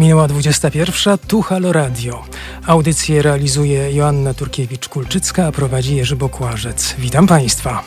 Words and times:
Minęła 0.00 0.28
21. 0.28 1.18
Tu 1.18 1.42
Halo 1.42 1.72
Radio. 1.72 2.24
Audycję 2.66 3.22
realizuje 3.22 3.92
Joanna 3.92 4.34
Turkiewicz-Kulczycka, 4.34 5.46
a 5.46 5.52
prowadzi 5.52 5.96
Jerzy 5.96 6.16
Bokłażec. 6.16 6.94
Witam 6.98 7.26
Państwa. 7.26 7.84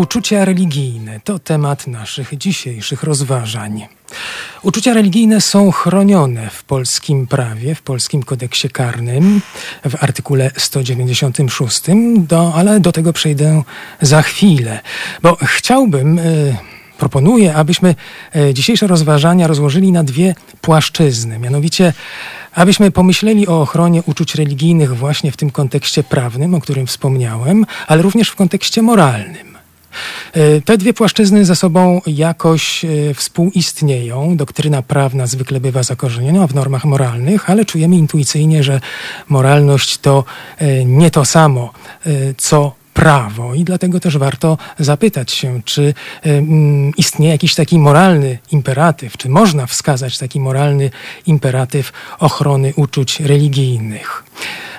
Uczucia 0.00 0.44
religijne 0.44 1.20
to 1.24 1.38
temat 1.38 1.86
naszych 1.86 2.38
dzisiejszych 2.38 3.02
rozważań. 3.02 3.86
Uczucia 4.62 4.94
religijne 4.94 5.40
są 5.40 5.70
chronione 5.70 6.50
w 6.50 6.64
polskim 6.64 7.26
prawie, 7.26 7.74
w 7.74 7.82
polskim 7.82 8.22
kodeksie 8.22 8.68
karnym, 8.68 9.42
w 9.84 10.02
artykule 10.02 10.50
196, 10.56 11.80
do, 12.16 12.54
ale 12.54 12.80
do 12.80 12.92
tego 12.92 13.12
przejdę 13.12 13.62
za 14.00 14.22
chwilę, 14.22 14.80
bo 15.22 15.36
chciałbym. 15.42 16.16
Yy, 16.16 16.56
proponuję, 16.98 17.54
abyśmy 17.54 17.94
e, 18.36 18.54
dzisiejsze 18.54 18.86
rozważania 18.86 19.46
rozłożyli 19.46 19.92
na 19.92 20.04
dwie 20.04 20.34
płaszczyzny. 20.60 21.38
Mianowicie, 21.38 21.92
abyśmy 22.54 22.90
pomyśleli 22.90 23.48
o 23.48 23.62
ochronie 23.62 24.02
uczuć 24.06 24.34
religijnych 24.34 24.96
właśnie 24.96 25.32
w 25.32 25.36
tym 25.36 25.50
kontekście 25.50 26.02
prawnym, 26.02 26.54
o 26.54 26.60
którym 26.60 26.86
wspomniałem, 26.86 27.66
ale 27.86 28.02
również 28.02 28.28
w 28.28 28.36
kontekście 28.36 28.82
moralnym. 28.82 29.59
E, 30.32 30.60
te 30.60 30.78
dwie 30.78 30.94
płaszczyzny 30.94 31.44
ze 31.44 31.56
sobą 31.56 32.00
jakoś 32.06 32.84
e, 32.84 32.88
współistnieją. 33.14 34.36
Doktryna 34.36 34.82
prawna 34.82 35.26
zwykle 35.26 35.60
bywa 35.60 35.82
zakorzeniona 35.82 36.46
w 36.46 36.54
normach 36.54 36.84
moralnych, 36.84 37.50
ale 37.50 37.64
czujemy 37.64 37.96
intuicyjnie, 37.96 38.62
że 38.62 38.80
moralność 39.28 39.98
to 39.98 40.24
e, 40.58 40.84
nie 40.84 41.10
to 41.10 41.24
samo, 41.24 41.72
co 42.36 42.79
prawo 42.94 43.54
i 43.54 43.64
dlatego 43.64 44.00
też 44.00 44.18
warto 44.18 44.58
zapytać 44.78 45.32
się, 45.32 45.60
czy 45.64 45.94
istnieje 46.96 47.32
jakiś 47.32 47.54
taki 47.54 47.78
moralny 47.78 48.38
imperatyw, 48.52 49.16
czy 49.16 49.28
można 49.28 49.66
wskazać 49.66 50.18
taki 50.18 50.40
moralny 50.40 50.90
imperatyw 51.26 51.92
ochrony 52.18 52.72
uczuć 52.76 53.20
religijnych. 53.20 54.24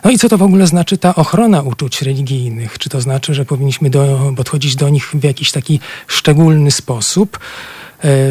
No 0.03 0.12
i 0.12 0.18
co 0.18 0.30
to 0.30 0.38
w 0.38 0.44
ogóle 0.44 0.68
znaczy 0.68 0.98
ta 0.98 1.16
ochrona 1.16 1.62
uczuć 1.62 2.02
religijnych? 2.02 2.80
Czy 2.80 2.90
to 2.90 3.02
znaczy, 3.02 3.34
że 3.34 3.45
powinniśmy 3.45 3.90
do, 3.90 4.34
podchodzić 4.36 4.75
do 4.75 4.90
nich 4.90 5.12
w 5.14 5.23
jakiś 5.23 5.52
taki 5.52 5.80
szczególny 6.08 6.72
sposób, 6.72 7.38
e, 7.38 7.40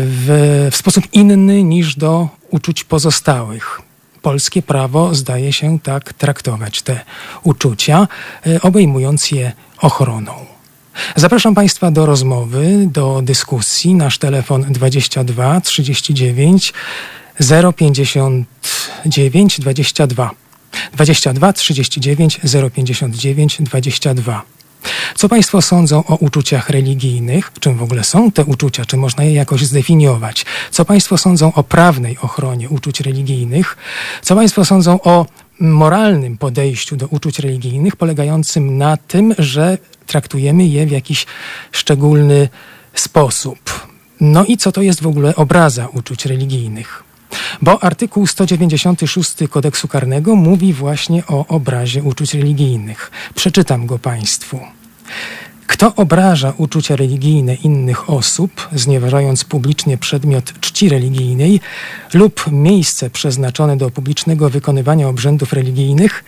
w, 0.05 0.69
w 0.71 0.77
sposób 0.77 1.05
inny 1.13 1.63
niż 1.63 1.97
do 1.97 2.29
uczuć 2.51 2.85
pozostałych? 2.85 3.90
Polskie 4.23 4.63
prawo 4.63 5.15
zdaje 5.15 5.53
się 5.53 5.79
tak 5.79 6.13
traktować 6.13 6.83
te 6.83 7.01
uczucia, 7.43 8.09
e, 8.47 8.61
obejmując 8.63 9.31
je 9.31 9.53
ochroną. 9.79 10.33
Zapraszam 11.17 11.55
Państwa 11.55 11.91
do 11.91 12.07
rozmowy, 12.07 12.89
do 12.93 13.21
dyskusji. 13.23 13.95
Nasz 13.95 14.19
telefon 14.19 14.63
22 14.63 15.61
39 15.61 16.73
059 17.77 19.61
22. 19.61 20.31
22 20.93 21.53
39 21.53 22.41
059 22.75 23.57
22. 23.63 24.43
Co 25.15 25.29
Państwo 25.29 25.63
sądzą 25.63 26.05
o 26.05 26.17
uczuciach 26.17 26.71
religijnych? 26.71 27.53
Czym 27.61 27.77
w 27.77 27.83
ogóle 27.83 28.05
są 28.05 28.31
te 28.31 28.45
uczucia? 28.45 28.85
Czy 28.85 28.97
można 28.97 29.25
je 29.25 29.33
jakoś 29.33 29.65
zdefiniować? 29.65 30.47
Co 30.71 30.85
Państwo 30.85 31.19
sądzą 31.19 31.53
o 31.53 31.63
prawnej 31.63 32.19
ochronie 32.23 32.69
uczuć 32.69 33.01
religijnych? 33.01 33.77
Co 34.23 34.37
Państwo 34.37 34.65
sądzą 34.65 35.01
o 35.01 35.27
moralnym 35.61 36.39
podejściu 36.39 36.97
do 36.97 37.07
uczuć 37.07 37.39
religijnych, 37.39 37.97
polegającym 37.97 38.79
na 38.79 38.97
tym, 38.97 39.35
że 39.39 39.79
traktujemy 40.07 40.67
je 40.67 40.87
w 40.87 40.91
jakiś 40.91 41.27
szczególny 41.73 42.49
sposób? 42.95 43.89
No 44.21 44.45
i 44.45 44.57
co 44.57 44.73
to 44.73 44.83
jest 44.83 45.03
w 45.03 45.07
ogóle 45.07 45.37
obraza 45.37 45.89
uczuć 45.93 46.27
religijnych? 46.27 47.10
Bo 47.63 47.83
artykuł 47.83 48.27
196 48.27 49.37
kodeksu 49.51 49.89
karnego 49.89 50.37
mówi 50.37 50.73
właśnie 50.73 51.27
o 51.27 51.47
obrazie 51.47 52.03
uczuć 52.03 52.35
religijnych. 52.35 53.11
Przeczytam 53.35 53.87
go 53.87 53.99
Państwu. 53.99 54.61
Kto 55.81 55.95
obraża 55.95 56.53
uczucia 56.57 56.97
religijne 56.97 57.55
innych 57.55 58.11
osób, 58.11 58.69
znieważając 58.73 59.45
publicznie 59.45 59.99
przedmiot 59.99 60.61
czci 60.61 60.89
religijnej 60.89 61.61
lub 62.15 62.45
miejsce 62.53 63.11
przeznaczone 63.11 63.77
do 63.77 63.91
publicznego 63.91 64.51
wykonywania 64.51 65.09
obrzędów 65.09 65.53
religijnych, 65.53 66.25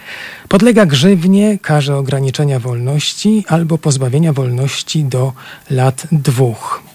podlega 0.49 0.87
grzywnie, 0.87 1.59
karze 1.59 1.97
ograniczenia 1.97 2.59
wolności 2.59 3.45
albo 3.49 3.79
pozbawienia 3.79 4.33
wolności 4.33 5.05
do 5.05 5.33
lat 5.71 6.07
dwóch. 6.13 6.92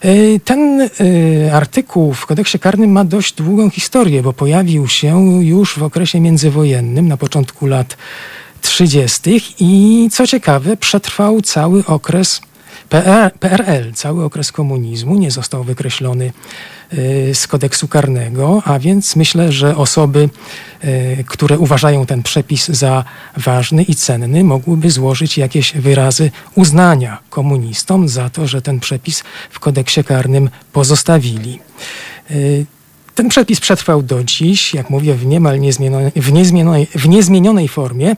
E, 0.00 0.40
ten 0.40 0.80
e, 0.80 0.88
artykuł 1.54 2.14
w 2.14 2.26
kodeksie 2.26 2.58
karnym 2.58 2.92
ma 2.92 3.04
dość 3.04 3.34
długą 3.34 3.70
historię, 3.70 4.22
bo 4.22 4.32
pojawił 4.32 4.88
się 4.88 5.36
już 5.42 5.78
w 5.78 5.82
okresie 5.82 6.20
międzywojennym, 6.20 7.08
na 7.08 7.16
początku 7.16 7.66
lat 7.66 7.96
30. 8.60 9.42
i 9.60 10.08
co 10.12 10.26
ciekawe, 10.26 10.76
przetrwał 10.76 11.40
cały 11.40 11.86
okres 11.86 12.40
PRL, 13.38 13.92
cały 13.94 14.24
okres 14.24 14.52
komunizmu, 14.52 15.14
nie 15.14 15.30
został 15.30 15.64
wykreślony 15.64 16.32
Y, 16.98 17.34
z 17.34 17.46
kodeksu 17.46 17.88
karnego, 17.88 18.62
a 18.64 18.78
więc 18.78 19.16
myślę, 19.16 19.52
że 19.52 19.76
osoby, 19.76 20.28
y, 20.84 21.24
które 21.26 21.58
uważają 21.58 22.06
ten 22.06 22.22
przepis 22.22 22.68
za 22.68 23.04
ważny 23.36 23.82
i 23.82 23.94
cenny, 23.94 24.44
mogłyby 24.44 24.90
złożyć 24.90 25.38
jakieś 25.38 25.72
wyrazy 25.72 26.30
uznania 26.54 27.18
komunistom 27.30 28.08
za 28.08 28.30
to, 28.30 28.46
że 28.46 28.62
ten 28.62 28.80
przepis 28.80 29.24
w 29.50 29.60
kodeksie 29.60 30.04
karnym 30.04 30.50
pozostawili. 30.72 31.58
Y, 32.30 32.66
ten 33.14 33.28
przepis 33.28 33.60
przetrwał 33.60 34.02
do 34.02 34.24
dziś, 34.24 34.74
jak 34.74 34.90
mówię, 34.90 35.14
w 35.14 35.26
niemal 35.26 35.60
niezmienionej, 35.60 36.12
w 36.16 36.32
niezmienionej, 36.32 36.86
w 36.86 37.08
niezmienionej 37.08 37.68
formie, 37.68 38.16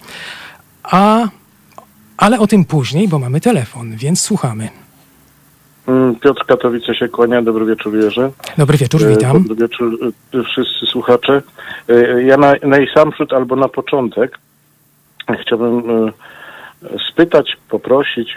a, 0.82 1.28
ale 2.16 2.38
o 2.38 2.46
tym 2.46 2.64
później, 2.64 3.08
bo 3.08 3.18
mamy 3.18 3.40
telefon, 3.40 3.96
więc 3.96 4.20
słuchamy. 4.20 4.68
Mm, 5.86 6.16
Piotr 6.16 6.46
Katowice 6.46 6.94
się 6.94 7.08
kłania. 7.08 7.42
Dobry 7.42 7.66
wieczór, 7.66 7.96
Jerzy. 7.96 8.30
Dobry 8.58 8.78
wieczór, 8.78 9.04
e, 9.04 9.10
witam. 9.10 9.42
Dobry 9.42 9.68
wieczór, 9.68 9.98
e, 10.34 10.42
wszyscy 10.42 10.86
słuchacze. 10.86 11.42
E, 11.88 12.22
ja 12.22 12.36
na, 12.36 12.54
najsamprzód 12.62 13.32
albo 13.32 13.56
na 13.56 13.68
początek 13.68 14.38
chciałbym 15.42 15.82
spytać, 17.10 17.56
poprosić, 17.68 18.36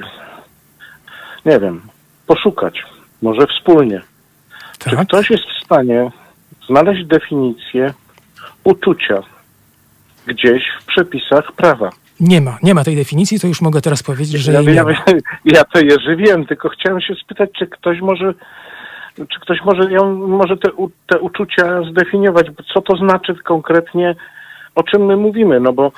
nie 1.46 1.60
wiem, 1.60 1.82
poszukać, 2.28 2.84
może 3.22 3.48
wspólnie. 3.48 4.02
Tak? 4.80 5.00
Czy 5.00 5.06
ktoś 5.06 5.30
jest 5.30 5.44
w 5.44 5.66
stanie 5.66 6.12
znaleźć 6.68 7.06
definicję 7.06 7.94
uczucia 8.64 9.24
gdzieś 10.28 10.64
w 10.82 10.86
przepisach 10.86 11.52
prawa? 11.52 11.90
Nie 12.20 12.42
ma, 12.42 12.58
nie 12.64 12.74
ma 12.74 12.84
tej 12.84 12.96
definicji, 12.96 13.40
to 13.40 13.48
już 13.48 13.62
mogę 13.62 13.82
teraz 13.82 14.04
powiedzieć, 14.04 14.42
że 14.42 14.52
ja, 14.54 14.62
nie 14.62 14.74
ja, 14.74 14.84
ma. 14.84 14.92
Ja 15.46 15.64
to 15.64 15.80
Jerzy 15.80 16.16
wiem, 16.16 16.46
tylko 16.46 16.70
chciałem 16.70 17.02
się 17.02 17.16
spytać, 17.16 17.50
czy 17.60 17.68
ktoś 17.68 18.02
może 18.02 18.34
czy 19.18 19.40
ktoś 19.40 19.62
może 19.66 19.92
ją, 19.92 20.28
może 20.28 20.58
te, 20.58 20.70
te 21.08 21.20
uczucia 21.20 21.82
zdefiniować, 21.92 22.48
co 22.74 22.82
to 22.82 22.98
znaczy 22.98 23.36
konkretnie, 23.36 24.16
o 24.76 24.84
czym 24.84 25.06
my 25.06 25.18
mówimy, 25.18 25.60
no 25.60 25.74
bo 25.74 25.92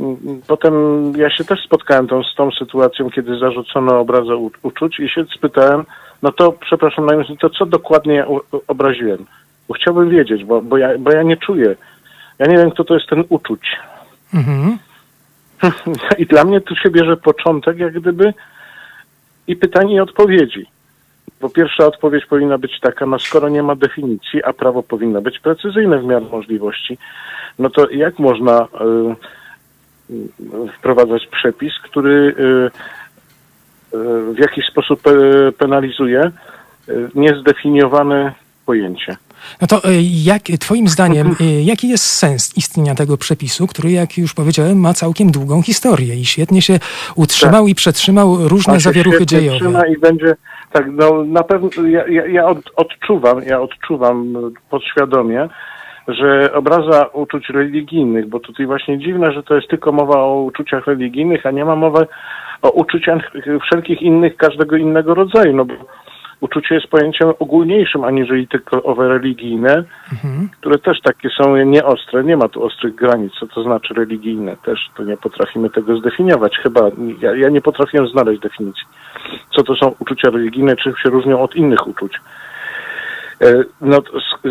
mm, 0.00 0.16
potem 0.46 0.72
ja 1.16 1.30
się 1.30 1.44
też 1.44 1.64
spotkałem 1.64 2.08
tą, 2.08 2.22
z 2.22 2.34
tą 2.34 2.50
sytuacją, 2.50 3.10
kiedy 3.10 3.38
zarzucono 3.38 4.00
obrazę 4.00 4.36
u, 4.36 4.50
uczuć 4.62 5.00
i 5.00 5.08
się 5.08 5.24
spytałem, 5.36 5.84
no 6.22 6.32
to 6.32 6.52
przepraszam, 6.52 7.06
to 7.40 7.50
co 7.50 7.66
dokładnie 7.66 8.14
ja 8.14 8.26
obraziłem? 8.68 9.26
Bo 9.68 9.74
chciałbym 9.74 10.10
wiedzieć, 10.10 10.44
bo, 10.44 10.62
bo, 10.62 10.78
ja, 10.78 10.98
bo 10.98 11.12
ja 11.12 11.22
nie 11.22 11.36
czuję. 11.36 11.76
Ja 12.38 12.46
nie 12.46 12.56
wiem, 12.56 12.70
kto 12.70 12.84
to 12.84 12.94
jest 12.94 13.06
ten 13.06 13.24
uczuć. 13.28 13.76
Mhm. 14.34 14.78
I 16.18 16.26
dla 16.26 16.44
mnie 16.44 16.60
tu 16.60 16.76
się 16.76 16.90
bierze 16.90 17.16
początek, 17.16 17.78
jak 17.78 18.00
gdyby 18.00 18.34
i 19.46 19.56
pytanie 19.56 19.94
i 19.94 20.00
odpowiedzi. 20.00 20.66
Bo 21.40 21.48
pierwsza 21.48 21.86
odpowiedź 21.86 22.26
powinna 22.26 22.58
być 22.58 22.80
taka, 22.80 23.06
no 23.06 23.18
skoro 23.18 23.48
nie 23.48 23.62
ma 23.62 23.74
definicji, 23.74 24.44
a 24.44 24.52
prawo 24.52 24.82
powinno 24.82 25.22
być 25.22 25.38
precyzyjne 25.38 25.98
w 25.98 26.04
miarę 26.04 26.26
możliwości, 26.32 26.98
no 27.58 27.70
to 27.70 27.90
jak 27.90 28.18
można 28.18 28.62
y, 30.10 30.14
y 30.14 30.72
wprowadzać 30.78 31.26
przepis, 31.26 31.72
który 31.82 32.34
y, 32.38 32.70
y, 33.96 34.34
w 34.34 34.38
jakiś 34.38 34.66
sposób 34.66 35.02
penalizuje 35.58 36.30
niezdefiniowane 37.14 38.32
pojęcie? 38.66 39.16
No 39.60 39.66
to 39.66 39.76
e, 39.76 39.88
jak, 40.24 40.42
Twoim 40.42 40.88
zdaniem, 40.88 41.36
e, 41.40 41.62
jaki 41.62 41.88
jest 41.88 42.04
sens 42.04 42.56
istnienia 42.56 42.94
tego 42.94 43.16
przepisu, 43.16 43.66
który, 43.66 43.90
jak 43.90 44.18
już 44.18 44.34
powiedziałem, 44.34 44.80
ma 44.80 44.94
całkiem 44.94 45.30
długą 45.30 45.62
historię 45.62 46.14
i 46.14 46.24
świetnie 46.24 46.62
się 46.62 46.78
utrzymał 47.16 47.62
tak. 47.62 47.70
i 47.70 47.74
przetrzymał 47.74 48.48
różne 48.48 48.80
zawieruchy 48.80 49.26
dziejowe? 49.26 49.58
Trzyma 49.58 49.86
i 49.86 49.98
będzie, 49.98 50.36
tak, 50.72 50.86
no 50.92 51.24
na 51.24 51.42
pewno 51.42 51.68
ja, 51.88 52.08
ja, 52.08 52.26
ja 52.26 52.46
od, 52.46 52.58
odczuwam, 52.76 53.42
ja 53.46 53.60
odczuwam 53.60 54.34
podświadomie, 54.70 55.48
że 56.08 56.52
obraza 56.52 57.04
uczuć 57.04 57.48
religijnych, 57.48 58.28
bo 58.28 58.40
tutaj 58.40 58.66
właśnie 58.66 58.98
dziwne, 58.98 59.32
że 59.32 59.42
to 59.42 59.54
jest 59.54 59.68
tylko 59.68 59.92
mowa 59.92 60.18
o 60.18 60.42
uczuciach 60.42 60.86
religijnych, 60.86 61.46
a 61.46 61.50
nie 61.50 61.64
ma 61.64 61.76
mowy 61.76 62.06
o 62.62 62.70
uczuciach 62.70 63.32
wszelkich 63.62 64.02
innych, 64.02 64.36
każdego 64.36 64.76
innego 64.76 65.14
rodzaju, 65.14 65.56
no 65.56 65.64
bo 65.64 65.74
uczucie 66.40 66.74
jest 66.74 66.86
pojęciem 66.86 67.32
ogólniejszym, 67.38 68.04
aniżeli 68.04 68.48
tylko 68.48 68.82
owe 68.82 69.08
religijne, 69.08 69.84
które 70.60 70.78
też 70.78 71.00
takie 71.00 71.28
są 71.30 71.56
nieostre. 71.56 72.24
Nie 72.24 72.36
ma 72.36 72.48
tu 72.48 72.64
ostrych 72.64 72.94
granic, 72.94 73.32
co 73.40 73.46
to 73.46 73.62
znaczy 73.62 73.94
religijne. 73.94 74.56
Też 74.56 74.90
to 74.96 75.04
nie 75.04 75.16
potrafimy 75.16 75.70
tego 75.70 75.96
zdefiniować. 75.96 76.58
Chyba 76.58 76.80
ja, 77.20 77.36
ja 77.36 77.48
nie 77.48 77.60
potrafiłem 77.60 78.08
znaleźć 78.08 78.40
definicji, 78.40 78.84
co 79.56 79.62
to 79.62 79.74
są 79.74 79.94
uczucia 79.98 80.30
religijne, 80.30 80.76
czym 80.76 80.96
się 80.96 81.10
różnią 81.10 81.40
od 81.40 81.56
innych 81.56 81.86
uczuć. 81.86 82.12
E, 83.40 83.64
No, 83.80 83.96
e, 83.96 84.50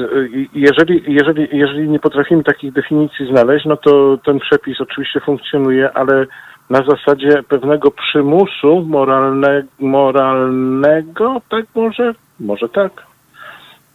jeżeli, 0.54 1.04
jeżeli, 1.08 1.48
jeżeli 1.52 1.90
nie 1.90 2.00
potrafimy 2.00 2.44
takich 2.44 2.74
definicji 2.74 3.28
znaleźć, 3.28 3.66
no 3.66 3.78
to 3.78 4.18
ten 4.26 4.40
przepis 4.40 4.82
oczywiście 4.82 5.20
funkcjonuje, 5.20 5.92
ale 5.94 6.26
na 6.70 6.84
zasadzie 6.84 7.44
pewnego 7.44 7.92
przymusu 7.92 8.82
moralne, 8.88 9.64
moralnego, 9.80 11.42
tak 11.50 11.66
może? 11.76 12.14
Może 12.40 12.70
tak. 12.70 12.92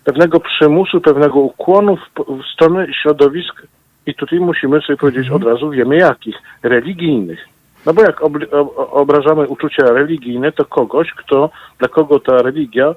Pewnego 0.04 0.40
przymusu, 0.40 1.00
pewnego 1.00 1.40
ukłonu 1.40 1.96
w, 1.96 2.00
w 2.42 2.46
stronę 2.54 2.86
środowisk 3.02 3.62
i 4.06 4.14
tutaj 4.14 4.40
musimy 4.40 4.80
sobie 4.80 4.96
powiedzieć 4.96 5.30
od 5.30 5.44
razu, 5.44 5.70
wiemy 5.70 5.96
jakich, 5.96 6.36
religijnych. 6.62 7.48
No 7.86 7.94
bo 7.94 8.02
jak 8.02 8.20
obli- 8.20 8.48
o- 8.52 8.90
obrażamy 8.90 9.48
uczucia 9.48 9.84
religijne, 9.86 10.52
to 10.52 10.64
kogoś, 10.64 11.10
kto, 11.10 11.50
dla 11.78 11.88
kogo 11.88 12.20
ta 12.20 12.42
religia 12.42 12.94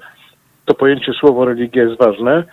to 0.66 0.74
pojęcie 0.74 1.14
słowo 1.14 1.46
religia 1.46 1.84
jest 1.84 2.00
ważne, 2.00 2.44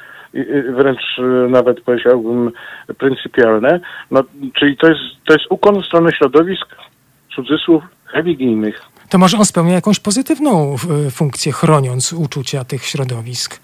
wręcz 0.77 1.19
y, 1.19 1.23
nawet 1.49 1.81
powiedziałbym 1.81 2.53
pryncypialne, 2.99 3.81
no, 4.11 4.23
czyli 4.55 4.77
to 4.77 4.89
jest, 4.89 5.01
to 5.27 5.33
jest 5.33 5.47
ukłon 5.51 5.83
w 5.83 5.87
stronę 5.87 6.13
środowisk, 6.13 6.67
cudzysłów, 7.37 7.83
religijnych. 8.13 8.83
To 9.09 9.19
może 9.19 9.37
on 9.39 9.45
spełnia 9.45 9.75
jakąś 9.75 10.01
pozytywną 10.01 10.77
y, 11.07 11.11
funkcję, 11.11 11.53
chroniąc 11.53 12.13
uczucia 12.13 12.65
tych 12.65 12.85
środowisk. 12.85 13.61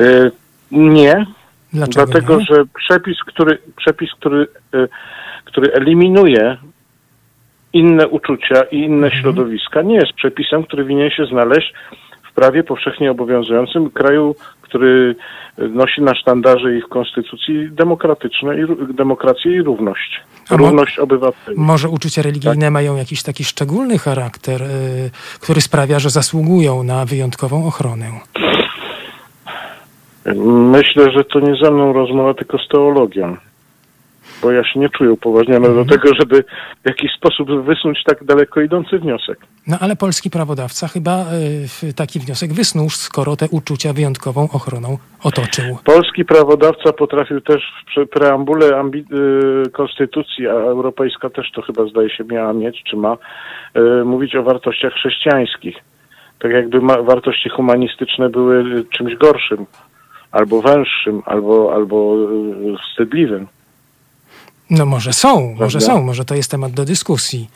Y, 0.00 0.30
nie, 0.70 1.26
Dlaczego 1.72 2.06
dlatego 2.06 2.36
nie? 2.38 2.44
że 2.44 2.64
przepis, 2.86 3.16
który, 3.26 3.58
przepis 3.76 4.10
który, 4.12 4.46
y, 4.74 4.88
który 5.44 5.72
eliminuje 5.72 6.56
inne 7.72 8.08
uczucia 8.08 8.62
i 8.62 8.76
inne 8.76 9.06
Mhm. 9.06 9.22
środowiska, 9.22 9.82
nie 9.82 9.94
jest 9.94 10.12
przepisem, 10.12 10.64
który 10.64 10.84
winien 10.84 11.10
się 11.10 11.26
znaleźć 11.26 11.72
prawie 12.40 12.62
powszechnie 12.64 13.10
obowiązującym 13.10 13.90
kraju, 13.90 14.34
który 14.62 15.16
nosi 15.58 16.02
na 16.02 16.14
sztandarze 16.14 16.76
ich 16.76 16.88
konstytucji 16.88 17.68
demokratyczne 17.70 18.54
i, 18.60 18.94
demokrację 18.94 19.56
i 19.56 19.62
równość. 19.62 20.20
A 20.50 20.56
Równość 20.56 20.98
obywateli. 20.98 21.58
Może 21.58 21.88
uczucia 21.88 22.22
religijne 22.22 22.66
Tak. 22.66 22.72
mają 22.72 22.96
jakiś 22.96 23.22
taki 23.22 23.44
szczególny 23.44 23.98
charakter, 23.98 24.62
y, 24.62 24.66
który 25.40 25.60
sprawia, 25.60 25.98
że 25.98 26.10
zasługują 26.10 26.82
na 26.82 27.04
wyjątkową 27.04 27.66
ochronę. 27.66 28.06
Myślę, 30.74 31.10
że 31.10 31.24
to 31.24 31.40
nie 31.40 31.54
ze 31.64 31.70
mną 31.70 31.92
rozmowa, 31.92 32.34
tylko 32.34 32.58
z 32.58 32.68
teologią. 32.68 33.36
Bo 34.42 34.50
ja 34.52 34.64
się 34.64 34.80
nie 34.80 34.88
czuję 34.88 35.12
upoważniony 35.12 35.66
Mhm. 35.68 35.86
do 35.86 35.92
tego, 35.92 36.14
żeby 36.14 36.44
w 36.84 36.88
jakiś 36.88 37.12
sposób 37.12 37.48
wysnuć 37.64 37.98
tak 38.06 38.24
daleko 38.24 38.60
idący 38.60 38.98
wniosek. 38.98 39.38
No 39.66 39.76
ale 39.80 39.96
polski 39.96 40.30
prawodawca 40.30 40.88
chyba 40.88 41.24
y, 41.82 41.92
taki 41.94 42.20
wniosek 42.20 42.52
wysnuł, 42.52 42.90
skoro 42.90 43.36
te 43.36 43.46
uczucia 43.50 43.92
wyjątkową 43.92 44.48
ochroną 44.52 44.98
otoczył. 45.24 45.78
Polski 45.84 46.24
prawodawca 46.24 46.92
potrafił 46.92 47.40
też 47.40 47.62
w 47.96 48.06
preambule 48.08 48.66
ambi- 48.70 49.04
y, 49.66 49.70
Konstytucji, 49.70 50.48
a 50.48 50.52
Europejska 50.52 51.30
też 51.30 51.50
to 51.54 51.62
chyba 51.62 51.86
zdaje 51.86 52.10
się 52.10 52.24
miała 52.24 52.52
mieć, 52.52 52.82
czy 52.90 52.96
ma, 52.96 53.16
y, 53.76 54.04
mówić 54.04 54.36
o 54.36 54.42
wartościach 54.42 54.92
chrześcijańskich. 54.92 55.76
Tak 56.38 56.52
jakby 56.52 56.80
ma- 56.80 57.02
wartości 57.02 57.48
humanistyczne 57.48 58.28
były 58.30 58.84
czymś 58.84 59.14
gorszym, 59.16 59.66
albo 60.32 60.62
węższym, 60.62 61.22
albo, 61.26 61.74
albo 61.74 62.16
wstydliwym. 62.90 63.46
No 64.70 64.86
może 64.86 65.12
są, 65.12 65.40
może 65.40 65.78
Prawda? 65.78 65.80
są, 65.80 66.02
może 66.02 66.24
to 66.24 66.34
jest 66.34 66.50
temat 66.50 66.72
do 66.72 66.84
dyskusji. 66.84 67.48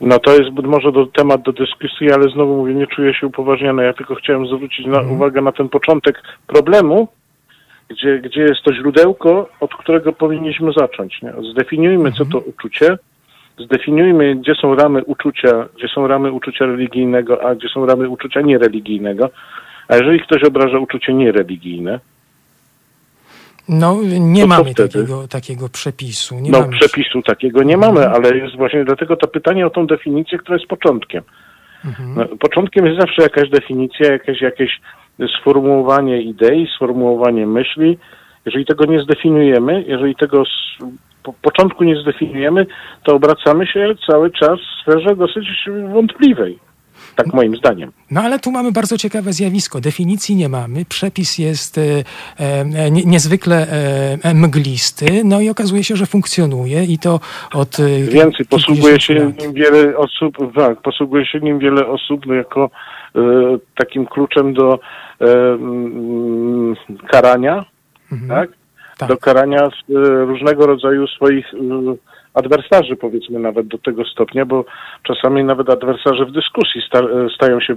No 0.00 0.18
to 0.18 0.36
jest 0.36 0.50
może 0.50 0.92
do, 0.92 1.06
temat 1.06 1.42
do 1.42 1.52
dyskusji, 1.52 2.12
ale 2.12 2.30
znowu 2.30 2.56
mówię, 2.56 2.74
nie 2.74 2.86
czuję 2.86 3.14
się 3.14 3.26
upoważniony. 3.26 3.84
Ja 3.84 3.92
tylko 3.92 4.14
chciałem 4.14 4.46
zwrócić 4.46 4.86
na, 4.86 5.00
uwagę 5.00 5.40
na 5.40 5.52
ten 5.52 5.68
początek 5.68 6.22
problemu, 6.46 7.08
gdzie, 7.88 8.18
gdzie 8.18 8.40
jest 8.40 8.62
to 8.64 8.74
źródełko, 8.74 9.48
od 9.60 9.74
którego 9.74 10.12
powinniśmy 10.12 10.72
zacząć. 10.72 11.22
Nie? 11.22 11.32
Zdefiniujmy, 11.52 12.12
co 12.12 12.24
to 12.24 12.38
uczucie, 12.38 12.98
zdefiniujmy, 13.58 14.36
gdzie 14.36 14.54
są 14.54 14.74
ramy 14.74 15.04
uczucia, 15.04 15.68
gdzie 15.76 15.88
są 15.88 16.06
ramy 16.06 16.32
uczucia 16.32 16.66
religijnego, 16.66 17.48
a 17.48 17.54
gdzie 17.54 17.68
są 17.68 17.86
ramy 17.86 18.08
uczucia 18.08 18.40
niereligijnego. 18.40 19.30
A 19.88 19.96
jeżeli 19.96 20.20
ktoś 20.20 20.44
obraża 20.44 20.78
uczucie 20.78 21.14
niereligijne, 21.14 22.00
No 23.68 23.96
nie 24.20 24.42
To 24.42 24.48
mamy 24.48 24.74
takiego, 24.74 25.28
takiego 25.28 25.68
przepisu. 25.68 26.34
Nie 26.40 26.50
no 26.50 26.60
mamy 26.60 26.72
przepisu 26.72 27.22
takiego 27.22 27.62
nie 27.62 27.76
mamy, 27.76 28.08
ale 28.08 28.36
jest 28.36 28.56
właśnie 28.56 28.84
dlatego 28.84 29.16
to 29.16 29.28
pytanie 29.28 29.66
o 29.66 29.70
tą 29.70 29.86
definicję, 29.86 30.38
która 30.38 30.56
jest 30.56 30.68
początkiem. 30.68 31.22
No, 32.16 32.24
początkiem 32.26 32.86
jest 32.86 33.00
zawsze 33.00 33.22
jakaś 33.22 33.50
definicja, 33.50 34.12
jakieś, 34.12 34.40
jakieś 34.40 34.80
sformułowanie 35.40 36.22
idei, 36.22 36.68
sformułowanie 36.76 37.46
myśli. 37.46 37.98
Jeżeli 38.46 38.66
tego 38.66 38.84
nie 38.84 38.98
zdefiniujemy, 38.98 39.84
jeżeli 39.86 40.16
tego 40.16 40.44
z 40.44 40.84
po, 41.22 41.32
początku 41.32 41.84
nie 41.84 41.96
zdefiniujemy, 41.96 42.66
to 43.04 43.14
obracamy 43.14 43.66
się 43.66 43.94
cały 44.06 44.30
czas 44.30 44.58
w 44.60 44.82
sferze 44.82 45.16
dosyć 45.16 45.68
wątpliwej. 45.92 46.58
Tak 47.18 47.34
moim 47.34 47.56
zdaniem. 47.56 47.92
No 48.10 48.20
ale 48.20 48.38
tu 48.38 48.50
mamy 48.50 48.72
bardzo 48.72 48.98
ciekawe 48.98 49.32
zjawisko. 49.32 49.80
Definicji 49.80 50.36
nie 50.36 50.48
mamy, 50.48 50.84
przepis 50.84 51.38
jest 51.38 51.78
e, 51.78 51.82
e, 52.38 52.90
nie, 52.90 53.04
niezwykle 53.04 53.66
e, 54.22 54.34
mglisty, 54.34 55.06
no 55.24 55.40
i 55.40 55.48
okazuje 55.50 55.84
się, 55.84 55.96
że 55.96 56.06
funkcjonuje 56.06 56.84
i 56.84 56.98
to 56.98 57.20
od 57.54 57.80
e, 57.80 58.02
Więcej, 58.02 58.46
posługuje 58.46 59.00
się 59.00 59.14
lat. 59.14 59.40
nim 59.42 59.52
wiele 59.52 59.96
osób, 59.96 60.36
tak, 60.54 60.82
posługuje 60.82 61.26
się 61.26 61.40
nim 61.40 61.58
wiele 61.58 61.86
osób 61.86 62.26
no, 62.26 62.34
jako 62.34 62.70
e, 63.16 63.20
takim 63.78 64.06
kluczem 64.06 64.54
do 64.54 64.78
e, 65.20 65.24
mm, 65.24 66.74
karania, 67.08 67.64
tak? 68.28 68.50
Tak. 68.98 69.08
Do 69.08 69.16
karania 69.16 69.68
różnego 70.26 70.66
rodzaju 70.66 71.06
swoich 71.06 71.46
adwersarzy, 72.34 72.96
powiedzmy 72.96 73.38
nawet 73.38 73.66
do 73.66 73.78
tego 73.78 74.04
stopnia, 74.04 74.46
bo 74.46 74.64
czasami 75.02 75.44
nawet 75.44 75.70
adwersarze 75.70 76.24
w 76.26 76.32
dyskusji 76.32 76.80
e, 76.94 77.28
stają 77.34 77.60
się 77.60 77.72
e, 77.74 77.76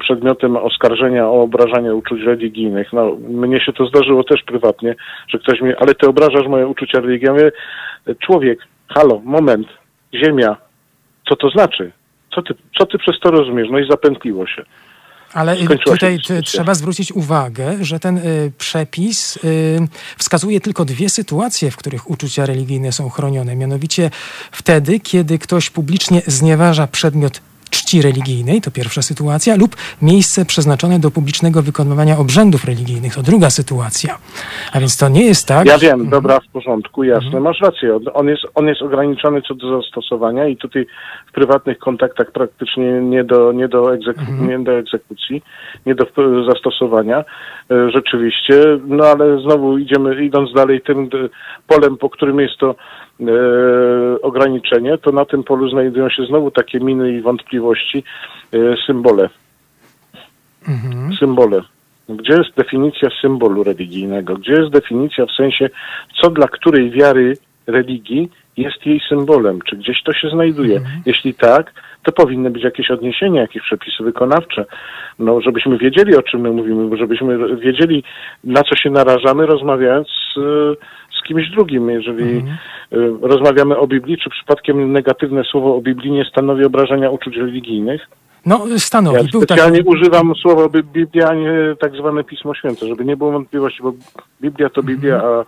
przedmiotem 0.00 0.56
oskarżenia 0.56 1.28
o 1.28 1.42
obrażanie 1.42 1.94
uczuć 1.94 2.22
religijnych. 2.22 2.92
No, 2.92 3.16
mnie 3.28 3.60
się 3.60 3.72
to 3.72 3.86
zdarzyło 3.86 4.24
też 4.24 4.42
prywatnie, 4.42 4.94
że 5.28 5.38
ktoś 5.38 5.60
mi, 5.60 5.74
ale 5.74 5.94
ty 5.94 6.08
obrażasz 6.08 6.46
moje 6.48 6.66
uczucia 6.66 7.00
religijne. 7.00 7.32
Mówię, 7.32 7.52
człowiek, 8.18 8.58
halo, 8.88 9.20
moment, 9.24 9.66
ziemia, 10.14 10.56
co 11.28 11.36
to 11.36 11.48
znaczy? 11.48 11.92
Co 12.34 12.42
ty, 12.42 12.54
co 12.78 12.86
ty 12.86 12.98
przez 12.98 13.20
to 13.20 13.30
rozumiesz? 13.30 13.68
No 13.70 13.78
i 13.78 13.90
zapętliło 13.90 14.46
się. 14.46 14.64
Ale 15.32 15.56
y, 15.56 15.78
tutaj 15.84 16.18
t- 16.26 16.42
trzeba 16.42 16.74
zwrócić 16.74 17.12
uwagę, 17.12 17.84
że 17.84 18.00
ten 18.00 18.18
y, 18.18 18.52
przepis 18.58 19.36
y, 19.36 19.78
wskazuje 20.18 20.60
tylko 20.60 20.84
dwie 20.84 21.08
sytuacje, 21.08 21.70
w 21.70 21.76
których 21.76 22.10
uczucia 22.10 22.46
religijne 22.46 22.92
są 22.92 23.10
chronione. 23.10 23.56
Mianowicie 23.56 24.10
wtedy, 24.52 25.00
kiedy 25.00 25.38
ktoś 25.38 25.70
publicznie 25.70 26.22
znieważa 26.26 26.86
przedmiot 26.86 27.40
czci 27.72 28.02
religijnej, 28.02 28.60
to 28.60 28.70
pierwsza 28.70 29.02
sytuacja, 29.02 29.56
lub 29.56 29.76
miejsce 30.02 30.44
przeznaczone 30.44 30.98
do 30.98 31.10
publicznego 31.10 31.62
wykonywania 31.62 32.18
obrzędów 32.18 32.64
religijnych, 32.64 33.14
to 33.14 33.22
druga 33.22 33.50
sytuacja. 33.50 34.18
A 34.72 34.80
więc 34.80 34.96
to 34.96 35.08
nie 35.08 35.24
jest 35.24 35.48
tak. 35.48 35.66
Ja 35.66 35.78
wiem, 35.78 36.08
dobra, 36.10 36.40
w 36.40 36.48
porządku, 36.52 37.04
jasne, 37.04 37.40
masz 37.40 37.60
rację. 37.60 37.98
On- 38.14 38.28
jest, 38.28 38.42
on 38.54 38.66
jest 38.66 38.82
ograniczony 38.82 39.42
co 39.48 39.54
do 39.54 39.80
zastosowania 39.82 40.46
i 40.48 40.56
tutaj 40.56 40.86
w 41.28 41.32
prywatnych 41.32 41.78
kontaktach 41.78 42.32
praktycznie 42.32 42.84
nie 43.02 43.24
do, 43.24 43.52
nie 43.52 43.68
do, 43.68 43.82
egzeku- 43.82 44.48
nie 44.48 44.58
do 44.58 44.72
egzekucji, 44.78 45.42
nie 45.86 45.94
do 45.94 46.06
zastosowania. 46.48 47.18
E, 47.70 47.90
Rzeczywiście, 47.94 48.54
no 48.86 49.04
ale 49.04 49.40
znowu 49.40 49.78
idziemy, 49.78 50.24
idąc 50.24 50.52
dalej 50.54 50.80
tym 50.80 51.08
polem, 51.66 51.96
po 51.96 52.10
którym 52.10 52.40
jest 52.40 52.58
to 52.58 52.74
ograniczenie, 54.22 54.98
to 54.98 55.12
na 55.12 55.24
tym 55.24 55.44
polu 55.44 55.70
znajdują 55.70 56.08
się 56.08 56.24
znowu 56.24 56.50
takie 56.50 56.80
miny 56.80 57.12
i 57.12 57.20
wątpliwości, 57.20 58.04
e, 58.52 58.58
symbole. 58.86 59.28
Symbole. 61.18 61.62
Gdzie 62.08 62.32
jest 62.32 62.56
definicja 62.56 63.08
symbolu 63.20 63.62
religijnego? 63.62 64.34
Gdzie 64.34 64.52
jest 64.52 64.70
definicja 64.70 65.26
w 65.26 65.32
sensie, 65.32 65.70
co 66.20 66.30
dla 66.30 66.48
której 66.48 66.90
wiary 66.90 67.36
religii 67.66 68.30
jest 68.56 68.86
jej 68.86 69.00
symbolem? 69.08 69.58
Czy 69.62 69.76
gdzieś 69.76 70.02
to 70.02 70.12
się 70.12 70.28
znajduje? 70.28 70.80
Jeśli 71.06 71.34
tak, 71.34 71.72
to 72.02 72.12
powinny 72.12 72.50
być 72.50 72.64
jakieś 72.64 72.90
odniesienia, 72.90 73.40
jakieś 73.40 73.62
przepisy 73.62 74.02
wykonawcze, 74.04 74.64
no, 75.18 75.40
żebyśmy 75.40 75.78
wiedzieli, 75.78 76.16
o 76.16 76.22
czym 76.22 76.40
my 76.40 76.50
mówimy, 76.50 76.96
żebyśmy 76.96 77.56
wiedzieli, 77.56 78.04
na 78.44 78.62
co 78.62 78.76
się 78.76 78.90
narażamy, 78.90 79.46
rozmawiając 79.46 80.08
z, 80.08 80.38
z 81.22 81.28
kimś 81.28 81.50
drugim. 81.50 81.90
Jeżeli 81.90 82.36
y, 82.36 82.42
rozmawiamy 83.22 83.76
o 83.76 83.86
Biblii, 83.86 84.18
czy 84.18 84.30
przypadkiem 84.30 84.92
negatywne 84.92 85.44
słowo 85.44 85.76
o 85.76 85.80
Biblii 85.80 86.12
nie 86.12 86.24
stanowi 86.24 86.64
obrażenia 86.64 87.10
uczuć 87.10 87.36
religijnych? 87.36 88.08
No, 88.46 88.66
stanowi. 88.78 89.16
Ja 89.16 89.22
specjalnie 89.22 89.78
taki... 89.78 89.90
używam 89.90 90.34
słowa 90.34 90.68
Bi- 90.68 90.82
Biblia, 90.92 91.28
a 91.28 91.34
nie 91.34 91.52
tak 91.80 91.92
zwane 91.94 92.24
Pismo 92.24 92.54
Święte, 92.54 92.86
żeby 92.86 93.04
nie 93.04 93.16
było 93.16 93.32
wątpliwości, 93.32 93.82
bo 93.82 93.92
Biblia 94.40 94.68
to 94.68 94.82
Biblia, 94.82 95.22
a, 95.24 95.44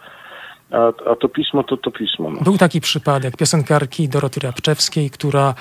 a, 0.75 1.11
a 1.11 1.17
to 1.17 1.29
Pismo 1.29 1.63
to 1.63 1.77
to 1.77 1.91
Pismo. 1.91 2.31
No. 2.31 2.41
Był 2.41 2.59
taki 2.59 2.81
przypadek 2.81 3.37
piosenkarki 3.37 4.09
Doroty 4.09 4.41
Rabczewskiej, 4.41 5.11
która 5.11 5.49
e, 5.49 5.55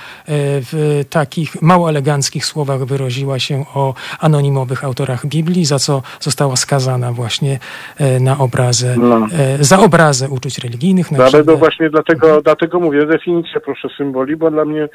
w 0.61 1.01
takich 1.09 1.61
mało 1.61 1.89
eleganckich 1.89 2.45
słowach 2.45 2.85
wyraziła 2.85 3.39
się 3.39 3.65
o 3.75 3.93
anonimowych 4.19 4.83
autorach 4.83 5.25
Biblii, 5.25 5.65
za 5.65 5.79
co 5.79 6.01
została 6.19 6.55
skazana 6.55 7.11
właśnie 7.11 7.59
e, 7.97 8.19
na 8.19 8.37
obrazę, 8.37 8.95
No. 8.97 9.27
e, 9.33 9.63
za 9.63 9.79
obrazę 9.79 10.29
uczuć 10.29 10.57
religijnych. 10.59 11.11
Na 11.11 11.17
No, 11.17 11.23
ale 11.23 11.31
krzywdę- 11.33 11.45
to 11.51 11.57
właśnie 11.57 11.89
dlatego, 11.89 12.41
dlatego 12.41 12.79
mówię, 12.79 13.05
definicja 13.05 13.59
proszę 13.59 13.87
symboli, 13.97 14.35
bo 14.35 14.51
dla 14.51 14.65
mnie, 14.65 14.89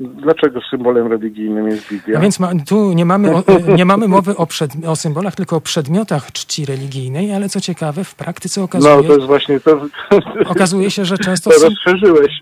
dlaczego 0.00 0.60
symbolem 0.70 1.06
religijnym 1.06 1.68
jest 1.68 1.90
Biblia? 1.90 2.18
A 2.18 2.20
więc 2.20 2.40
ma, 2.40 2.50
tu 2.68 2.92
nie 2.92 3.04
mamy, 3.04 3.36
o, 3.36 3.42
nie 3.76 3.84
mamy 3.84 4.08
mowy 4.08 4.36
o, 4.36 4.46
przed, 4.46 4.70
o 4.86 4.96
symbolach, 4.96 5.34
tylko 5.34 5.56
o 5.56 5.60
przedmiotach 5.60 6.32
czci 6.32 6.66
religijnej, 6.66 7.34
ale 7.34 7.48
co 7.48 7.60
ciekawe, 7.60 8.04
w 8.04 8.14
praktyce 8.14 8.62
okazuje, 8.62 8.96
No, 8.96 9.02
to 9.02 9.12
jest 9.14 9.26
właśnie 9.26 9.60
to, 9.60 9.80
okazuje 10.54 10.90
się, 10.90 11.04
że 11.04 11.18
często, 11.18 11.50
to 11.50 11.68
rozszerzyłeś. 11.68 12.32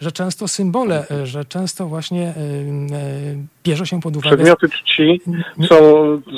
że 0.00 0.12
często 0.12 0.48
symbole, 0.48 1.04
e, 1.10 1.26
że 1.26 1.44
często 1.44 1.86
właśnie 1.86 2.22
e, 2.22 2.30
e, 2.30 2.34
bierze 3.64 3.86
się 3.86 4.00
pod 4.00 4.16
uwagę 4.16 4.36
Przedmioty 4.36 4.68
czci 4.68 5.20
są 5.68 5.76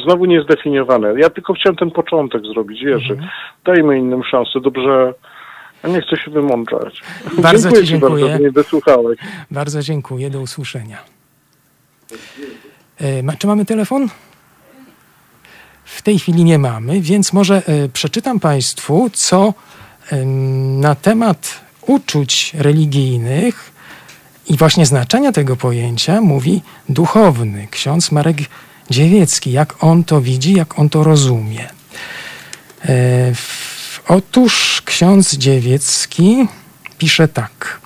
znowu 0.04 0.24
niezdefiniowane. 0.24 1.14
Ja 1.20 1.30
tylko 1.30 1.52
chciałem 1.54 1.76
ten 1.76 1.90
początek 1.90 2.42
zrobić, 2.52 2.84
wiesz, 2.84 3.10
Mhm. 3.10 3.28
dajmy 3.64 3.98
innym 3.98 4.24
szansę, 4.24 4.60
dobrze, 4.60 5.14
nie 5.88 6.00
chcę 6.02 6.16
się 6.16 6.30
wymądrzać. 6.30 7.00
Bardzo 7.38 7.62
dziękuję 7.62 7.82
ci 7.82 7.88
ci 7.88 7.98
bardzo, 7.98 8.16
dziękuję. 8.16 8.32
że 8.32 8.38
mnie 8.38 8.50
wysłuchałeś. 8.50 9.18
Bardzo 9.50 9.82
dziękuję, 9.82 10.30
do 10.30 10.40
usłyszenia. 10.40 10.98
E, 13.00 13.36
czy 13.38 13.46
mamy 13.46 13.64
telefon? 13.64 14.08
W 15.84 16.02
tej 16.02 16.18
chwili 16.18 16.44
nie 16.44 16.58
mamy, 16.58 17.00
więc 17.00 17.32
może 17.32 17.62
e, 17.66 17.88
przeczytam 17.88 18.40
Państwu, 18.40 19.10
co 19.12 19.54
na 20.80 20.94
temat 20.94 21.60
uczuć 21.86 22.54
religijnych 22.54 23.72
i 24.48 24.56
właśnie 24.56 24.86
znaczenia 24.86 25.32
tego 25.32 25.56
pojęcia 25.56 26.20
mówi 26.20 26.62
duchowny 26.88 27.68
ksiądz 27.70 28.12
Marek 28.12 28.36
Dziewiecki, 28.90 29.52
jak 29.52 29.84
on 29.84 30.04
to 30.04 30.20
widzi, 30.20 30.54
jak 30.54 30.78
on 30.78 30.88
to 30.88 31.04
rozumie. 31.04 31.68
E, 32.82 33.34
w- 33.34 33.69
Otóż 34.10 34.82
ksiądz 34.84 35.36
Dziewiecki 35.36 36.48
pisze 36.98 37.28
tak. 37.28 37.80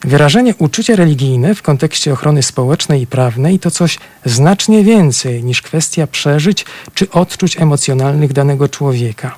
Wyrażenie 0.00 0.54
uczucia 0.58 0.96
religijne 0.96 1.54
w 1.54 1.62
kontekście 1.62 2.12
ochrony 2.12 2.42
społecznej 2.42 3.02
i 3.02 3.06
prawnej 3.06 3.58
to 3.58 3.70
coś 3.70 3.98
znacznie 4.24 4.84
więcej 4.84 5.44
niż 5.44 5.62
kwestia 5.62 6.06
przeżyć 6.06 6.64
czy 6.94 7.10
odczuć 7.10 7.60
emocjonalnych 7.60 8.32
danego 8.32 8.68
człowieka. 8.68 9.36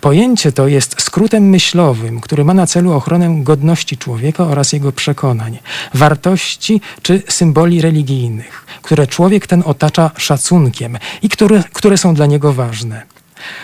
Pojęcie 0.00 0.52
to 0.52 0.68
jest 0.68 1.02
skrótem 1.02 1.48
myślowym, 1.48 2.20
który 2.20 2.44
ma 2.44 2.54
na 2.54 2.66
celu 2.66 2.92
ochronę 2.92 3.36
godności 3.42 3.96
człowieka 3.96 4.44
oraz 4.44 4.72
jego 4.72 4.92
przekonań, 4.92 5.58
wartości 5.94 6.80
czy 7.02 7.22
symboli 7.28 7.80
religijnych, 7.80 8.66
które 8.82 9.06
człowiek 9.06 9.46
ten 9.46 9.62
otacza 9.66 10.10
szacunkiem 10.16 10.98
i 11.22 11.28
które, 11.28 11.62
które 11.72 11.98
są 11.98 12.14
dla 12.14 12.26
niego 12.26 12.52
ważne. 12.52 13.13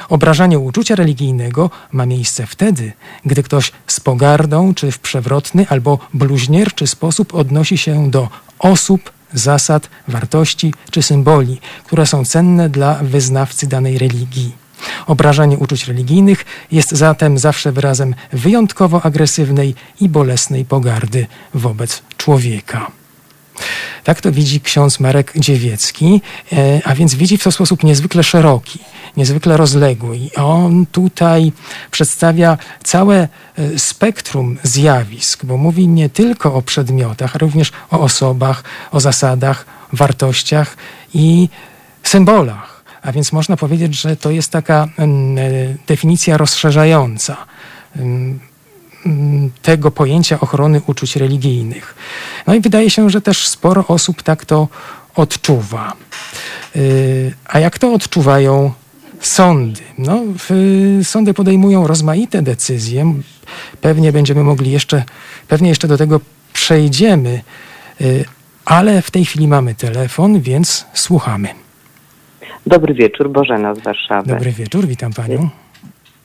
Obrażanie 0.09 0.59
uczucia 0.59 0.95
religijnego 0.95 1.71
ma 1.93 2.07
miejsce 2.07 2.47
wtedy, 2.47 2.93
gdy 3.25 3.43
ktoś 3.43 3.73
z 3.87 4.01
pogardą 4.01 4.75
czy 4.75 4.93
w 4.93 4.99
przewrotny 4.99 5.67
albo 5.69 5.99
bluźnierczy 6.15 6.87
sposób 6.87 7.35
odnosi 7.35 7.79
się 7.79 8.11
do 8.11 8.29
osób, 8.59 9.13
zasad, 9.33 9.91
wartości 10.09 10.75
czy 10.91 11.03
symboli, 11.03 11.61
które 11.85 12.07
są 12.07 12.25
cenne 12.25 12.69
dla 12.69 12.95
wyznawcy 12.95 13.67
danej 13.67 13.99
religii. 13.99 14.53
Obrażanie 15.07 15.59
uczuć 15.59 15.89
religijnych 15.89 16.45
jest 16.73 16.91
zatem 16.93 17.39
zawsze 17.39 17.73
wyrazem 17.73 18.15
wyjątkowo 18.33 19.03
agresywnej 19.03 19.75
i 20.01 20.09
bolesnej 20.09 20.65
pogardy 20.65 21.27
wobec 21.55 22.03
człowieka. 22.17 23.00
Tak 24.05 24.21
to 24.21 24.33
widzi 24.33 24.61
ksiądz 24.61 25.01
Marek 25.01 25.33
Dziewiecki, 25.37 26.21
e, 26.53 26.81
a 26.85 26.95
więc 26.95 27.15
widzi 27.15 27.39
w 27.39 27.43
to 27.43 27.53
sposób 27.53 27.85
niezwykle 27.85 28.23
szeroki, 28.23 28.79
niezwykle 29.17 29.57
rozległy. 29.57 30.17
I 30.17 30.35
on 30.35 30.87
tutaj 30.87 31.53
przedstawia 31.91 32.59
całe 32.85 33.29
e, 33.57 33.79
spektrum 33.79 34.59
zjawisk, 34.63 35.45
bo 35.45 35.57
mówi 35.57 35.89
nie 35.89 36.09
tylko 36.09 36.55
o 36.55 36.63
przedmiotach, 36.63 37.31
ale 37.35 37.39
również 37.39 37.73
o 37.91 38.01
osobach, 38.01 38.65
o 38.93 39.01
zasadach, 39.01 39.67
wartościach 39.93 40.77
i 41.15 41.49
symbolach. 42.03 42.85
A 43.03 43.13
więc 43.13 43.33
można 43.33 43.57
powiedzieć, 43.57 44.01
że 44.01 44.17
to 44.17 44.31
jest 44.31 44.51
taka 44.51 44.89
mm, 44.99 45.39
e, 45.39 45.43
definicja 45.87 46.37
rozszerzająca 46.37 47.37
mm, 47.97 48.50
tego 49.63 49.91
pojęcia 49.91 50.41
ochrony 50.41 50.81
uczuć 50.87 51.17
religijnych. 51.17 51.95
No 52.47 52.55
i 52.55 52.61
wydaje 52.61 52.91
się, 52.91 53.11
że 53.11 53.21
też 53.21 53.47
sporo 53.47 53.85
osób 53.89 54.23
tak 54.23 54.45
to 54.45 54.69
odczuwa. 55.15 55.93
Yy, 56.75 56.83
A 57.47 57.59
jak 57.59 57.79
to 57.79 57.93
odczuwają 57.93 58.73
sądy? 59.21 59.81
No, 59.99 60.23
sądy 61.03 61.35
podejmują 61.35 61.87
rozmaite 61.87 62.43
decyzje. 62.43 63.15
Pewnie 63.81 64.13
będziemy 64.13 64.45
mogli 64.45 64.71
jeszcze, 64.71 65.05
pewnie 65.49 65.69
jeszcze 65.69 65.89
do 65.89 65.97
tego 65.97 66.21
przejdziemy, 66.53 67.41
Yy, 68.01 68.25
ale 68.65 69.03
w 69.03 69.11
tej 69.11 69.25
chwili 69.25 69.49
mamy 69.49 69.75
telefon, 69.75 70.41
więc 70.41 70.87
słuchamy. 70.95 71.49
Dobry 72.67 72.95
wieczór, 72.95 73.31
Bożena 73.31 73.75
z 73.75 73.81
Warszawy. 73.81 74.29
Dobry 74.29 74.53
wieczór, 74.53 74.87
witam 74.87 75.13
panią. 75.13 75.49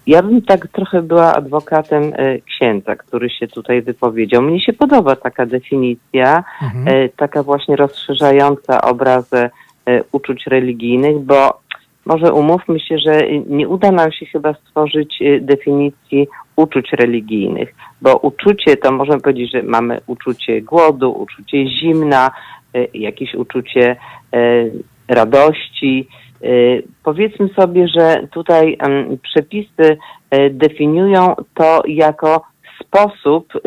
Ja 0.07 0.21
bym 0.23 0.41
tak 0.41 0.67
trochę 0.67 1.01
była 1.01 1.35
adwokatem 1.35 2.03
e, 2.15 2.39
księdza, 2.39 2.95
który 2.95 3.29
się 3.29 3.47
tutaj 3.47 3.81
wypowiedział. 3.81 4.41
Mnie 4.41 4.59
się 4.59 4.73
podoba 4.73 5.15
taka 5.15 5.45
definicja, 5.45 6.43
Mhm. 6.61 6.87
e, 6.87 7.09
taka 7.09 7.43
właśnie 7.43 7.75
rozszerzająca 7.75 8.81
obrazę 8.81 9.49
e, 9.85 10.03
uczuć 10.11 10.47
religijnych, 10.47 11.19
bo 11.19 11.59
może 12.05 12.33
umówmy 12.33 12.79
się, 12.79 12.97
że 12.97 13.21
nie 13.47 13.67
uda 13.67 13.91
nam 13.91 14.11
się 14.11 14.25
chyba 14.25 14.53
stworzyć 14.53 15.19
definicji 15.41 16.27
uczuć 16.55 16.91
religijnych, 16.91 17.75
bo 18.01 18.17
uczucie 18.17 18.77
to 18.77 18.91
możemy 18.91 19.21
powiedzieć, 19.21 19.51
że 19.51 19.63
mamy 19.63 19.99
uczucie 20.07 20.61
głodu, 20.61 21.11
uczucie 21.11 21.67
zimna, 21.69 22.31
jakieś 22.93 23.33
uczucie 23.33 23.95
radości. 25.07 26.07
E, 26.43 26.47
Powiedzmy 27.03 27.49
sobie, 27.49 27.87
że 27.87 28.27
tutaj 28.31 28.77
przepisy 29.21 29.97
e, 30.31 30.49
definiują 30.49 31.35
to 31.53 31.81
jako 31.87 32.41
sposób, 32.81 33.53
e, 33.55 33.59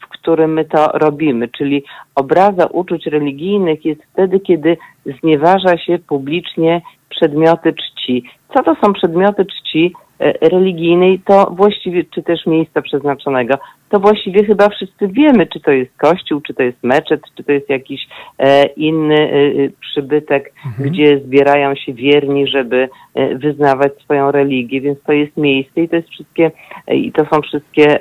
w 0.00 0.08
którym 0.08 0.52
my 0.52 0.64
to 0.64 0.86
robimy, 0.94 1.48
czyli 1.48 1.84
obraza 2.14 2.66
uczuć 2.66 3.06
religijnych 3.06 3.84
jest 3.84 4.00
wtedy, 4.12 4.40
kiedy 4.40 4.76
znieważa 5.20 5.78
się 5.78 5.98
publicznie 5.98 6.82
przedmioty 7.08 7.72
czci. 7.72 8.22
Co 8.54 8.62
to 8.62 8.76
są 8.84 8.92
przedmioty 8.92 9.46
czci 9.46 9.92
religijnej? 10.40 11.20
To 11.24 11.52
właściwie, 11.56 12.04
czy 12.04 12.22
też 12.22 12.46
miejsca 12.46 12.82
przeznaczonego, 12.82 13.54
to 13.88 14.00
właściwie 14.00 14.44
chyba 14.44 14.68
wszyscy 14.68 15.08
wiemy, 15.08 15.46
czy 15.46 15.60
to 15.60 15.70
jest 15.70 15.96
kościół, 15.96 16.40
czy 16.40 16.54
to 16.54 16.62
jest 16.62 16.82
meczet, 16.82 17.20
czy 17.36 17.44
to 17.44 17.52
jest 17.52 17.68
jakiś 17.68 18.08
e, 18.38 18.66
inny 18.66 19.14
e, 19.14 19.64
e, 19.64 19.68
przybytek, 19.80 20.52
gdzie 20.78 21.18
zbierają 21.18 21.74
się 21.74 21.92
wierni, 21.92 22.46
żeby 22.46 22.88
e, 23.14 23.34
wyznawać 23.34 23.92
swoją 24.02 24.30
religię, 24.30 24.80
więc 24.80 25.02
to 25.02 25.12
jest 25.12 25.36
miejsce 25.36 25.80
i 25.80 25.88
to 25.88 25.96
jest 25.96 26.08
wszystkie, 26.08 26.50
e, 26.86 26.96
i 26.96 27.12
to 27.12 27.26
są 27.32 27.40
wszystkie 27.40 28.00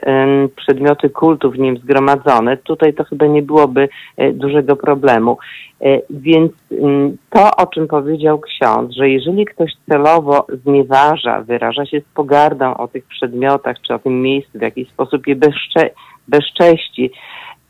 przedmioty 0.55 1.09
kultu 1.09 1.51
w 1.51 1.59
nim 1.59 1.77
zgromadzone. 1.77 2.57
Tutaj 2.57 2.93
to 2.93 3.03
chyba 3.03 3.25
nie 3.25 3.41
byłoby 3.41 3.89
e, 4.17 4.31
dużego 4.31 4.75
problemu. 4.75 5.37
E, 5.81 6.01
Więc 6.09 6.51
mm, 6.71 7.17
to, 7.29 7.55
o 7.57 7.67
czym 7.67 7.87
powiedział 7.87 8.39
ksiądz, 8.39 8.95
że 8.95 9.09
jeżeli 9.09 9.45
ktoś 9.45 9.71
celowo 9.89 10.45
znieważa, 10.63 11.41
wyraża 11.41 11.85
się 11.85 11.99
z 12.01 12.13
pogardą 12.13 12.77
o 12.77 12.87
tych 12.87 13.05
przedmiotach 13.05 13.81
czy 13.81 13.93
o 13.93 13.99
tym 13.99 14.21
miejscu, 14.21 14.59
w 14.59 14.61
jakiś 14.61 14.89
sposób 14.89 15.27
je 15.27 15.35
bezcze- 15.35 15.89
bezcześci, 16.27 17.11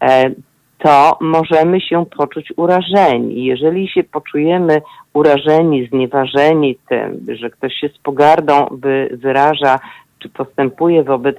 e, 0.02 0.32
to 0.78 1.18
możemy 1.22 1.82
się 1.82 2.06
poczuć 2.18 2.54
urażeni. 2.58 3.46
Jeżeli 3.46 3.88
się 3.88 4.04
poczujemy 4.04 4.82
urażeni, 5.14 5.88
znieważeni 5.88 6.78
tym, 6.90 7.26
że 7.28 7.50
ktoś 7.50 7.74
się 7.74 7.90
z 7.90 7.98
pogardą 7.98 8.68
wy, 8.72 9.10
wyraża 9.12 9.80
czy 10.20 10.30
postępuje 10.30 11.04
wobec 11.04 11.36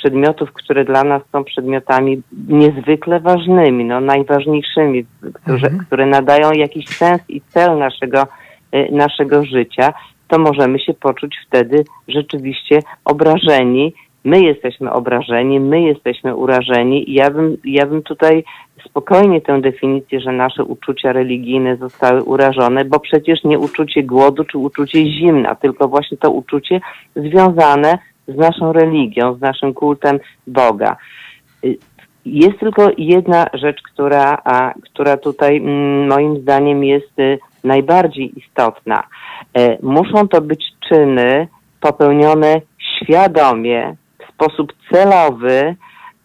przedmiotów, 0.00 0.52
które 0.52 0.84
dla 0.84 1.04
nas 1.04 1.22
są 1.32 1.44
przedmiotami 1.44 2.22
niezwykle 2.48 3.20
ważnymi, 3.20 3.84
no 3.84 4.00
najważniejszymi, 4.00 5.04
które, 5.34 5.54
Mhm. 5.56 5.78
które 5.86 6.06
nadają 6.06 6.52
jakiś 6.52 6.86
sens 6.88 7.22
i 7.28 7.40
cel 7.40 7.78
naszego, 7.78 8.22
y, 8.74 8.88
naszego 8.92 9.44
życia, 9.44 9.92
to 10.28 10.38
możemy 10.38 10.78
się 10.78 10.94
poczuć 10.94 11.36
wtedy 11.46 11.84
rzeczywiście 12.08 12.82
obrażeni. 13.04 13.92
My 14.24 14.40
jesteśmy 14.40 14.92
obrażeni, 14.92 15.60
my 15.60 15.82
jesteśmy 15.82 16.36
urażeni 16.36 17.10
i 17.10 17.14
ja 17.14 17.30
bym, 17.30 17.56
ja 17.64 17.86
bym 17.86 18.02
tutaj 18.02 18.44
spokojnie 18.88 19.40
tę 19.40 19.60
definicję, 19.60 20.20
że 20.20 20.32
nasze 20.32 20.64
uczucia 20.64 21.12
religijne 21.12 21.76
zostały 21.76 22.22
urażone, 22.22 22.84
bo 22.84 23.00
przecież 23.00 23.44
nie 23.44 23.58
uczucie 23.58 24.02
głodu 24.02 24.44
czy 24.44 24.58
uczucie 24.58 25.06
zimna, 25.06 25.54
tylko 25.54 25.88
właśnie 25.88 26.16
to 26.18 26.30
uczucie 26.30 26.80
związane 27.16 27.98
z 28.34 28.36
naszą 28.36 28.72
religią, 28.72 29.34
z 29.34 29.40
naszym 29.40 29.74
kultem 29.74 30.18
Boga. 30.46 30.96
Jest 32.24 32.58
tylko 32.60 32.90
jedna 32.98 33.46
rzecz, 33.54 33.82
która, 33.82 34.38
a, 34.44 34.74
która 34.82 35.16
tutaj 35.16 35.56
mm, 35.56 36.08
moim 36.08 36.40
zdaniem 36.40 36.84
jest 36.84 37.18
y, 37.18 37.38
najbardziej 37.64 38.38
istotna. 38.38 39.02
E, 39.54 39.78
Muszą 39.82 40.28
to 40.28 40.40
być 40.40 40.64
czyny 40.88 41.48
popełnione 41.80 42.60
świadomie, 42.78 43.96
w 44.18 44.34
sposób 44.34 44.72
celowy, 44.92 45.76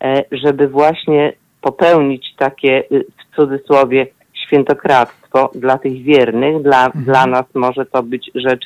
e, 0.03 0.23
żeby 0.31 0.67
właśnie 0.67 1.33
popełnić 1.61 2.35
takie 2.37 2.83
y, 2.91 3.05
w 3.17 3.35
cudzysłowie 3.35 4.07
świętokradztwo 4.47 5.51
dla 5.55 5.77
tych 5.77 6.03
wiernych, 6.03 6.61
dla, 6.61 6.89
dla 6.89 7.25
nas 7.25 7.45
może 7.53 7.85
to 7.85 8.03
być 8.03 8.31
rzecz 8.35 8.65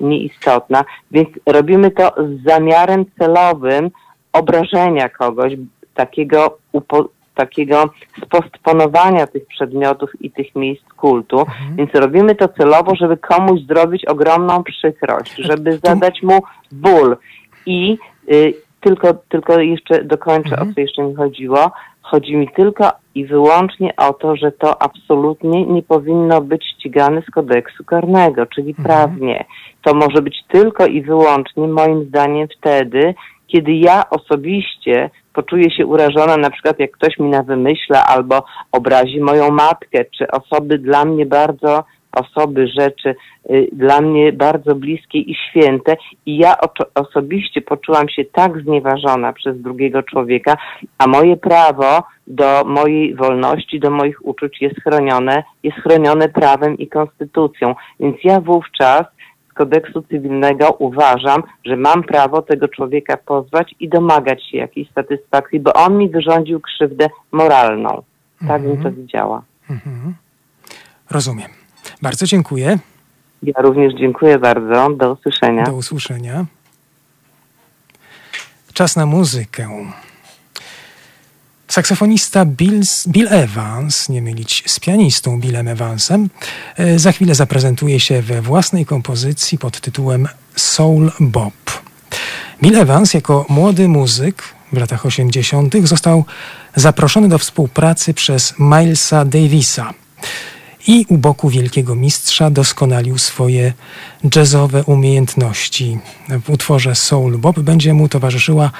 nieistotna, 0.00 0.84
więc 1.10 1.28
robimy 1.46 1.90
to 1.90 2.14
z 2.18 2.44
zamiarem 2.44 3.04
celowym 3.18 3.90
obrażenia 4.32 5.08
kogoś, 5.08 5.52
takiego, 5.94 6.58
upo, 6.72 7.08
takiego 7.34 7.90
spostponowania 8.24 9.26
tych 9.26 9.46
przedmiotów 9.46 10.10
i 10.20 10.30
tych 10.30 10.54
miejsc 10.54 10.84
kultu, 10.96 11.46
więc 11.76 11.90
robimy 11.94 12.34
to 12.34 12.48
celowo, 12.48 12.94
żeby 12.94 13.16
komuś 13.16 13.60
zrobić 13.60 14.04
ogromną 14.04 14.64
przykrość, 14.64 15.34
żeby 15.36 15.78
zadać 15.78 16.22
mu 16.22 16.42
ból. 16.72 17.16
I 17.66 17.98
y, 18.32 18.54
tylko, 18.80 19.14
tylko 19.14 19.60
jeszcze 19.60 20.04
dokończę, 20.04 20.56
o 20.56 20.64
co 20.74 20.80
jeszcze 20.80 21.02
mi 21.02 21.14
chodziło. 21.14 21.72
Chodzi 22.10 22.36
mi 22.36 22.48
tylko 22.48 22.92
i 23.14 23.26
wyłącznie 23.26 23.96
o 23.96 24.12
to, 24.12 24.36
że 24.36 24.52
to 24.52 24.82
absolutnie 24.82 25.66
nie 25.66 25.82
powinno 25.82 26.40
być 26.40 26.64
ścigane 26.64 27.22
z 27.22 27.30
kodeksu 27.30 27.84
karnego, 27.84 28.46
czyli 28.46 28.74
prawnie. 28.74 29.44
To 29.82 29.94
może 29.94 30.22
być 30.22 30.44
tylko 30.48 30.86
i 30.86 31.02
wyłącznie, 31.02 31.68
moim 31.68 32.04
zdaniem, 32.04 32.48
wtedy, 32.58 33.14
kiedy 33.46 33.72
ja 33.72 34.10
osobiście 34.10 35.10
poczuję 35.32 35.70
się 35.70 35.86
urażona, 35.86 36.36
na 36.36 36.50
przykład 36.50 36.78
jak 36.78 36.90
ktoś 36.90 37.18
mi 37.18 37.28
na 37.28 37.42
wymyśla 37.42 38.06
albo 38.06 38.44
obrazi 38.72 39.20
moją 39.20 39.50
matkę, 39.50 40.04
czy 40.18 40.30
osoby 40.30 40.78
dla 40.78 41.04
mnie 41.04 41.26
bardzo, 41.26 41.84
osoby, 42.12 42.68
rzeczy 42.68 43.14
y, 43.50 43.68
dla 43.72 44.00
mnie 44.00 44.32
bardzo 44.32 44.74
bliskie 44.74 45.18
i 45.18 45.34
święte 45.34 45.96
i 46.26 46.36
ja 46.36 46.56
osobiście 46.94 47.60
poczułam 47.60 48.08
się 48.08 48.24
tak 48.24 48.62
znieważona 48.62 49.32
przez 49.32 49.62
drugiego 49.62 50.02
człowieka, 50.02 50.56
a 50.98 51.06
moje 51.06 51.36
prawo 51.36 52.02
do 52.26 52.64
mojej 52.66 53.14
wolności, 53.14 53.80
do 53.80 53.90
moich 53.90 54.26
uczuć 54.26 54.60
jest 54.60 54.80
chronione, 54.80 55.42
jest 55.62 55.78
chronione 55.78 56.28
prawem 56.28 56.78
i 56.78 56.88
konstytucją. 56.88 57.74
Więc 58.00 58.16
ja 58.24 58.40
wówczas 58.40 59.02
z 59.50 59.52
kodeksu 59.52 60.02
cywilnego 60.02 60.70
uważam, 60.70 61.42
że 61.64 61.76
mam 61.76 62.02
prawo 62.02 62.42
tego 62.42 62.68
człowieka 62.68 63.16
pozwać 63.16 63.74
i 63.80 63.88
domagać 63.88 64.44
się 64.50 64.58
jakiejś 64.58 64.92
satysfakcji, 64.92 65.60
bo 65.60 65.72
on 65.72 65.98
mi 65.98 66.08
wyrządził 66.08 66.60
krzywdę 66.60 67.08
moralną. 67.32 68.02
Tak 68.48 68.62
bym 68.62 68.82
to 68.82 68.90
widziała. 68.92 69.42
Mhm. 69.70 70.14
Rozumiem. 71.10 71.59
Bardzo 72.02 72.26
dziękuję. 72.26 72.78
Ja 73.42 73.62
również 73.62 73.94
dziękuję 73.94 74.38
bardzo. 74.38 74.90
Do 74.90 75.12
usłyszenia. 75.12 75.64
Do 75.64 75.74
usłyszenia. 75.74 76.46
Czas 78.72 78.96
na 78.96 79.06
muzykę. 79.06 79.68
Saksofonista 81.68 82.44
Bill, 82.44 82.80
Bill 83.08 83.28
Evans, 83.30 84.08
nie 84.08 84.22
mylić 84.22 84.62
z 84.66 84.80
pianistą 84.80 85.40
Billem 85.40 85.68
Evansem, 85.68 86.28
e, 86.76 86.98
za 86.98 87.12
chwilę 87.12 87.34
zaprezentuje 87.34 88.00
się 88.00 88.22
we 88.22 88.42
własnej 88.42 88.86
kompozycji 88.86 89.58
pod 89.58 89.80
tytułem 89.80 90.28
Soul 90.56 91.10
Bob. 91.20 91.82
Bill 92.62 92.76
Evans 92.76 93.14
jako 93.14 93.46
młody 93.48 93.88
muzyk 93.88 94.42
w 94.72 94.78
latach 94.78 95.06
80. 95.06 95.86
został 95.86 96.24
zaproszony 96.76 97.28
do 97.28 97.38
współpracy 97.38 98.14
przez 98.14 98.54
Milesa 98.58 99.24
Davisa 99.24 99.94
i 100.86 101.06
u 101.08 101.18
boku 101.18 101.50
wielkiego 101.50 101.94
mistrza 101.94 102.50
doskonalił 102.50 103.18
swoje 103.18 103.72
jazzowe 104.36 104.84
umiejętności. 104.84 105.98
W 106.44 106.50
utworze 106.50 106.94
Soul 106.94 107.38
Bob 107.38 107.60
będzie 107.60 107.94
mu 107.94 108.08
towarzyszyła 108.08 108.70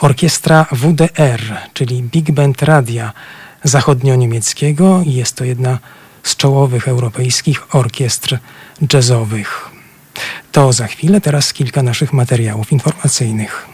orkiestra 0.00 0.66
WDR, 0.72 1.40
czyli 1.72 2.02
Big 2.02 2.30
Band 2.30 2.62
Radia 2.62 3.12
Zachodnio-Niemieckiego 3.64 5.06
i 5.06 5.12
jest 5.12 5.36
to 5.36 5.44
jedna 5.44 5.78
z 6.22 6.36
czołowych 6.36 6.88
europejskich 6.88 7.74
orkiestr 7.74 8.38
jazzowych. 8.92 9.70
To 10.52 10.72
za 10.72 10.86
chwilę, 10.86 11.20
teraz 11.20 11.52
kilka 11.52 11.82
naszych 11.82 12.12
materiałów 12.12 12.72
informacyjnych. 12.72 13.66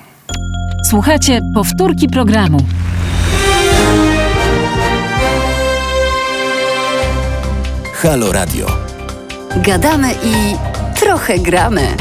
Słuchajcie 0.90 1.40
powtórki 1.54 2.08
programu. 2.08 2.58
Halo 8.04 8.32
Radio. 8.32 8.66
Gadamy 9.56 10.12
i 10.24 10.56
trochę 11.00 11.38
gramy. 11.38 11.96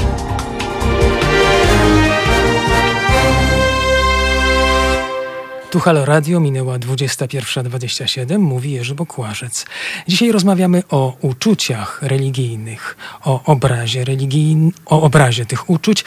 Tu 5.69 5.79
Halo 5.79 6.05
Radio, 6.05 6.39
minęła 6.39 6.79
21.27, 6.79 8.39
mówi 8.39 8.71
Jerzy 8.71 8.95
Bokłażec. 8.95 9.65
Dzisiaj 10.07 10.31
rozmawiamy 10.31 10.83
o 10.89 11.17
uczuciach 11.21 11.99
religijnych, 12.01 12.97
o 13.23 13.43
obrazie 13.43 14.05
religijn, 14.05 14.71
o 14.85 15.01
obrazie 15.01 15.45
tych 15.45 15.69
uczuć. 15.69 16.03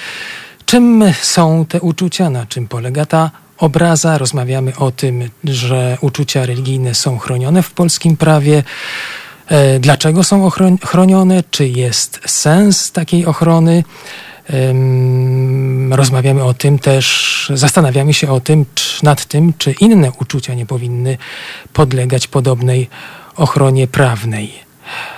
Czym 0.66 1.04
są 1.20 1.66
te 1.68 1.80
uczucia, 1.80 2.30
na 2.30 2.46
czym 2.46 2.68
polega 2.68 3.06
ta 3.06 3.30
obraza? 3.58 4.18
Rozmawiamy 4.18 4.76
o 4.76 4.90
tym, 4.90 5.30
że 5.44 5.98
uczucia 6.00 6.46
religijne 6.46 6.94
są 6.94 7.18
chronione 7.18 7.62
w 7.62 7.70
polskim 7.70 8.16
prawie. 8.16 8.62
E, 9.48 9.78
Dlaczego 9.78 10.24
są 10.24 10.50
chronione? 10.84 11.42
Czy 11.50 11.68
jest 11.68 12.20
sens 12.26 12.92
takiej 12.92 13.26
ochrony? 13.26 13.84
Rozmawiamy 15.90 16.44
o 16.44 16.54
tym 16.54 16.78
też, 16.78 17.52
zastanawiamy 17.54 18.14
się 18.14 18.30
o 18.30 18.40
tym, 18.40 18.66
czy, 18.74 19.04
nad 19.04 19.24
tym, 19.24 19.52
czy 19.58 19.72
inne 19.80 20.12
uczucia 20.20 20.54
nie 20.54 20.66
powinny 20.66 21.18
podlegać 21.72 22.26
podobnej 22.28 22.88
ochronie 23.36 23.86
prawnej. 23.86 24.52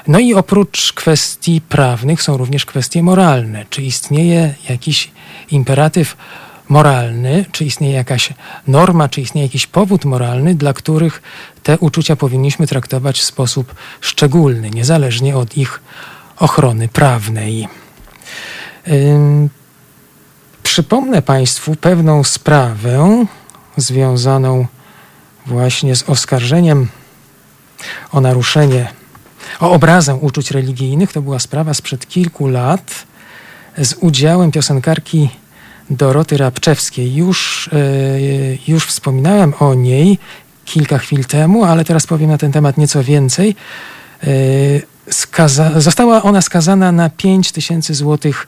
No 0.07 0.19
i 0.19 0.35
oprócz 0.35 0.93
kwestii 0.93 1.61
prawnych 1.61 2.23
są 2.23 2.37
również 2.37 2.67
kwestie 2.67 3.03
moralne. 3.03 3.65
Czy 3.71 3.83
istnieje 3.83 4.55
jakiś 4.69 5.11
imperatyw 5.51 6.17
moralny, 6.69 7.45
czy 7.53 7.65
istnieje 7.65 7.95
jakaś 7.95 8.33
norma, 8.67 9.09
czy 9.09 9.21
istnieje 9.21 9.47
jakiś 9.47 9.67
powód 9.67 10.05
moralny, 10.05 10.55
dla 10.55 10.73
których 10.73 11.23
te 11.63 11.79
uczucia 11.79 12.17
powinniśmy 12.17 12.67
traktować 12.67 13.21
w 13.21 13.25
sposób 13.25 13.75
szczególny, 14.01 14.71
niezależnie 14.71 15.37
od 15.37 15.57
ich 15.57 15.81
ochrony 16.37 16.89
prawnej. 16.89 17.69
Ym, 18.89 19.51
Przypomnę 20.69 21.23
Państwu 21.23 21.77
pewną 21.77 22.25
sprawę 22.25 23.27
związaną 23.77 24.67
właśnie 25.47 25.97
z 25.97 26.03
oskarżeniem 26.03 26.89
o 28.13 28.21
naruszenie, 28.21 28.89
o 29.61 29.71
obrazę 29.71 30.15
uczuć 30.15 30.51
religijnych. 30.51 31.13
To 31.13 31.23
była 31.23 31.39
sprawa 31.39 31.75
sprzed 31.75 32.09
kilku 32.09 32.49
lat 32.49 33.07
z 33.79 33.95
udziałem 34.01 34.51
piosenkarki 34.51 35.31
Doroty 35.91 36.37
Rabczewskiej. 36.37 37.15
Już, 37.15 37.71
yy, 37.73 38.59
już 38.69 38.87
wspominałem 38.87 39.55
o 39.61 39.75
niej 39.75 40.19
kilka 40.65 40.99
chwil 40.99 41.25
temu, 41.25 41.65
ale 41.65 41.85
teraz 41.85 42.07
powiem 42.07 42.31
na 42.31 42.39
ten 42.39 42.53
temat 42.53 42.79
nieco 42.79 43.05
więcej. 43.05 43.57
Yy, 44.23 44.83
skaza- 45.11 45.81
została 45.81 46.23
ona 46.23 46.43
skazana 46.43 46.93
na 46.93 47.11
5 47.11 47.53
tysięcy 47.53 47.95
złotych 47.95 48.47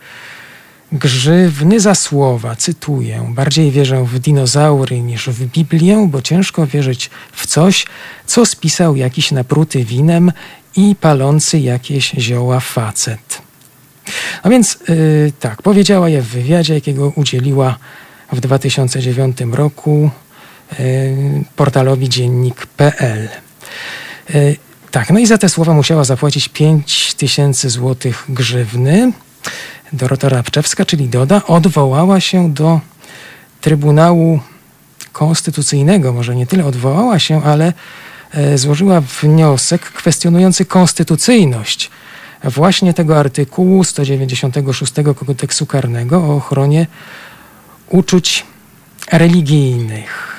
grzywny 0.93 1.81
za 1.81 1.95
słowa, 1.95 2.57
cytuję, 2.57 3.33
bardziej 3.35 3.71
wierzę 3.71 4.05
w 4.05 4.19
dinozaury 4.19 5.01
niż 5.01 5.29
w 5.29 5.47
Biblię, 5.47 6.07
bo 6.11 6.23
ciężko 6.23 6.67
wierzyć 6.67 7.11
w 7.33 7.47
coś, 7.47 7.87
co 8.27 8.47
spisał 8.47 8.97
jakiś 8.97 9.33
napruty 9.33 9.85
winem 9.85 10.33
i 10.77 10.97
palący 11.01 11.59
jakieś 11.59 12.11
zioła 12.11 12.61
facet. 12.61 13.43
No 14.45 14.51
więc 14.51 14.79
yy, 14.89 15.33
tak, 15.41 15.63
powiedziała 15.63 16.09
je 16.09 16.23
w 16.23 16.29
wywiadzie, 16.29 16.75
jakiego 16.75 17.13
udzieliła 17.17 17.79
w 18.33 18.41
2009 18.41 19.37
roku 19.53 20.11
y, 20.81 21.45
portalowi 21.57 22.09
dziennik.pl. 22.09 23.29
Y, 24.35 24.57
tak, 24.91 25.11
no 25.11 25.19
i 25.19 25.27
za 25.27 25.39
te 25.39 25.49
słowa 25.49 25.75
musiała 25.75 26.05
zapłacić 26.05 26.49
5 26.49 27.15
tysięcy 27.15 27.71
złotych 27.71 28.25
grzywny. 28.29 29.13
Dorota 29.93 30.29
Rabczewska, 30.29 30.85
czyli 30.85 31.09
Doda, 31.09 31.43
odwołała 31.47 32.21
się 32.21 32.53
do 32.53 32.81
Trybunału 33.61 34.41
Konstytucyjnego. 35.13 36.13
Może 36.13 36.37
nie 36.37 36.47
tyle 36.47 36.65
odwołała 36.65 37.19
się, 37.19 37.43
ale 37.45 37.73
e, 38.35 38.59
złożyła 38.59 39.01
wniosek 39.01 39.83
kwestionujący 39.83 40.65
konstytucyjność 40.65 41.91
właśnie 42.45 42.95
tego 42.95 43.19
artykułu 43.19 43.85
196 43.85 44.93
kodeksu 45.27 45.67
karnego 45.67 46.17
o 46.17 46.37
ochronie 46.37 46.87
uczuć 47.89 48.47
religijnych. 49.13 50.31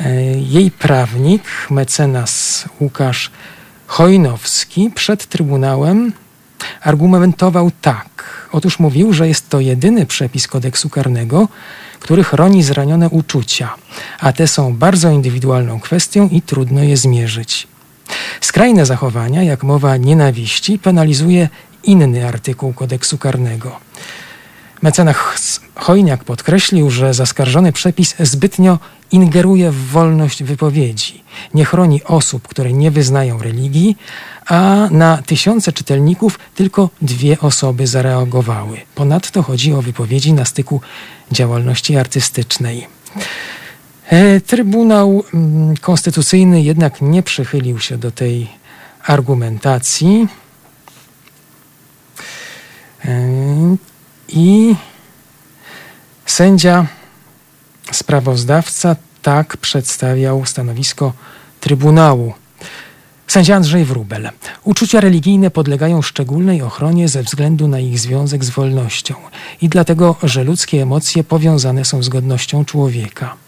E, 0.00 0.14
jej 0.38 0.70
prawnik, 0.70 1.42
mecenas 1.70 2.64
Łukasz 2.80 3.30
Chojnowski, 3.86 4.90
przed 4.94 5.26
Trybunałem 5.26 6.12
argumentował 6.80 7.70
tak. 7.80 8.48
Otóż 8.52 8.78
mówił, 8.78 9.12
że 9.12 9.28
jest 9.28 9.48
to 9.48 9.60
jedyny 9.60 10.06
przepis 10.06 10.48
kodeksu 10.48 10.88
karnego, 10.88 11.48
który 12.00 12.24
chroni 12.24 12.62
zranione 12.62 13.08
uczucia, 13.08 13.74
a 14.20 14.32
te 14.32 14.48
są 14.48 14.76
bardzo 14.76 15.10
indywidualną 15.10 15.80
kwestią 15.80 16.28
i 16.28 16.42
trudno 16.42 16.82
je 16.82 16.96
zmierzyć. 16.96 17.68
Skrajne 18.40 18.86
zachowania, 18.86 19.42
jak 19.42 19.62
mowa 19.62 19.96
nienawiści, 19.96 20.78
penalizuje 20.78 21.48
inny 21.84 22.28
artykuł 22.28 22.72
kodeksu 22.72 23.18
karnego. 23.18 23.80
Mecenas 24.82 25.60
Chojniak 25.74 26.24
podkreślił, 26.24 26.90
że 26.90 27.14
zaskarżony 27.14 27.72
przepis 27.72 28.14
zbytnio 28.20 28.78
ingeruje 29.10 29.70
w 29.70 29.86
wolność 29.86 30.42
wypowiedzi, 30.42 31.24
nie 31.54 31.64
chroni 31.64 32.04
osób, 32.04 32.48
które 32.48 32.72
nie 32.72 32.90
wyznają 32.90 33.38
religii, 33.38 33.96
a 34.46 34.88
na 34.90 35.22
tysiące 35.22 35.72
czytelników 35.72 36.38
tylko 36.54 36.90
dwie 37.02 37.40
osoby 37.40 37.86
zareagowały. 37.86 38.80
Ponadto 38.94 39.42
chodzi 39.42 39.72
o 39.72 39.82
wypowiedzi 39.82 40.32
na 40.32 40.44
styku 40.44 40.80
działalności 41.32 41.96
artystycznej. 41.96 42.86
E, 44.12 44.40
Trybunał 44.40 45.24
mm, 45.34 45.76
Konstytucyjny 45.76 46.62
jednak 46.62 47.02
nie 47.02 47.22
przychylił 47.22 47.80
się 47.80 47.98
do 47.98 48.10
tej 48.10 48.48
argumentacji. 49.06 50.28
E, 53.04 53.28
I 54.28 54.76
sędzia 56.26 56.86
sprawozdawca 57.92 58.96
tak 59.22 59.56
przedstawiał 59.56 60.46
stanowisko 60.46 61.12
Trybunału. 61.60 62.34
Sędzia 63.26 63.56
Andrzej 63.56 63.84
Wrubel. 63.84 64.30
Uczucia 64.64 65.00
religijne 65.00 65.50
podlegają 65.50 66.02
szczególnej 66.02 66.62
ochronie 66.62 67.08
ze 67.08 67.22
względu 67.22 67.68
na 67.68 67.80
ich 67.80 67.98
związek 67.98 68.44
z 68.44 68.50
wolnością 68.50 69.14
i 69.62 69.68
dlatego, 69.68 70.16
że 70.22 70.44
ludzkie 70.44 70.82
emocje 70.82 71.24
powiązane 71.24 71.84
są 71.84 72.02
z 72.02 72.08
godnością 72.08 72.64
człowieka. 72.64 73.41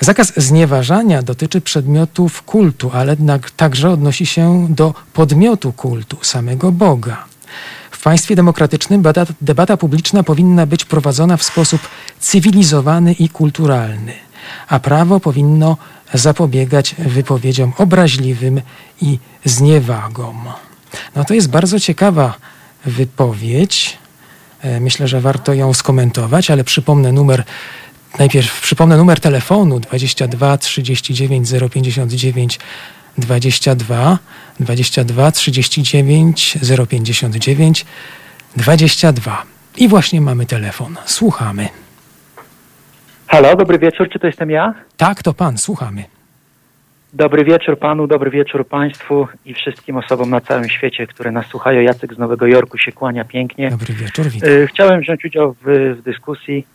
Zakaz 0.00 0.32
znieważania 0.36 1.22
dotyczy 1.22 1.60
przedmiotów 1.60 2.42
kultu, 2.42 2.90
ale 2.94 3.16
także 3.56 3.90
odnosi 3.90 4.26
się 4.26 4.66
do 4.70 4.94
podmiotu 5.12 5.72
kultu, 5.72 6.16
samego 6.22 6.72
Boga. 6.72 7.24
W 7.90 8.02
państwie 8.02 8.36
demokratycznym 8.36 9.02
debata, 9.40 9.76
publiczna 9.76 10.22
powinna 10.22 10.66
być 10.66 10.84
prowadzona 10.84 11.36
w 11.36 11.42
sposób 11.42 11.80
cywilizowany 12.20 13.12
i 13.12 13.28
kulturalny, 13.28 14.12
a 14.68 14.80
prawo 14.80 15.20
powinno 15.20 15.76
zapobiegać 16.14 16.94
wypowiedziom 16.98 17.72
obraźliwym 17.78 18.60
i 19.00 19.18
zniewagom. 19.44 20.44
No 21.16 21.24
to 21.24 21.34
jest 21.34 21.50
bardzo 21.50 21.80
ciekawa 21.80 22.34
wypowiedź. 22.84 23.98
E, 24.60 24.80
myślę, 24.80 25.08
że 25.08 25.20
warto 25.20 25.54
ją 25.54 25.74
skomentować, 25.74 26.50
ale 26.50 26.64
przypomnę 26.64 27.12
numer 27.12 27.44
Najpierw 28.18 28.60
przypomnę 28.60 28.96
numer 28.96 29.20
telefonu 29.20 29.80
22 29.80 30.58
39 30.58 31.48
059 31.72 32.58
22 33.18 34.18
22 34.60 35.32
39 35.32 36.58
059 36.88 37.86
22. 38.56 39.42
I 39.76 39.88
właśnie 39.88 40.20
mamy 40.20 40.46
telefon. 40.46 40.96
Słuchamy. 41.04 41.68
Halo, 43.26 43.56
dobry 43.56 43.78
wieczór, 43.78 44.08
czy 44.12 44.18
to 44.18 44.26
jestem 44.26 44.50
ja? 44.50 44.74
Tak, 44.96 45.22
to 45.22 45.34
pan, 45.34 45.58
słuchamy. 45.58 46.04
Dobry 47.12 47.44
wieczór 47.44 47.78
panu, 47.78 48.06
dobry 48.06 48.30
wieczór 48.30 48.66
państwu 48.66 49.28
i 49.44 49.54
wszystkim 49.54 49.96
osobom 49.96 50.30
na 50.30 50.40
całym 50.40 50.68
świecie, 50.68 51.06
które 51.06 51.30
nas 51.30 51.46
słuchają. 51.46 51.80
Jacek 51.80 52.14
z 52.14 52.18
Nowego 52.18 52.46
Jorku 52.46 52.78
się 52.78 52.92
kłania 52.92 53.24
pięknie. 53.24 53.70
Dobry 53.70 53.94
wieczór, 53.94 54.28
witam. 54.28 54.50
E, 54.50 54.66
chciałem 54.66 55.00
wziąć 55.00 55.24
udział 55.24 55.52
w, 55.52 55.96
w 55.98 56.02
dyskusji. 56.02 56.66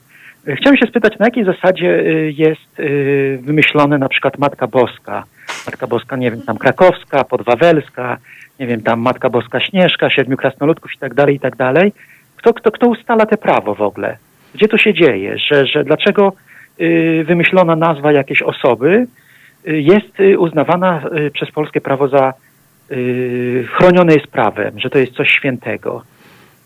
Chciałem 0.47 0.78
się 0.78 0.88
spytać, 0.88 1.19
na 1.19 1.25
jakiej 1.25 1.45
zasadzie 1.45 1.99
e, 1.99 2.04
jest 2.32 2.82
wymyślone 3.41 3.97
na 3.97 4.10
przykład 4.10 4.38
Matka 4.38 4.67
Boska? 4.67 5.23
Matka 5.65 5.88
Boska, 5.88 6.15
nie 6.15 6.32
wiem, 6.32 6.41
tam 6.41 6.58
krakowska, 6.58 7.23
podwawelska, 7.23 8.17
nie 8.60 8.67
wiem, 8.67 8.82
tam 8.82 8.99
Matka 8.99 9.30
Boska 9.30 9.60
Śnieżka, 9.60 10.10
Siedmiu 10.10 10.38
Krasnoludków 10.38 10.93
i 10.93 10.97
tak 10.97 11.13
dalej, 11.13 11.36
i 11.36 11.39
tak 11.39 11.56
dalej. 11.56 11.93
Kto, 12.36 12.54
kto, 12.54 12.71
kto 12.71 12.88
ustala 12.88 13.25
te 13.25 13.38
prawo 13.38 13.75
w 13.75 13.82
ogóle? 13.82 14.17
Gdzie 14.54 14.67
to 14.67 14.78
się 14.78 14.93
dzieje? 14.93 15.38
Że, 15.38 15.67
że 15.67 15.84
dlaczego 15.84 16.34
wymyślona 17.25 17.75
nazwa 17.75 18.12
jakiejś 18.12 18.41
osoby 18.41 19.08
jest 19.65 20.19
uznawana 20.38 21.02
przez 21.34 21.52
polskie 21.52 21.82
prawo 21.82 22.08
za 22.08 22.34
chronione 23.67 24.13
jest 24.13 24.28
prawem, 24.28 24.80
że 24.80 24.89
to 24.89 24.97
jest 24.99 25.13
coś 25.13 25.30
świętego. 25.32 26.04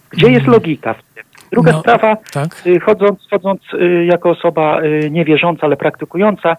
Gdzie 0.09 0.27
jest 0.27 0.45
Mhm. 0.45 0.53
logika 0.53 0.93
w 0.93 1.03
tym? 1.15 1.23
Druga 1.53 1.71
No, 1.71 1.79
sprawa, 1.79 2.17
tak. 2.31 2.67
y, 2.67 2.79
chodząc, 2.79 3.19
chodząc 3.29 3.61
y, 3.73 4.05
jako 4.05 4.29
osoba 4.29 4.81
y, 4.81 5.09
niewierząca, 5.11 5.61
ale 5.63 5.77
praktykująca, 5.77 6.57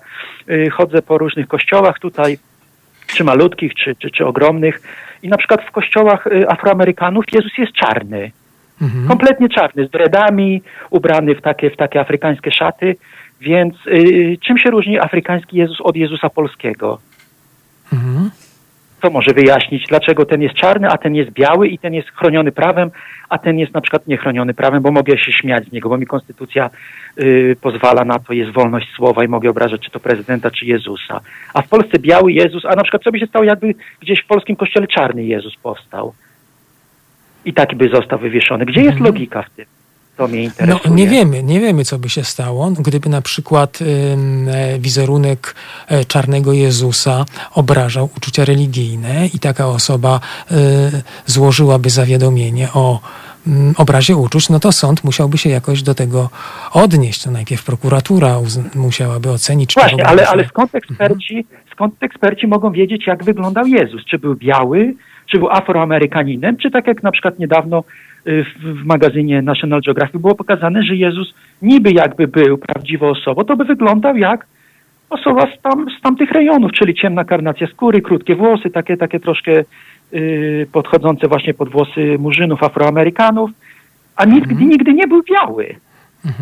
chodzę 0.73 1.03
po 1.03 1.19
różnych 1.19 1.49
kościołach 1.49 1.99
tutaj, 1.99 2.39
czy 3.07 3.25
malutkich, 3.25 3.75
czy, 3.75 3.97
czy, 3.97 4.11
czy 4.11 4.27
ogromnych. 4.27 4.83
I 5.23 5.29
na 5.29 5.37
przykład 5.37 5.61
w 5.63 5.71
kościołach 5.71 6.29
Afroamerykanów 6.49 7.25
Jezus 7.33 7.53
jest 7.59 7.73
czarny. 7.73 8.31
Mhm. 8.83 9.09
Kompletnie 9.09 9.49
czarny, 9.49 9.87
z 9.87 9.91
dreadami, 9.91 10.63
ubrany 10.91 11.35
w 11.35 11.41
takie, 11.41 11.71
w 11.71 11.77
takie 11.77 12.01
afrykańskie 12.01 12.51
szaty. 12.53 12.97
Więc 13.41 13.75
y, 13.87 14.37
czym 14.47 14.59
się 14.59 14.71
różni 14.71 14.99
afrykański 14.99 15.57
Jezus 15.57 15.81
od 15.81 15.97
Jezusa 15.97 16.31
polskiego? 16.31 16.99
Mhm. 17.93 18.31
To 19.05 19.11
może 19.11 19.33
wyjaśnić, 19.33 19.87
dlaczego 19.89 20.27
ten 20.27 20.43
jest 20.43 20.55
czarny, 20.55 20.89
a 20.89 20.99
ten 20.99 21.15
jest 21.15 21.31
biały 21.31 21.69
i 21.69 21.79
ten 21.79 21.95
jest 21.95 22.09
chroniony 22.09 22.53
prawem, 22.53 22.91
a 23.29 23.39
ten 23.39 23.59
jest 23.59 23.75
na 23.75 23.81
przykład 23.81 24.07
niechroniony 24.07 24.55
prawem, 24.55 24.83
bo 24.83 24.91
mogę 24.91 25.19
się 25.19 25.33
śmiać 25.33 25.69
z 25.69 25.73
niego, 25.73 25.89
bo 25.89 25.99
mi 25.99 26.07
konstytucja 26.07 26.71
y, 27.19 27.57
pozwala 27.61 28.05
na 28.05 28.19
to, 28.19 28.33
jest 28.33 28.53
wolność 28.53 28.93
słowa 28.97 29.25
i 29.25 29.29
mogę 29.29 29.51
obrażać 29.51 29.81
czy 29.81 29.91
to 29.91 30.01
prezydenta, 30.01 30.51
czy 30.51 30.67
Jezusa. 30.67 31.21
A 31.55 31.63
w 31.63 31.69
Polsce 31.69 31.99
biały 31.99 32.33
Jezus, 32.33 32.65
a 32.65 32.77
na 32.77 32.83
przykład 32.83 33.03
co 33.03 33.13
by 33.13 33.19
się 33.19 33.27
stało, 33.27 33.45
jakby 33.45 33.75
gdzieś 34.01 34.21
w 34.21 34.27
polskim 34.27 34.57
kościele 34.57 34.87
czarny 34.87 35.25
Jezus 35.25 35.57
powstał 35.57 36.15
i 37.45 37.53
taki 37.53 37.77
by 37.77 37.89
został 37.89 38.19
wywieszony. 38.19 38.65
Gdzie 38.65 38.81
jest 38.81 39.01
logika 39.01 39.43
w 39.43 39.51
tym? 39.51 39.67
To 40.17 40.29
mnie 40.29 40.39
No, 40.39 40.45
interesuje. 40.45 40.95
nie 40.95 41.07
wiemy, 41.09 41.43
nie 41.43 41.61
wiemy, 41.61 41.85
co 41.85 41.99
by 41.99 42.09
się 42.09 42.25
stało, 42.25 42.71
gdyby 42.71 43.09
na 43.09 43.23
przykład 43.23 43.79
e, 43.83 44.79
wizerunek 44.79 45.55
e, 45.89 46.05
czarnego 46.05 46.53
Jezusa 46.53 47.25
obrażał 47.55 48.09
uczucia 48.17 48.45
religijne 48.45 49.27
i 49.35 49.39
taka 49.39 49.67
osoba 49.67 50.21
y, 50.53 50.55
złożyłaby 51.27 51.91
zawiadomienie 51.91 52.69
o 52.75 53.01
obrazie 53.77 54.17
uczuć, 54.17 54.51
no 54.51 54.61
to 54.61 54.73
sąd 54.73 55.05
musiałby 55.05 55.39
się 55.39 55.51
jakoś 55.51 55.83
do 55.83 55.95
tego 55.95 56.31
odnieść. 56.73 57.27
No 57.27 57.33
najpierw 57.33 57.65
prokuratura 57.65 58.37
musiałaby 58.75 59.31
ocenić, 59.31 59.75
Właśnie, 59.75 60.07
ale, 60.07 60.29
ale 60.29 60.49
skąd 60.49 60.75
eksperci, 60.75 61.47
skąd 61.73 61.95
eksperci 62.03 62.47
mogą 62.47 62.73
wiedzieć, 62.73 63.07
jak 63.07 63.25
wyglądał 63.25 63.67
Jezus? 63.67 64.05
Czy 64.05 64.19
był 64.19 64.35
biały, 64.35 64.95
czy 65.31 65.39
był 65.39 65.51
afroamerykaninem, 65.51 66.57
czy 66.57 66.71
tak 66.71 66.87
jak 66.87 67.03
na 67.03 67.13
przykład 67.13 67.39
niedawno 67.39 67.79
y, 67.79 67.85
w, 68.27 68.45
w 68.83 68.85
magazynie 68.87 69.43
National 69.43 69.81
Geographic 69.87 70.21
było 70.21 70.35
pokazane, 70.35 70.83
że 70.83 70.97
Jezus 70.97 71.35
niby 71.63 71.93
jakby 71.93 72.29
był 72.29 72.59
prawdziwą 72.59 73.09
osobą, 73.09 73.45
to 73.45 73.57
by 73.57 73.65
wyglądał 73.65 74.17
jak 74.17 74.47
osoba 75.11 75.47
z, 75.57 75.63
tam, 75.63 75.87
z 75.99 76.03
tamtych 76.03 76.31
rejonów, 76.31 76.73
czyli 76.73 76.95
ciemna 76.95 77.25
karnacja 77.25 77.67
skóry, 77.67 78.03
krótkie 78.03 78.35
włosy, 78.37 78.71
takie, 78.71 78.97
takie 78.97 79.21
troszkę 79.21 79.65
y, 80.15 80.67
podchodzące 80.73 81.29
właśnie 81.29 81.55
pod 81.55 81.69
włosy 81.69 82.17
murzynów, 82.19 82.63
afroamerykanów, 82.63 83.51
a 84.17 84.25
nigdy, 84.25 84.55
nigdy 84.55 84.93
nie 84.95 85.07
był 85.07 85.23
biały. 85.23 85.75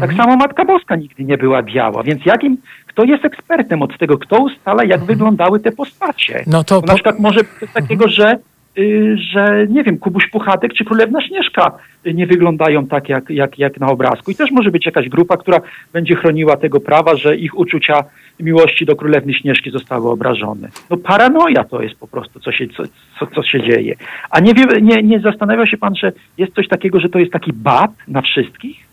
Tak 0.00 0.12
samo 0.12 0.36
Matka 0.36 0.64
Boska 0.64 0.96
nigdy 0.96 1.24
nie 1.24 1.38
była 1.38 1.62
biała, 1.62 2.02
więc 2.02 2.26
jakim, 2.26 2.56
kto 2.86 3.04
jest 3.04 3.24
ekspertem 3.24 3.82
od 3.82 3.98
tego, 3.98 4.18
kto 4.18 4.42
ustala, 4.42 4.84
jak 4.84 5.04
wyglądały 5.04 5.60
te 5.60 5.72
postacie? 5.72 6.44
No 6.46 6.64
to 6.64 6.80
Bo 6.80 6.86
na 6.86 6.92
po- 6.92 6.94
przykład 6.94 7.18
może 7.18 7.40
coś 7.60 7.72
takiego, 7.72 8.08
że 8.08 8.32
y, 8.32 8.38
że 9.16 9.66
nie 9.68 9.84
wiem, 9.84 9.98
Kubuś 9.98 10.30
Puchatek 10.30 10.74
czy 10.74 10.84
Królewna 10.84 11.20
Śnieżka 11.20 11.78
y, 12.06 12.14
nie 12.14 12.26
wyglądają 12.26 12.86
tak 12.86 13.08
jak, 13.08 13.30
jak, 13.30 13.58
jak 13.58 13.80
na 13.80 13.86
obrazku. 13.86 14.30
I 14.30 14.34
też 14.34 14.50
może 14.50 14.70
być 14.70 14.86
jakaś 14.86 15.08
grupa, 15.08 15.36
która 15.36 15.60
będzie 15.92 16.16
chroniła 16.16 16.56
tego 16.56 16.80
prawa, 16.80 17.16
że 17.16 17.36
ich 17.36 17.58
uczucia 17.58 18.04
miłości 18.40 18.86
do 18.86 18.96
Królewny 18.96 19.34
Śnieżki 19.34 19.70
zostały 19.70 20.10
obrażone. 20.10 20.68
No 20.90 20.96
paranoja 20.96 21.64
to 21.64 21.82
jest 21.82 21.94
po 21.94 22.06
prostu, 22.06 22.40
co 22.40 22.52
się, 22.52 22.68
co, 22.68 22.82
co, 23.18 23.26
co 23.26 23.42
się 23.42 23.62
dzieje. 23.62 23.94
A 24.30 24.40
nie, 24.40 24.54
wie, 24.54 24.64
nie, 24.82 25.02
nie 25.02 25.20
zastanawia 25.20 25.66
się 25.66 25.76
pan, 25.76 25.94
że 25.94 26.12
jest 26.38 26.54
coś 26.54 26.68
takiego, 26.68 27.00
że 27.00 27.08
to 27.08 27.18
jest 27.18 27.32
taki 27.32 27.52
bat 27.52 27.90
na 28.08 28.22
wszystkich? 28.22 28.91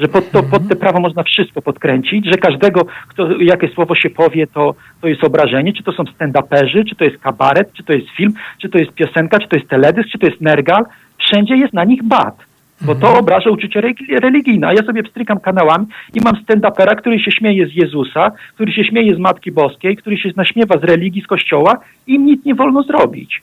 Że 0.00 0.08
pod, 0.08 0.30
to, 0.30 0.42
pod 0.42 0.68
te 0.68 0.76
prawo 0.76 1.00
można 1.00 1.22
wszystko 1.22 1.62
podkręcić, 1.62 2.26
że 2.26 2.38
każdego, 2.38 2.80
kto, 3.08 3.40
jakie 3.40 3.68
słowo 3.68 3.94
się 3.94 4.10
powie, 4.10 4.46
to, 4.46 4.74
to 5.00 5.08
jest 5.08 5.24
obrażenie, 5.24 5.72
czy 5.72 5.82
to 5.82 5.92
są 5.92 6.02
stand-uperzy, 6.02 6.84
czy 6.88 6.96
to 6.96 7.04
jest 7.04 7.18
kabaret, 7.18 7.72
czy 7.72 7.82
to 7.84 7.92
jest 7.92 8.10
film, 8.10 8.32
czy 8.62 8.68
to 8.68 8.78
jest 8.78 8.92
piosenka, 8.92 9.38
czy 9.38 9.48
to 9.48 9.56
jest 9.56 9.68
teledysk, 9.68 10.08
czy 10.08 10.18
to 10.18 10.26
jest 10.26 10.40
nergal, 10.40 10.84
wszędzie 11.18 11.56
jest 11.56 11.72
na 11.72 11.84
nich 11.84 12.02
bat. 12.04 12.34
Bo 12.82 12.94
to 12.94 13.18
obraża 13.18 13.50
uczucie 13.50 13.78
re- 13.78 14.20
religijne. 14.20 14.66
A 14.66 14.72
ja 14.72 14.82
sobie 14.82 15.02
pstrykam 15.02 15.40
kanałami 15.40 15.86
i 16.14 16.20
mam 16.24 16.34
stand-upera, 16.34 16.96
który 16.96 17.20
się 17.20 17.30
śmieje 17.30 17.66
z 17.66 17.74
Jezusa, 17.74 18.30
który 18.54 18.72
się 18.72 18.84
śmieje 18.84 19.14
z 19.14 19.18
Matki 19.18 19.52
Boskiej, 19.52 19.96
który 19.96 20.16
się 20.18 20.30
naśmiewa 20.36 20.78
z 20.78 20.84
religii, 20.84 21.22
z 21.22 21.26
kościoła 21.26 21.80
i 22.06 22.14
im 22.14 22.26
nic 22.26 22.44
nie 22.44 22.54
wolno 22.54 22.82
zrobić. 22.82 23.42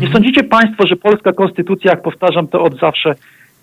Nie 0.00 0.08
sądzicie 0.08 0.44
Państwo, 0.44 0.86
że 0.86 0.96
polska 0.96 1.32
konstytucja, 1.32 1.90
jak 1.90 2.02
powtarzam 2.02 2.48
to 2.48 2.62
od 2.62 2.78
zawsze, 2.78 3.14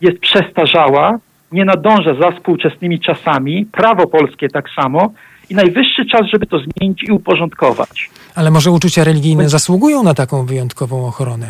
jest 0.02 0.20
przestarzała, 0.20 1.20
nie 1.54 1.66
nadąża 1.66 2.16
za 2.22 2.32
współczesnymi 2.32 3.00
czasami, 3.00 3.66
prawo 3.66 4.08
polskie 4.08 4.50
tak 4.50 4.70
samo 4.70 5.14
i 5.50 5.56
najwyższy 5.56 6.06
czas, 6.06 6.22
żeby 6.34 6.48
to 6.48 6.58
zmienić 6.60 7.04
i 7.04 7.12
uporządkować. 7.12 8.10
Ale 8.36 8.52
może 8.52 8.72
uczucia 8.72 9.04
religijne 9.04 9.50
zasługują 9.50 10.04
na 10.04 10.14
taką 10.14 10.46
wyjątkową 10.46 11.06
ochronę? 11.08 11.48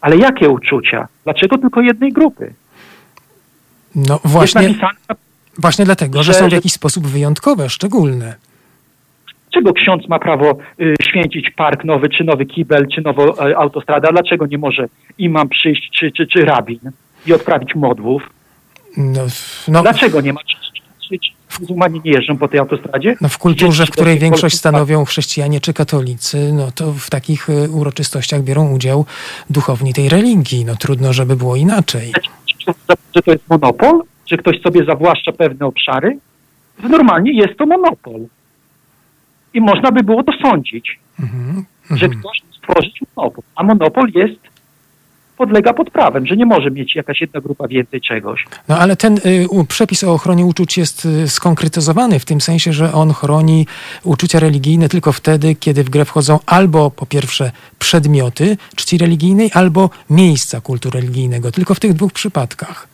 Ale 0.00 0.16
jakie 0.16 0.48
uczucia? 0.48 1.08
Dlaczego 1.24 1.58
tylko 1.58 1.80
jednej 1.80 2.12
grupy? 2.12 2.54
No 3.94 4.20
właśnie, 4.24 4.62
napisane, 4.62 4.94
właśnie 5.58 5.84
dlatego, 5.84 6.22
że 6.22 6.32
że- 6.32 6.38
są 6.38 6.48
w 6.48 6.52
jakiś 6.52 6.72
sposób 6.72 7.06
wyjątkowe, 7.06 7.68
szczególne. 7.68 8.34
Dlaczego 9.42 9.72
ksiądz 9.72 10.08
ma 10.08 10.18
prawo 10.18 10.58
y, 10.80 10.94
święcić 11.02 11.50
park 11.50 11.84
nowy, 11.84 12.08
czy 12.08 12.24
nowy 12.24 12.46
kibel, 12.46 12.86
czy 12.94 13.00
nową 13.00 13.22
y, 13.28 13.56
autostradę, 13.56 14.08
a 14.08 14.12
dlaczego 14.12 14.46
nie 14.46 14.58
może 14.58 14.88
imam 15.18 15.48
przyjść, 15.48 15.90
czy, 15.98 16.12
czy, 16.12 16.26
czy 16.26 16.40
rabin 16.40 16.80
i 17.26 17.32
odprawić 17.32 17.74
modłów? 17.74 18.22
No, 18.96 19.20
no, 19.68 19.82
Dlaczego 19.82 20.20
nie 20.20 20.32
ma? 20.32 20.40
Czy, 20.40 20.56
czy, 21.08 21.18
czy 21.18 21.60
muzułmanie 21.60 22.00
nie 22.04 22.10
jeżdżą 22.10 22.36
po 22.38 22.48
tej 22.48 22.60
autostradzie? 22.60 23.16
no 23.20 23.28
w 23.28 23.38
kulturze, 23.38 23.86
w 23.86 23.90
której 23.90 24.18
większość 24.18 24.56
stanowią 24.56 25.04
chrześcijanie 25.04 25.60
czy 25.60 25.72
katolicy, 25.74 26.52
no 26.52 26.70
to 26.70 26.92
w 26.92 27.10
takich 27.10 27.48
y, 27.50 27.70
uroczystościach 27.70 28.42
biorą 28.42 28.70
udział 28.72 29.04
duchowni 29.50 29.94
tej 29.94 30.08
religii. 30.08 30.64
No 30.64 30.76
trudno, 30.76 31.12
żeby 31.12 31.36
było 31.36 31.56
inaczej. 31.56 32.12
Że 33.14 33.22
to 33.22 33.32
jest 33.32 33.48
monopol? 33.50 34.02
Że 34.26 34.36
ktoś 34.36 34.60
sobie 34.60 34.84
zawłaszcza 34.84 35.32
pewne 35.32 35.66
obszary? 35.66 36.18
Normalnie 36.82 37.32
jest 37.32 37.58
to 37.58 37.66
monopol. 37.66 38.20
I 39.54 39.60
można 39.60 39.92
by 39.92 40.02
było 40.02 40.22
to 40.22 40.32
sądzić, 40.42 40.98
Mhm. 41.20 41.64
że 41.90 42.06
Mhm. 42.06 42.20
ktoś 42.22 42.42
stworzyć 42.58 43.00
monopol. 43.16 43.44
A 43.54 43.62
monopol 43.62 44.10
jest, 44.14 44.40
podlega 45.38 45.72
pod 45.72 45.90
prawem, 45.90 46.26
że 46.26 46.36
nie 46.36 46.46
może 46.46 46.70
mieć 46.70 46.96
jakaś 46.96 47.20
jedna 47.20 47.40
grupa 47.40 47.68
więcej 47.68 48.00
czegoś. 48.00 48.44
No 48.68 48.78
ale 48.78 48.96
ten 48.96 49.16
y, 49.16 49.66
przepis 49.68 50.04
o 50.04 50.12
ochronie 50.12 50.46
uczuć 50.46 50.78
jest 50.78 51.04
y, 51.04 51.28
skonkretyzowany 51.28 52.18
w 52.18 52.24
tym 52.24 52.40
sensie, 52.40 52.72
że 52.72 52.92
on 52.92 53.12
chroni 53.12 53.66
uczucia 54.04 54.40
religijne 54.40 54.88
tylko 54.88 55.12
wtedy, 55.12 55.54
kiedy 55.54 55.84
w 55.84 55.90
grę 55.90 56.04
wchodzą 56.04 56.38
albo 56.46 56.90
po 56.90 57.06
pierwsze 57.06 57.50
przedmioty 57.78 58.56
czci 58.76 58.98
religijnej, 58.98 59.50
albo 59.54 59.90
miejsca 60.10 60.60
kultu 60.60 60.90
religijnego. 60.90 61.52
Tylko 61.52 61.74
w 61.74 61.80
tych 61.80 61.92
dwóch 61.92 62.12
przypadkach. 62.12 62.88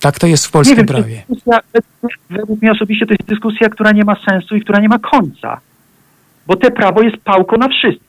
Tak 0.00 0.18
to 0.18 0.26
jest 0.26 0.46
w 0.46 0.50
polskim 0.50 0.76
nie 0.76 0.84
wiem, 0.84 0.86
prawie. 0.86 1.22
według 2.30 2.62
mnie 2.62 2.72
osobiście 2.72 3.06
to 3.06 3.12
jest 3.12 3.28
dyskusja, 3.28 3.68
która 3.68 3.92
nie 3.92 4.04
ma 4.04 4.16
sensu 4.30 4.56
i 4.56 4.60
która 4.60 4.80
nie 4.80 4.88
ma 4.88 4.98
końca. 4.98 5.60
Bo 6.46 6.56
te 6.56 6.70
prawo 6.70 7.02
jest 7.02 7.16
pałką 7.16 7.56
na 7.56 7.68
wszystkich. 7.68 8.07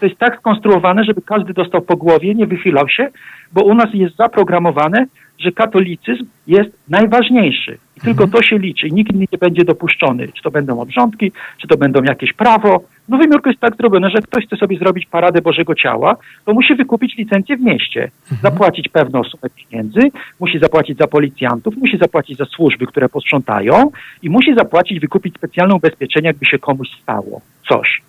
To 0.00 0.06
jest 0.06 0.18
tak 0.18 0.38
skonstruowane, 0.38 1.04
żeby 1.04 1.22
każdy 1.22 1.52
dostał 1.52 1.82
po 1.82 1.96
głowie, 1.96 2.34
nie 2.34 2.46
wychylał 2.46 2.88
się, 2.88 3.08
bo 3.52 3.64
u 3.64 3.74
nas 3.74 3.88
jest 3.94 4.16
zaprogramowane, 4.16 5.06
że 5.38 5.52
katolicyzm 5.52 6.26
jest 6.46 6.70
najważniejszy. 6.88 7.78
I 7.96 8.00
tylko 8.00 8.26
to 8.26 8.42
się 8.42 8.58
liczy 8.58 8.86
i 8.86 8.92
nikt 8.92 9.12
inny 9.12 9.26
nie 9.32 9.38
będzie 9.38 9.64
dopuszczony. 9.64 10.28
Czy 10.28 10.42
to 10.42 10.50
będą 10.50 10.80
obrządki, 10.80 11.32
czy 11.58 11.68
to 11.68 11.76
będą 11.76 12.02
jakieś 12.02 12.32
prawo. 12.32 12.84
W 13.06 13.08
Nowym 13.08 13.32
Jorku 13.32 13.48
jest 13.48 13.60
tak 13.60 13.76
zrobione, 13.76 14.10
że 14.10 14.22
ktoś 14.22 14.46
chce 14.46 14.56
sobie 14.56 14.78
zrobić 14.78 15.06
paradę 15.06 15.42
Bożego 15.42 15.74
Ciała, 15.74 16.16
to 16.44 16.54
musi 16.54 16.74
wykupić 16.74 17.16
licencję 17.16 17.56
w 17.56 17.60
mieście, 17.60 18.10
zapłacić 18.42 18.88
pewną 18.88 19.24
sumę 19.24 19.50
pieniędzy, 19.56 20.00
musi 20.40 20.58
zapłacić 20.58 20.98
za 20.98 21.06
policjantów, 21.06 21.76
musi 21.76 21.98
zapłacić 21.98 22.38
za 22.38 22.44
służby, 22.44 22.86
które 22.86 23.08
posprzątają 23.08 23.90
i 24.22 24.30
musi 24.30 24.54
zapłacić, 24.54 25.00
wykupić 25.00 25.34
specjalne 25.34 25.74
ubezpieczenie, 25.74 26.26
jakby 26.26 26.46
się 26.46 26.58
komuś 26.58 26.88
stało 27.02 27.40
coś. 27.68 28.02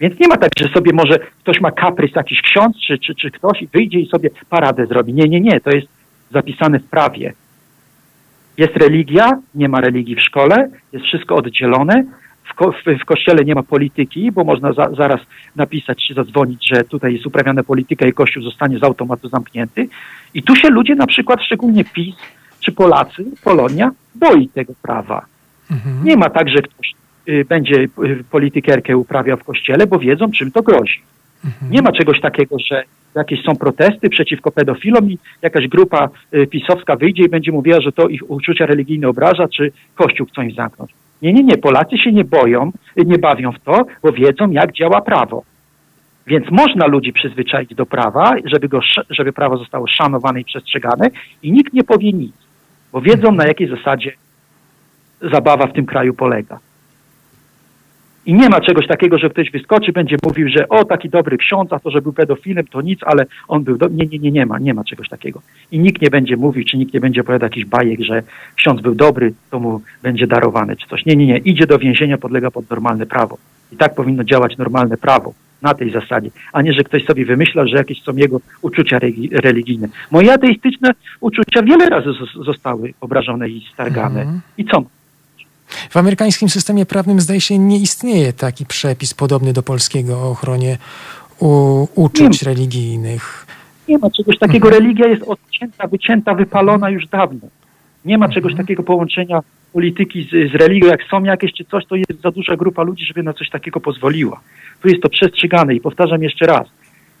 Więc 0.00 0.20
nie 0.20 0.28
ma 0.28 0.36
tak, 0.36 0.50
że 0.58 0.68
sobie 0.68 0.92
może 0.94 1.18
ktoś 1.18 1.60
ma 1.60 1.70
kaprys, 1.70 2.14
jakiś 2.16 2.42
ksiądz 2.42 2.76
czy, 2.86 2.98
czy, 2.98 3.14
czy 3.14 3.30
ktoś 3.30 3.62
i 3.62 3.66
wyjdzie 3.66 3.98
i 3.98 4.08
sobie 4.08 4.30
paradę 4.50 4.86
zrobi. 4.86 5.14
Nie, 5.14 5.24
nie, 5.24 5.40
nie, 5.40 5.60
to 5.60 5.70
jest 5.70 5.88
zapisane 6.30 6.78
w 6.78 6.84
prawie. 6.84 7.32
Jest 8.56 8.76
religia, 8.76 9.38
nie 9.54 9.68
ma 9.68 9.80
religii 9.80 10.16
w 10.16 10.22
szkole, 10.22 10.68
jest 10.92 11.04
wszystko 11.04 11.34
oddzielone. 11.34 12.04
W, 12.44 12.54
ko- 12.54 12.72
w, 12.72 13.00
w 13.02 13.04
kościele 13.04 13.44
nie 13.44 13.54
ma 13.54 13.62
polityki, 13.62 14.32
bo 14.32 14.44
można 14.44 14.72
za, 14.72 14.90
zaraz 14.90 15.20
napisać 15.56 16.06
czy 16.08 16.14
zadzwonić, 16.14 16.68
że 16.68 16.84
tutaj 16.84 17.12
jest 17.12 17.26
uprawiana 17.26 17.62
polityka 17.62 18.06
i 18.06 18.12
kościół 18.12 18.42
zostanie 18.42 18.78
z 18.78 18.84
automatu 18.84 19.28
zamknięty. 19.28 19.88
I 20.34 20.42
tu 20.42 20.56
się 20.56 20.68
ludzie, 20.68 20.94
na 20.94 21.06
przykład 21.06 21.42
szczególnie 21.42 21.84
PiS 21.84 22.16
czy 22.60 22.72
Polacy, 22.72 23.24
Polonia, 23.44 23.90
boi 24.14 24.48
tego 24.48 24.72
prawa. 24.82 25.26
Mhm. 25.70 26.04
Nie 26.04 26.16
ma 26.16 26.30
tak, 26.30 26.48
że 26.48 26.62
ktoś 26.62 26.94
będzie 27.48 27.76
y, 27.76 27.88
politykerkę 28.30 28.96
uprawiał 28.96 29.36
w 29.36 29.44
kościele, 29.44 29.86
bo 29.86 29.98
wiedzą, 29.98 30.30
czym 30.30 30.52
to 30.52 30.62
grozi. 30.62 31.00
Nie 31.70 31.82
ma 31.82 31.92
czegoś 31.92 32.20
takiego, 32.20 32.56
że 32.58 32.84
jakieś 33.14 33.42
są 33.42 33.56
protesty 33.56 34.10
przeciwko 34.10 34.50
pedofilom 34.50 35.10
i 35.10 35.18
jakaś 35.42 35.68
grupa 35.68 36.08
y, 36.34 36.46
pisowska 36.46 36.96
wyjdzie 36.96 37.22
i 37.22 37.28
będzie 37.28 37.52
mówiła, 37.52 37.80
że 37.80 37.92
to 37.92 38.08
ich 38.08 38.30
uczucia 38.30 38.66
religijne 38.66 39.08
obraża, 39.08 39.48
czy 39.48 39.72
Kościół 39.94 40.26
chcą 40.26 40.42
ich 40.42 40.54
zamknąć. 40.54 40.90
Nie, 41.22 41.32
nie, 41.32 41.42
nie. 41.42 41.56
Polacy 41.56 41.98
się 41.98 42.12
nie 42.12 42.24
boją, 42.24 42.72
y, 43.00 43.04
nie 43.04 43.18
bawią 43.18 43.52
w 43.52 43.60
to, 43.60 43.86
bo 44.02 44.12
wiedzą, 44.12 44.50
jak 44.50 44.72
działa 44.72 45.00
prawo. 45.00 45.42
Więc 46.26 46.50
można 46.50 46.86
ludzi 46.86 47.12
przyzwyczaić 47.12 47.74
do 47.74 47.86
prawa, 47.86 48.34
żeby, 48.44 48.68
go, 48.68 48.80
żeby 49.10 49.32
prawo 49.32 49.58
zostało 49.58 49.86
szanowane 49.86 50.40
i 50.40 50.44
przestrzegane 50.44 51.10
i 51.42 51.52
nikt 51.52 51.72
nie 51.72 51.84
powie 51.84 52.12
nic, 52.12 52.32
bo 52.92 53.00
wiedzą, 53.00 53.32
na 53.32 53.46
jakiej 53.46 53.68
zasadzie 53.68 54.12
zabawa 55.32 55.66
w 55.66 55.72
tym 55.72 55.86
kraju 55.86 56.14
polega. 56.14 56.58
I 58.28 58.34
nie 58.34 58.48
ma 58.48 58.60
czegoś 58.60 58.86
takiego, 58.86 59.18
że 59.18 59.30
ktoś 59.30 59.50
wyskoczy, 59.50 59.92
będzie 59.92 60.16
mówił, 60.24 60.48
że 60.48 60.68
o, 60.68 60.84
taki 60.84 61.08
dobry 61.08 61.38
ksiądz, 61.38 61.72
a 61.72 61.78
to, 61.78 61.90
że 61.90 62.02
był 62.02 62.12
pedofilem, 62.12 62.66
to 62.66 62.80
nic, 62.80 63.00
ale 63.02 63.26
on 63.48 63.64
był... 63.64 63.78
Do... 63.78 63.88
Nie, 63.88 64.06
nie, 64.06 64.18
nie, 64.18 64.30
nie 64.30 64.46
ma, 64.46 64.58
nie 64.58 64.74
ma 64.74 64.84
czegoś 64.84 65.08
takiego. 65.08 65.42
I 65.72 65.78
nikt 65.78 66.02
nie 66.02 66.10
będzie 66.10 66.36
mówił, 66.36 66.64
czy 66.64 66.76
nikt 66.76 66.94
nie 66.94 67.00
będzie 67.00 67.20
opowiadał 67.20 67.46
jakichś 67.46 67.66
bajek, 67.66 68.00
że 68.00 68.22
ksiądz 68.56 68.80
był 68.80 68.94
dobry, 68.94 69.32
to 69.50 69.60
mu 69.60 69.80
będzie 70.02 70.26
darowany, 70.26 70.76
czy 70.76 70.88
coś. 70.88 71.06
Nie, 71.06 71.16
nie, 71.16 71.26
nie. 71.26 71.38
Idzie 71.38 71.66
do 71.66 71.78
więzienia, 71.78 72.18
podlega 72.18 72.50
pod 72.50 72.70
normalne 72.70 73.06
prawo. 73.06 73.38
I 73.72 73.76
tak 73.76 73.94
powinno 73.94 74.24
działać 74.24 74.56
normalne 74.58 74.96
prawo. 74.96 75.34
Na 75.62 75.74
tej 75.74 75.90
zasadzie, 75.90 76.30
a 76.52 76.62
nie, 76.62 76.72
że 76.72 76.84
ktoś 76.84 77.04
sobie 77.04 77.24
wymyślał, 77.24 77.66
że 77.66 77.76
jakieś 77.76 78.02
są 78.02 78.16
jego 78.16 78.40
uczucia 78.62 78.98
religijne. 79.32 79.88
Moje 80.10 80.32
ateistyczne 80.32 80.90
uczucia 81.20 81.62
wiele 81.62 81.88
razy 81.88 82.08
zos- 82.08 82.44
zostały 82.44 82.94
obrażone 83.00 83.48
i 83.48 83.66
stargane. 83.72 84.20
Mhm. 84.20 84.40
I 84.58 84.64
co? 84.64 84.82
W 85.90 85.96
amerykańskim 85.96 86.48
systemie 86.48 86.86
prawnym 86.86 87.20
zdaje 87.20 87.40
się 87.40 87.58
nie 87.58 87.78
istnieje 87.78 88.32
taki 88.32 88.66
przepis 88.66 89.14
podobny 89.14 89.52
do 89.52 89.62
polskiego 89.62 90.18
o 90.18 90.30
ochronie 90.30 90.78
u, 91.40 91.86
uczuć 91.94 92.42
religijnych. 92.42 93.46
Nie 93.88 93.98
ma 93.98 94.10
czegoś 94.10 94.38
takiego. 94.38 94.70
Religia 94.70 95.08
jest 95.08 95.22
odcięta, 95.22 95.86
wycięta, 95.86 96.34
wypalona 96.34 96.90
już 96.90 97.06
dawno. 97.06 97.48
Nie 98.04 98.18
ma 98.18 98.28
czegoś 98.28 98.54
takiego 98.56 98.82
połączenia 98.82 99.40
polityki 99.72 100.22
z, 100.22 100.52
z 100.52 100.54
religią. 100.54 100.86
Jak 100.86 101.00
są 101.10 101.24
jakieś 101.24 101.52
czy 101.52 101.64
coś, 101.64 101.86
to 101.86 101.96
jest 101.96 102.20
za 102.22 102.30
duża 102.30 102.56
grupa 102.56 102.82
ludzi, 102.82 103.04
żeby 103.04 103.22
na 103.22 103.32
coś 103.32 103.50
takiego 103.50 103.80
pozwoliła. 103.80 104.40
Tu 104.82 104.88
jest 104.88 105.02
to 105.02 105.08
przestrzegane 105.08 105.74
i 105.74 105.80
powtarzam 105.80 106.22
jeszcze 106.22 106.46
raz, 106.46 106.66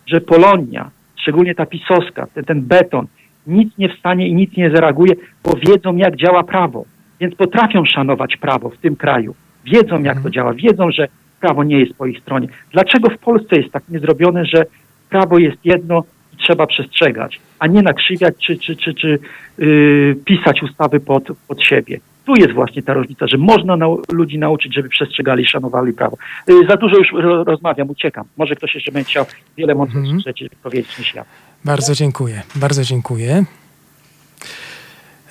że 0.06 0.20
Polonia, 0.20 0.90
szczególnie 1.16 1.54
ta 1.54 1.66
pisowska, 1.66 2.26
ten, 2.34 2.44
ten 2.44 2.62
beton, 2.62 3.06
nic 3.46 3.78
nie 3.78 3.88
wstanie 3.88 4.28
i 4.28 4.34
nic 4.34 4.56
nie 4.56 4.70
zareaguje, 4.70 5.14
bo 5.44 5.54
wiedzą, 5.56 5.96
jak 5.96 6.16
działa 6.16 6.42
prawo. 6.42 6.84
Więc 7.20 7.34
potrafią 7.34 7.84
szanować 7.84 8.36
prawo 8.36 8.70
w 8.70 8.76
tym 8.76 8.96
kraju. 8.96 9.34
Wiedzą, 9.64 10.02
jak 10.02 10.22
to 10.22 10.30
działa. 10.30 10.54
Wiedzą, 10.54 10.90
że 10.90 11.08
prawo 11.40 11.64
nie 11.64 11.80
jest 11.80 11.94
po 11.94 12.06
ich 12.06 12.20
stronie. 12.20 12.48
Dlaczego 12.72 13.10
w 13.10 13.18
Polsce 13.18 13.56
jest 13.56 13.72
tak 13.72 13.82
niezrobione, 13.88 14.44
że 14.44 14.64
prawo 15.10 15.38
jest 15.38 15.58
jedno 15.64 16.04
i 16.34 16.36
trzeba 16.36 16.66
przestrzegać, 16.66 17.40
a 17.58 17.66
nie 17.66 17.82
nakrzywiać 17.82 18.34
czy, 18.46 18.58
czy, 18.58 18.76
czy, 18.76 18.94
czy 18.94 19.18
yy, 19.58 20.16
pisać 20.24 20.62
ustawy 20.62 21.00
pod, 21.00 21.24
pod 21.48 21.62
siebie? 21.62 22.00
tu 22.28 22.34
jest 22.36 22.52
właśnie 22.52 22.82
ta 22.82 22.92
różnica, 22.92 23.26
że 23.26 23.38
można 23.38 23.76
nau 23.76 24.02
ludzi 24.12 24.38
nauczyć, 24.38 24.74
żeby 24.74 24.88
przestrzegali 24.88 25.42
i 25.42 25.46
szanowali 25.46 25.92
prawo. 25.92 26.16
Y, 26.50 26.66
za 26.68 26.76
dużo 26.76 26.96
już 26.96 27.12
ro 27.12 27.44
rozmawiam, 27.44 27.90
uciekam. 27.90 28.24
Może 28.36 28.54
ktoś 28.54 28.74
jeszcze 28.74 28.92
będzie 28.92 29.10
chciał 29.10 29.26
wiele 29.56 29.74
mocniejszych 29.74 30.14
Mhm. 30.14 30.20
rzeczy 30.20 30.48
powiedzieć 30.62 30.98
niż 30.98 31.14
ja. 31.14 31.24
Bardzo 31.64 31.94
dziękuję. 31.94 32.42
Bardzo 32.54 32.84
dziękuję. 32.84 33.44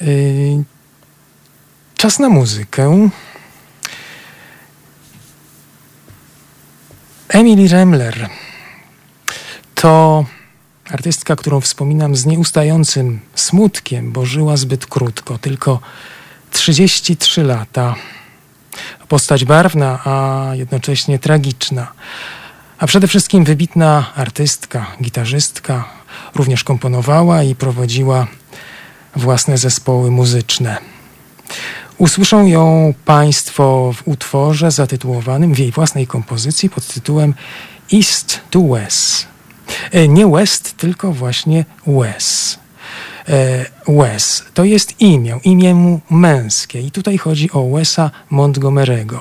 Yy, 0.01 0.07
Czas 1.97 2.19
na 2.19 2.29
muzykę. 2.29 3.09
Emily 7.29 7.67
Remler 7.67 8.29
to 9.75 10.25
artystka, 10.89 11.35
którą 11.35 11.61
wspominam 11.61 12.15
z 12.15 12.25
nieustającym 12.25 13.19
smutkiem, 13.35 14.11
bo 14.11 14.25
żyła 14.25 14.57
zbyt 14.57 14.85
krótko, 14.85 15.37
tylko 15.37 15.79
33 16.51 17.43
lata. 17.43 17.95
Postać 19.07 19.45
barwna, 19.45 19.99
a 20.05 20.45
jednocześnie 20.53 21.19
tragiczna. 21.19 21.91
A 22.77 22.87
przede 22.87 23.07
wszystkim 23.07 23.43
wybitna 23.43 24.13
artystka, 24.15 24.85
gitarzystka, 25.01 25.89
również 26.35 26.63
komponowała 26.63 27.43
i 27.43 27.55
prowadziła 27.55 28.27
własne 29.15 29.57
zespoły 29.57 30.11
muzyczne. 30.11 30.77
Usłyszą 31.97 32.45
ją 32.47 32.93
Państwo 33.05 33.93
w 33.95 34.07
utworze 34.07 34.71
zatytułowanym 34.71 35.53
w 35.53 35.59
jej 35.59 35.71
własnej 35.71 36.07
kompozycji 36.07 36.69
pod 36.69 36.87
tytułem 36.87 37.33
East 37.93 38.39
to 38.49 38.61
West. 38.61 39.27
E, 39.91 40.07
Nie 40.07 40.27
West, 40.27 40.77
tylko 40.77 41.11
właśnie 41.11 41.65
Wes. 41.87 42.59
E, 43.29 43.65
Wes 43.87 44.43
to 44.53 44.63
jest 44.63 45.01
imię, 45.01 45.39
imię 45.43 45.99
męskie 46.09 46.81
i 46.81 46.91
tutaj 46.91 47.17
chodzi 47.17 47.51
o 47.51 47.69
Wesa 47.69 48.11
Montgomery'ego, 48.31 49.19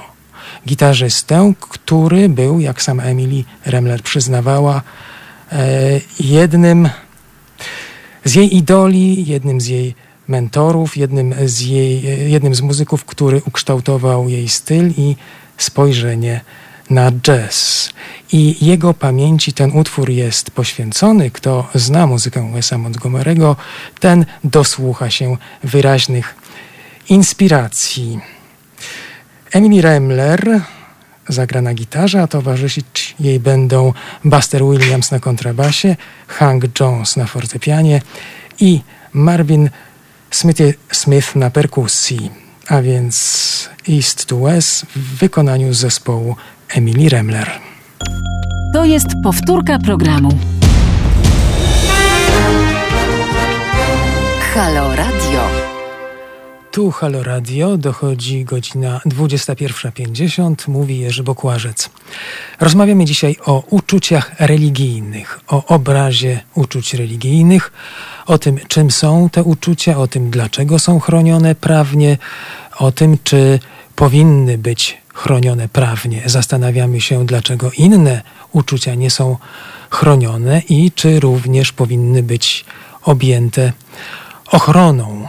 gitarzystę, 0.67 1.53
który 1.61 2.29
był, 2.29 2.61
jak 2.61 2.83
sam 2.83 3.01
Emily 3.01 3.45
Remler 3.67 4.03
przyznawała, 4.03 4.83
e, 5.53 6.01
jednym 6.21 6.89
z 8.25 8.35
jej 8.35 8.57
idoli, 8.57 9.27
jednym 9.27 9.61
z 9.61 9.67
jej 9.67 9.95
mentorów, 10.29 10.97
jednym 10.97 11.35
z, 11.45 11.61
jej, 11.61 12.31
jednym 12.31 12.55
z 12.55 12.61
muzyków, 12.61 13.05
który 13.05 13.43
ukształtował 13.47 14.29
jej 14.29 14.49
styl 14.49 14.93
i 14.97 15.17
spojrzenie 15.59 16.41
na 16.91 17.13
jazz. 17.13 17.91
I 18.33 18.67
jego 18.67 18.95
pamięci 18.95 19.53
ten 19.53 19.71
utwór 19.71 20.11
jest 20.11 20.51
poświęcony. 20.51 21.31
Kto 21.31 21.69
zna 21.75 22.07
muzykę 22.07 22.53
Wesa 22.53 22.77
Montgomery'ego, 22.77 23.57
ten 24.01 24.27
dosłucha 24.45 25.11
się 25.11 25.37
wyraźnych 25.65 26.35
inspiracji. 27.09 28.21
Emily 29.53 29.83
Remler 29.83 30.61
zagra 31.29 31.63
na 31.63 31.75
gitarze, 31.75 32.23
a 32.23 32.27
towarzyszyć 32.27 33.15
jej 33.21 33.41
będą 33.41 33.93
Buster 34.25 34.63
Williams 34.65 35.11
na 35.11 35.21
kontrabasie, 35.21 35.97
Hank 36.27 36.65
Jones 36.81 37.17
na 37.17 37.27
fortepianie 37.27 38.03
i 38.61 38.81
Marvin 39.13 39.71
Smithy 40.37 40.75
Smith 40.93 41.37
na 41.37 41.51
perkusji, 41.51 42.31
a 42.69 42.83
więc 42.83 43.69
East 43.89 44.27
to 44.27 44.37
West 44.37 44.87
w 44.97 45.19
wykonaniu 45.19 45.75
zespołu 45.75 46.37
Emily 46.69 47.09
Remler. 47.09 47.51
To 48.75 48.85
jest 48.85 49.07
powtórka 49.23 49.79
programu. 49.79 50.39
Halo. 54.55 55.16
Tu 56.77 56.91
Halo 56.91 57.23
Radio, 57.23 57.77
dochodzi 57.77 58.45
godzina 58.45 59.01
21.50, 59.07 60.69
mówi 60.69 60.99
Jerzy 60.99 61.23
Bokłażec. 61.23 61.91
Rozmawiamy 62.61 63.05
dzisiaj 63.05 63.37
o 63.47 63.63
uczuciach 63.71 64.33
religijnych, 64.41 65.41
o 65.49 65.67
obrazie 65.67 66.41
uczuć 66.55 66.95
religijnych, 66.95 67.73
o 68.27 68.39
tym, 68.39 68.59
czym 68.69 68.91
są 68.91 69.31
te 69.31 69.43
uczucia, 69.43 69.99
o 69.99 70.07
tym, 70.07 70.31
dlaczego 70.31 70.79
są 70.79 71.01
chronione 71.01 71.55
prawnie, 71.55 72.19
o 72.79 72.93
tym, 72.93 73.19
czy 73.25 73.59
powinny 73.95 74.59
być 74.59 74.99
chronione 75.15 75.69
prawnie. 75.69 76.23
Zastanawiamy 76.27 77.01
się, 77.01 77.27
dlaczego 77.27 77.71
inne 77.79 78.23
uczucia 78.53 78.95
nie 78.95 79.11
są 79.11 79.37
chronione 79.91 80.63
i 80.69 80.93
czy 80.93 81.21
również 81.21 81.73
powinny 81.73 82.23
być 82.23 82.65
objęte 83.03 83.73
ochroną. 84.47 85.26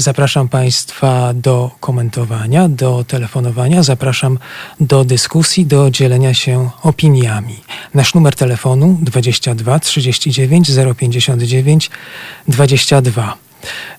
Zapraszam 0.00 0.48
Państwa 0.48 1.34
do 1.34 1.70
komentowania, 1.80 2.68
do 2.68 3.04
telefonowania, 3.04 3.82
zapraszam 3.82 4.38
do 4.80 5.04
dyskusji, 5.04 5.66
do 5.66 5.90
dzielenia 5.90 6.34
się 6.34 6.70
opiniami. 6.82 7.56
Nasz 7.94 8.14
numer 8.14 8.34
telefonu 8.34 8.98
22 9.02 9.80
39 9.80 10.70
059 10.96 11.90
22. 12.48 13.36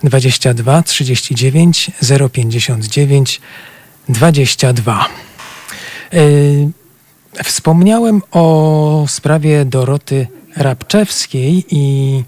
22 0.04 0.84
39 0.84 1.92
059 2.32 3.42
22. 4.10 5.08
Yy, 6.14 6.22
Wspomniałem 7.44 8.22
o 8.32 9.06
sprawie 9.08 9.66
Doroty 9.66 10.28
Rabczewskiej 10.56 11.66
i 11.70 12.24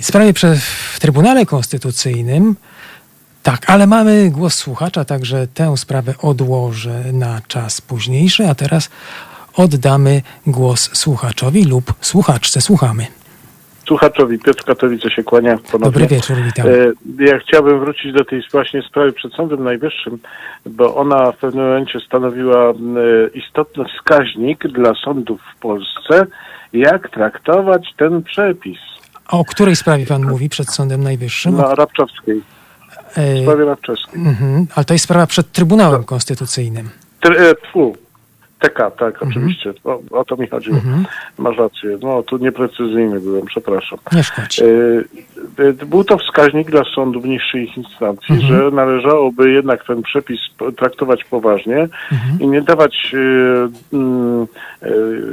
sprawie 0.00 0.32
prze, 0.32 0.56
w 0.94 1.00
Trybunale 1.00 1.46
Konstytucyjnym. 1.46 2.56
Tak, 3.42 3.70
ale 3.70 3.86
mamy 3.86 4.30
głos 4.30 4.54
słuchacza, 4.54 5.04
także 5.04 5.46
tę 5.54 5.76
sprawę 5.76 6.14
odłożę 6.22 7.04
na 7.12 7.40
czas 7.48 7.80
późniejszy, 7.80 8.48
a 8.48 8.54
teraz 8.54 8.90
oddamy 9.54 10.22
głos 10.46 10.90
słuchaczowi 10.92 11.64
lub 11.64 11.92
słuchaczce. 12.00 12.60
Słuchamy. 12.60 13.06
Słuchaczowi 13.86 14.38
Piotr 14.38 14.64
Katowice 14.64 15.10
się 15.10 15.24
kłania 15.24 15.58
ponownie. 15.72 15.78
Dobry 15.80 16.06
wieczór, 16.06 16.36
witam. 16.44 16.66
E, 16.66 16.72
Ja 17.24 17.38
chciałbym 17.38 17.80
wrócić 17.80 18.12
do 18.12 18.24
tej 18.24 18.42
właśnie 18.52 18.82
sprawy 18.82 19.12
przed 19.12 19.32
Sądem 19.32 19.64
Najwyższym, 19.64 20.18
bo 20.66 20.96
ona 20.96 21.32
w 21.32 21.36
pewnym 21.36 21.64
momencie 21.64 22.00
stanowiła 22.00 22.70
e, 22.70 22.74
istotny 23.34 23.84
wskaźnik 23.84 24.68
dla 24.68 24.94
sądów 24.94 25.40
w 25.56 25.60
Polsce, 25.60 26.26
jak 26.72 27.10
traktować 27.10 27.94
ten 27.96 28.22
przepis. 28.22 28.78
O 29.28 29.44
której 29.44 29.76
sprawie 29.76 30.06
pan 30.06 30.22
mówi 30.22 30.48
przed 30.48 30.70
Sądem 30.70 31.02
Najwyższym? 31.02 31.56
Na 31.56 31.74
Rabczowskiej, 31.74 32.42
w 33.14 33.18
E, 33.18 33.42
sprawie 33.42 33.64
Rabczewskiej. 33.64 34.20
mhm, 34.20 34.66
ale 34.74 34.84
to 34.84 34.94
jest 34.94 35.04
sprawa 35.04 35.26
przed 35.26 35.52
Trybunałem 35.52 36.04
Konstytucyjnym. 36.04 36.90
Tr- 37.24 37.40
e, 37.40 37.54
TK, 38.58 38.90
tak, 38.98 39.22
oczywiście. 39.22 39.72
O, 39.84 40.00
o 40.10 40.24
to 40.24 40.36
mi 40.36 40.46
chodziło. 40.48 40.76
Mhm. 40.76 41.04
Masz 41.38 41.56
rację. 41.58 41.98
No, 42.02 42.22
tu 42.22 42.36
nieprecyzyjny 42.38 43.20
byłem, 43.20 43.46
przepraszam. 43.46 43.98
Nie 44.12 44.22
szkodzi. 44.22 44.62
E, 44.64 45.64
e, 45.64 45.72
Był 45.86 46.04
to 46.04 46.18
wskaźnik 46.18 46.70
dla 46.70 46.82
sądów 46.94 47.24
niższych 47.24 47.76
instancji, 47.76 48.34
Mhm. 48.34 48.52
że 48.70 48.70
należałoby 48.76 49.50
jednak 49.50 49.84
ten 49.86 50.02
przepis 50.02 50.40
traktować 50.76 51.24
poważnie 51.24 51.88
Mhm. 52.12 52.40
i 52.40 52.48
nie 52.48 52.62
dawać 52.62 53.14
e, 53.14 53.96
mm, 53.96 54.46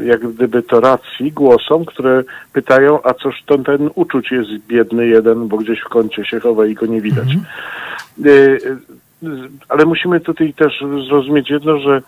jak 0.05 0.27
gdyby 0.33 0.63
to 0.63 0.79
racji 0.79 1.31
głosom, 1.31 1.85
które 1.85 2.23
pytają, 2.53 2.99
a 3.03 3.13
cóż 3.13 3.35
to 3.45 3.57
ten 3.57 3.89
uczuć 3.95 4.31
jest 4.31 4.49
biedny 4.67 5.07
jeden, 5.07 5.47
bo 5.47 5.57
gdzieś 5.57 5.79
w 5.79 5.89
kącie 5.89 6.25
się 6.25 6.39
chowa 6.39 6.65
i 6.65 6.73
go 6.73 6.85
nie 6.85 7.01
widać. 7.01 7.27
Ale 9.69 9.85
musimy 9.85 10.19
tutaj 10.19 10.53
też 10.53 10.83
zrozumieć 11.09 11.49
jedno, 11.49 11.79
że 11.79 11.91
e, 11.91 12.01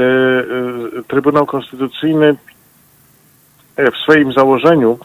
e, 0.00 1.02
Trybunał 1.08 1.46
Konstytucyjny 1.46 2.36
e, 3.76 3.90
w 3.90 3.96
swoim 3.96 4.32
założeniu 4.32 4.98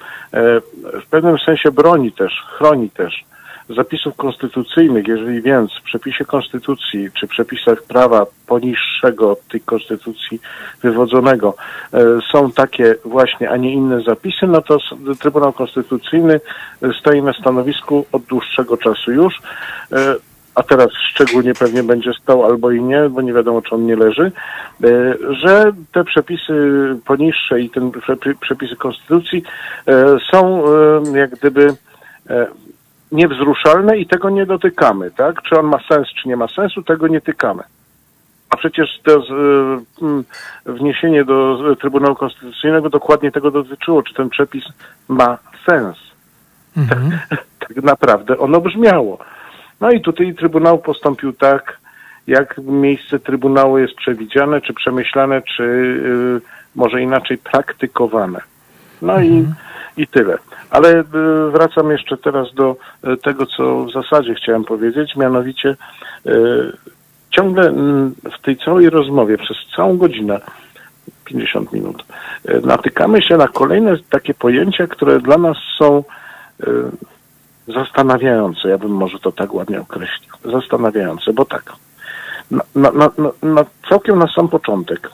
w 1.04 1.10
pewnym 1.10 1.38
sensie 1.46 1.72
broni 1.72 2.12
też, 2.12 2.34
chroni 2.58 2.90
też 2.90 3.26
zapisów 3.70 4.16
konstytucyjnych, 4.16 5.08
jeżeli 5.08 5.42
więc 5.42 5.72
w 5.80 5.84
przepisie 5.84 6.26
konstytucji 6.26 7.10
czy 7.20 7.28
przepisach 7.28 7.84
prawa 7.84 8.26
poniższego 8.48 9.32
od 9.32 9.48
tej 9.48 9.62
konstytucji 9.62 10.42
wywodzonego 10.84 11.56
są 12.32 12.52
takie 12.52 12.96
właśnie, 13.06 13.50
a 13.50 13.58
nie 13.58 13.74
inne 13.74 14.02
zapisy, 14.02 14.48
no 14.48 14.62
to 14.62 14.78
Trybunał 15.20 15.54
Konstytucyjny 15.54 16.42
stoi 17.00 17.22
na 17.22 17.34
stanowisku 17.34 18.06
od 18.12 18.24
dłuższego 18.24 18.78
czasu 18.78 19.12
już, 19.12 19.42
a 20.60 20.64
teraz 20.64 20.90
szczególnie 21.12 21.54
pewnie 21.54 21.84
będzie 21.84 22.12
stał 22.14 22.46
albo 22.46 22.72
i 22.72 22.82
nie, 22.82 23.10
bo 23.10 23.22
nie 23.22 23.34
wiadomo, 23.34 23.62
czy 23.62 23.76
on 23.76 23.86
nie 23.86 23.96
leży, 23.96 24.32
e, 24.84 24.90
że 25.30 25.72
te 25.92 26.04
przepisy 26.04 26.54
poniższe 27.06 27.62
i 27.62 27.70
ten 27.70 27.92
przepi- 27.92 28.36
przepisy 28.36 28.76
konstytucji 28.76 29.44
e, 29.88 30.16
są 30.32 30.64
e, 30.66 31.18
jak 31.18 31.30
gdyby 31.30 31.76
niewzruszalne 33.12 33.98
i 33.98 34.08
tego 34.08 34.30
nie 34.30 34.46
dotykamy, 34.46 35.12
tak? 35.12 35.42
Czy 35.42 35.60
on 35.60 35.66
ma 35.66 35.80
sens, 35.90 36.08
czy 36.08 36.28
nie 36.28 36.38
ma 36.38 36.48
sensu, 36.48 36.84
tego 36.84 37.08
nie 37.08 37.22
tykamy. 37.22 37.64
A 38.50 38.58
przecież 38.58 39.00
to 39.04 39.24
wniesienie 40.66 41.26
do 41.26 41.58
Trybunału 41.82 42.16
Konstytucyjnego 42.16 42.90
dokładnie 42.90 43.32
tego 43.32 43.52
dotyczyło, 43.52 44.04
czy 44.04 44.14
ten 44.14 44.30
przepis 44.30 44.64
ma 45.08 45.38
sens. 45.70 45.98
Mhm. 46.78 47.12
Tak 47.60 47.84
naprawdę 47.84 48.38
ono 48.38 48.62
brzmiało. 48.62 49.18
No 49.82 49.92
i 49.92 50.02
tutaj 50.02 50.36
Trybunał 50.36 50.80
postąpił 50.80 51.34
tak, 51.34 51.80
jak 52.28 52.58
miejsce 52.58 53.20
Trybunału 53.20 53.78
jest 53.78 53.94
przewidziane, 53.94 54.62
czy 54.62 54.74
przemyślane, 54.74 55.42
czy 55.42 55.64
y, 55.64 56.42
może 56.76 57.02
inaczej 57.02 57.38
praktykowane. 57.38 58.42
No 59.02 59.22
i, 59.22 59.46
i 59.98 60.08
tyle. 60.08 60.38
Ale 60.70 61.00
y, 61.00 61.04
wracam 61.52 61.92
jeszcze 61.92 62.18
teraz 62.18 62.54
do 62.54 62.76
y, 63.08 63.18
tego, 63.18 63.46
co 63.46 63.86
w 63.86 63.92
zasadzie 63.92 64.36
chciałem 64.36 64.64
powiedzieć, 64.64 65.16
mianowicie 65.16 65.76
ciągle 67.30 67.70
mm, 67.70 68.16
w 68.40 68.42
tej 68.42 68.58
całej 68.58 68.90
rozmowie 68.90 69.38
przez 69.38 69.58
całą 69.76 69.98
godzinę 69.98 70.40
50 71.26 71.74
minut. 71.74 72.06
Natykamy 72.64 73.22
się 73.22 73.38
na 73.38 73.48
kolejne 73.48 73.98
takie 74.10 74.34
pojęcia, 74.34 74.88
które 74.88 75.20
dla 75.20 75.38
nas 75.38 75.58
są 75.78 76.04
zastanawiające. 77.74 78.70
Ja 78.70 78.78
bym 78.78 78.92
może 78.92 79.20
to 79.20 79.32
tak 79.32 79.54
ładnie 79.54 79.82
określił. 79.82 80.30
Zastanawiające, 80.46 81.34
bo 81.34 81.46
tak. 81.46 81.74
Na, 82.52 82.62
na, 82.76 82.92
na, 82.92 83.10
na- 83.44 83.66
całkiem 83.90 84.20
na 84.20 84.28
sam 84.36 84.48
początek 84.48 85.10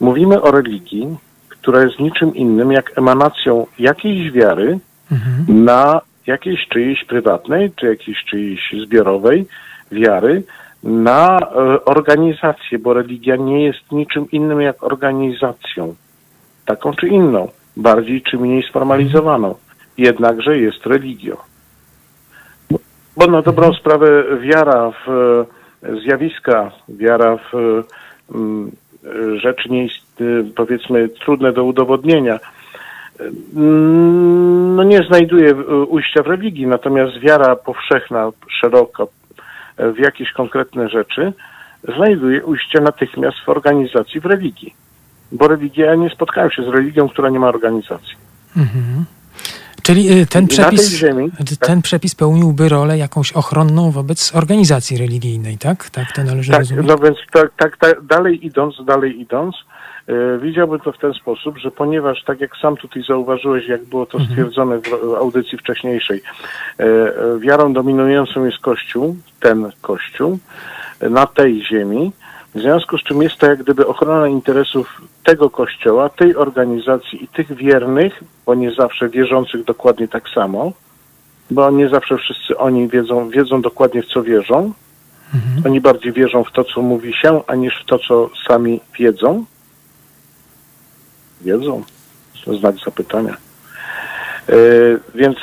mówimy 0.00 0.42
o 0.42 0.50
religii, 0.50 1.16
która 1.48 1.82
jest 1.82 1.98
niczym 1.98 2.34
innym 2.34 2.72
jak 2.72 2.98
emanacją 2.98 3.66
jakiejś 3.78 4.30
wiary 4.32 4.78
Mhm. 5.12 5.64
na 5.64 6.00
jakiejś 6.26 6.68
czyjejś 6.68 7.04
prywatnej, 7.04 7.72
czy 7.76 7.86
jakiejś 7.86 8.24
czyjejś 8.24 8.74
zbiorowej 8.84 9.46
wiary 9.92 10.42
na 10.82 11.38
e, 11.38 11.84
organizację, 11.84 12.78
bo 12.78 12.94
religia 12.94 13.36
nie 13.36 13.64
jest 13.64 13.92
niczym 13.92 14.30
innym 14.30 14.60
jak 14.60 14.82
organizacją, 14.84 15.94
taką 16.66 16.92
czy 16.94 17.08
inną, 17.08 17.48
bardziej 17.76 18.22
czy 18.22 18.38
mniej 18.38 18.62
sformalizowaną. 18.62 19.54
Jednakże 19.98 20.58
jest 20.58 20.86
religią. 20.86 21.36
Bo 23.16 23.26
na 23.26 23.42
dobrą 23.42 23.72
sprawę 23.72 24.24
wiara 24.40 24.92
w 25.06 25.08
e, 25.82 26.00
zjawiska, 26.00 26.70
wiara 26.88 27.36
w 27.36 27.54
e, 27.54 29.38
rzeczy 29.38 29.68
nie 29.70 29.86
ist- 29.86 30.20
e, 30.20 30.44
powiedzmy 30.56 31.08
trudne 31.08 31.52
do 31.52 31.64
udowodnienia, 31.64 32.38
no 34.76 34.82
nie 34.84 35.02
znajduje 35.02 35.50
e, 35.50 35.54
ujścia 35.74 36.22
w 36.22 36.26
religii, 36.26 36.66
natomiast 36.66 37.18
wiara 37.18 37.56
powszechna, 37.56 38.30
szeroka 38.60 39.04
w 39.78 39.98
jakieś 39.98 40.32
konkretne 40.32 40.88
rzeczy 40.88 41.32
znajduje 41.96 42.44
ujście 42.44 42.80
natychmiast 42.80 43.36
w 43.46 43.48
organizacji 43.48 44.20
w 44.20 44.26
religii. 44.26 44.74
Bo 45.32 45.48
religia, 45.48 45.86
ja 45.86 45.94
nie 45.94 46.10
spotkałem 46.10 46.50
się 46.50 46.62
z 46.62 46.68
religią, 46.68 47.08
która 47.08 47.28
nie 47.30 47.38
ma 47.40 47.48
organizacji. 47.48 48.14
Mhm. 48.56 49.04
Czyli 49.86 50.20
y, 50.20 50.26
ten 50.26 50.46
przepis, 50.46 50.88
ziemi, 50.88 51.30
y, 51.52 51.56
ten 51.56 51.82
przepis 51.82 52.14
pełniłby 52.14 52.68
rolę 52.68 52.98
jakąś 52.98 53.32
ochronną 53.32 53.90
wobec 53.90 54.36
organizacji 54.36 54.98
religijnej, 54.98 55.58
tak? 55.58 55.90
Tak 55.90 56.12
to 56.12 56.24
należy 56.24 56.50
Tak, 56.50 56.60
rozumieć? 56.60 56.86
no 56.86 56.98
więc 56.98 57.16
tak, 57.32 57.52
tak, 57.56 57.76
tak, 57.76 58.02
dalej 58.02 58.46
idąc, 58.46 58.74
dalej 58.84 59.20
idąc, 59.20 59.54
e, 60.08 60.38
widziałbym 60.38 60.80
to 60.80 60.92
w 60.92 60.98
ten 60.98 61.12
sposób, 61.14 61.58
że 61.58 61.70
ponieważ, 61.70 62.24
tak 62.24 62.40
jak 62.40 62.56
sam 62.62 62.76
tutaj 62.76 63.02
zauważyłeś, 63.08 63.68
jak 63.68 63.84
było 63.84 64.06
to 64.06 64.18
stwierdzone 64.24 64.78
w 64.78 64.88
w 64.88 65.14
audycji 65.14 65.58
wcześniejszej, 65.58 66.22
e, 66.78 66.84
wiarą 67.38 67.72
dominującą 67.72 68.44
jest 68.44 68.58
Kościół, 68.58 69.16
ten 69.40 69.72
Kościół, 69.80 70.38
na 71.10 71.26
tej 71.26 71.64
ziemi, 71.64 72.12
w 72.54 72.60
związku 72.60 72.98
z 72.98 73.02
czym 73.02 73.22
jest 73.22 73.36
to 73.36 73.46
jak 73.46 73.62
gdyby 73.62 73.86
ochrona 73.86 74.28
interesów 74.28 75.02
tego 75.24 75.50
kościoła, 75.50 76.08
tej 76.08 76.36
organizacji 76.36 77.24
i 77.24 77.28
tych 77.28 77.54
wiernych, 77.54 78.24
bo 78.46 78.54
nie 78.54 78.70
zawsze 78.70 79.08
wierzących 79.08 79.64
dokładnie 79.64 80.08
tak 80.08 80.28
samo, 80.28 80.72
bo 81.50 81.70
nie 81.70 81.88
zawsze 81.88 82.16
wszyscy 82.16 82.58
oni 82.58 82.88
wiedzą, 82.88 83.30
wiedzą 83.30 83.62
dokładnie 83.62 84.02
w 84.02 84.06
co 84.06 84.22
wierzą, 84.22 84.72
oni 85.66 85.80
bardziej 85.80 86.12
wierzą 86.12 86.44
w 86.44 86.52
to, 86.52 86.64
co 86.64 86.82
mówi 86.82 87.14
się, 87.14 87.42
aniż 87.46 87.82
w 87.82 87.86
to, 87.86 87.98
co 87.98 88.30
sami 88.48 88.80
wiedzą. 88.98 89.44
Wiedzą. 91.40 91.82
To 92.44 92.54
znak 92.54 92.76
zapytania. 92.84 93.36
E, 94.48 94.54
więc 95.14 95.36
e, 95.36 95.40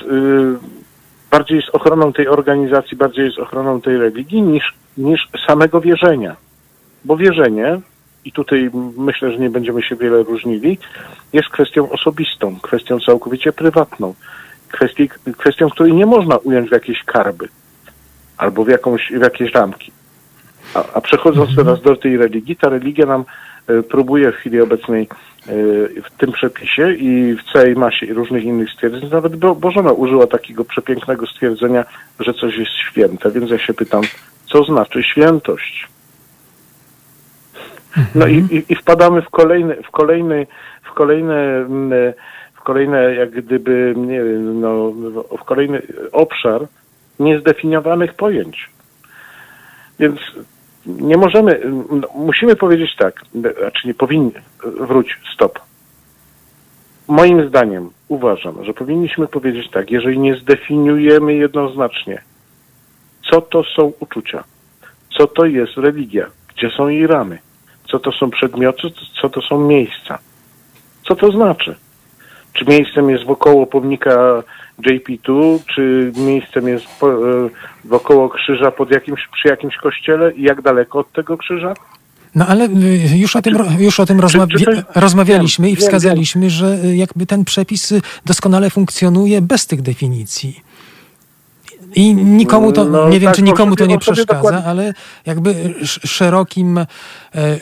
bardziej 1.31 1.57
jest 1.57 1.69
ochroną 1.69 2.13
tej 2.13 2.27
organizacji, 2.27 2.97
bardziej 2.97 3.25
jest 3.25 3.39
ochroną 3.39 3.81
tej 3.81 3.97
religii 3.97 4.41
niż, 4.41 4.73
niż 4.97 5.29
samego 5.47 5.81
wierzenia. 5.81 6.35
Bo 7.05 7.17
wierzenie, 7.17 7.81
i 8.25 8.31
tutaj 8.31 8.69
myślę, 8.97 9.31
że 9.31 9.37
nie 9.37 9.49
będziemy 9.49 9.83
się 9.83 9.95
wiele 9.95 10.23
różnili, 10.23 10.77
jest 11.33 11.49
kwestią 11.49 11.89
osobistą, 11.89 12.59
kwestią 12.61 12.99
całkowicie 12.99 13.51
prywatną, 13.51 14.13
kwestii, 14.71 15.09
kwestią, 15.37 15.69
której 15.69 15.93
nie 15.93 16.05
można 16.05 16.37
ująć 16.37 16.69
w 16.69 16.73
jakieś 16.73 17.03
karby 17.03 17.47
albo 18.37 18.63
w, 18.63 18.67
jakąś, 18.67 19.11
w 19.11 19.21
jakieś 19.21 19.53
ramki. 19.53 19.91
A, 20.73 20.83
a 20.93 21.01
przechodząc 21.01 21.55
teraz 21.55 21.81
do 21.81 21.95
tej 21.95 22.17
religii, 22.17 22.55
ta 22.55 22.69
religia 22.69 23.05
nam 23.05 23.23
e, 23.67 23.83
próbuje 23.83 24.31
w 24.31 24.35
chwili 24.35 24.61
obecnej 24.61 25.03
e, 25.03 25.07
w 26.01 26.11
tym 26.17 26.31
przepisie 26.31 26.93
i 26.93 27.35
w 27.35 27.51
całej 27.53 27.75
masie 27.75 28.05
różnych 28.13 28.43
innych 28.43 28.71
stwierdzeń, 28.71 29.09
nawet 29.11 29.35
Bo, 29.35 29.55
Bożena 29.55 29.91
użyła 29.91 30.27
takiego 30.27 30.65
przepięknego 30.65 31.27
stwierdzenia, 31.27 31.85
że 32.19 32.33
coś 32.33 32.57
jest 32.57 32.71
święte, 32.71 33.31
więc 33.31 33.51
ja 33.51 33.59
się 33.59 33.73
pytam, 33.73 34.01
co 34.45 34.63
znaczy 34.63 35.03
świętość? 35.03 35.87
No 38.15 38.27
i, 38.27 38.37
i, 38.37 38.73
i 38.73 38.75
wpadamy 38.75 39.21
w 39.21 39.29
kolejny, 39.29 39.75
w 39.83 39.91
kolejny, 39.91 40.47
w 40.83 40.93
kolejne, 40.93 41.35
mm, 41.35 42.13
w 42.53 42.61
kolejne 42.61 43.15
jak 43.15 43.29
gdyby, 43.31 43.93
nie 43.97 44.23
wiem, 44.23 44.59
no, 44.61 44.91
w 45.37 45.43
kolejny 45.43 45.81
obszar 46.11 46.67
niezdefiniowanych 47.19 48.13
pojęć. 48.13 48.69
Więc 49.99 50.19
nie 50.85 51.17
możemy, 51.17 51.61
no, 51.91 52.07
musimy 52.15 52.55
powiedzieć 52.55 52.95
tak, 52.95 53.21
znaczy 53.33 53.87
nie 53.87 53.93
powinni, 53.93 54.31
wróć, 54.63 55.19
stop. 55.33 55.59
Moim 57.07 57.47
zdaniem 57.47 57.89
uważam, 58.07 58.65
że 58.65 58.73
powinniśmy 58.73 59.27
powiedzieć 59.27 59.69
tak, 59.71 59.91
jeżeli 59.91 60.19
nie 60.19 60.35
zdefiniujemy 60.35 61.33
jednoznacznie, 61.33 62.21
co 63.31 63.41
to 63.41 63.63
są 63.63 63.93
uczucia, 63.99 64.43
co 65.17 65.27
to 65.27 65.45
jest 65.45 65.77
religia, 65.77 66.25
gdzie 66.55 66.69
są 66.69 66.87
jej 66.87 67.07
ramy, 67.07 67.39
co 67.91 67.99
to 67.99 68.11
są 68.11 68.29
przedmioty, 68.29 68.87
co 69.21 69.29
to 69.29 69.41
są 69.41 69.67
miejsca. 69.67 70.19
Co 71.07 71.15
to 71.15 71.31
znaczy? 71.31 71.75
Czy 72.53 72.65
miejscem 72.65 73.09
jest 73.09 73.25
wokoło 73.25 73.67
pomnika 73.67 74.43
JP2, 74.87 75.59
czy 75.75 76.11
miejscem 76.15 76.67
jest 76.67 76.85
po, 76.99 77.13
e, 77.13 77.49
wokoło 77.85 78.29
krzyża 78.29 78.71
pod 78.71 78.91
jakimś, 78.91 79.27
przy 79.33 79.47
jakimś 79.47 79.75
kościele 79.75 80.31
i 80.33 80.41
jak 80.41 80.61
daleko 80.61 80.99
od 80.99 81.11
tego 81.11 81.37
krzyża? 81.37 81.73
No 82.35 82.47
ale 82.47 82.65
y, 82.65 83.17
już 83.17 83.35
o 83.35 83.41
tym, 83.41 83.57
już 83.79 83.99
o 83.99 84.05
tym 84.05 84.19
to- 84.19 84.25
rozmawialiśmy 84.95 85.69
i 85.69 85.75
wskazaliśmy, 85.75 86.49
że 86.49 86.77
y, 86.85 86.95
jakby 86.95 87.25
ten 87.25 87.45
przepis 87.45 87.93
doskonale 88.25 88.69
funkcjonuje 88.69 89.41
bez 89.41 89.67
tych 89.67 89.81
definicji. 89.81 90.59
I 91.95 92.13
nikomu 92.15 92.71
to, 92.71 92.85
No 92.85 93.09
nie 93.09 93.19
wiem 93.19 93.27
tak, 93.27 93.35
czy 93.35 93.41
nikomu 93.41 93.75
to 93.75 93.85
nie 93.85 93.97
przeszkadza, 93.99 94.63
ale 94.65 94.93
jakby 95.25 95.49
sz- 95.81 96.09
szerokim 96.11 96.77
e, 96.77 96.85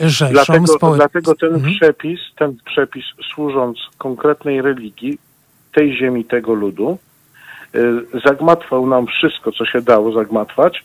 rzeszom 0.00 0.32
Dlatego, 0.32 0.66
społecznym. 0.66 1.08
dlatego 1.12 1.34
ten 1.34 1.54
Mhm. 1.54 1.74
przepis, 1.74 2.20
ten 2.38 2.56
przepis 2.66 3.04
służąc 3.34 3.78
konkretnej 3.98 4.62
religii, 4.62 5.18
tej 5.74 5.96
ziemi, 5.96 6.24
tego 6.24 6.54
ludu, 6.54 6.98
y, 7.74 7.80
zagmatwał 8.24 8.86
nam 8.86 9.06
wszystko, 9.06 9.52
co 9.52 9.66
się 9.66 9.80
dało 9.82 10.12
zagmatwać, 10.12 10.84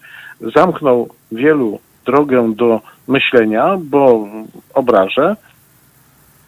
zamknął 0.56 1.10
wielu 1.32 1.80
drogę 2.06 2.54
do 2.56 2.82
myślenia, 3.08 3.78
bo 3.80 4.28
obrażę, 4.74 5.36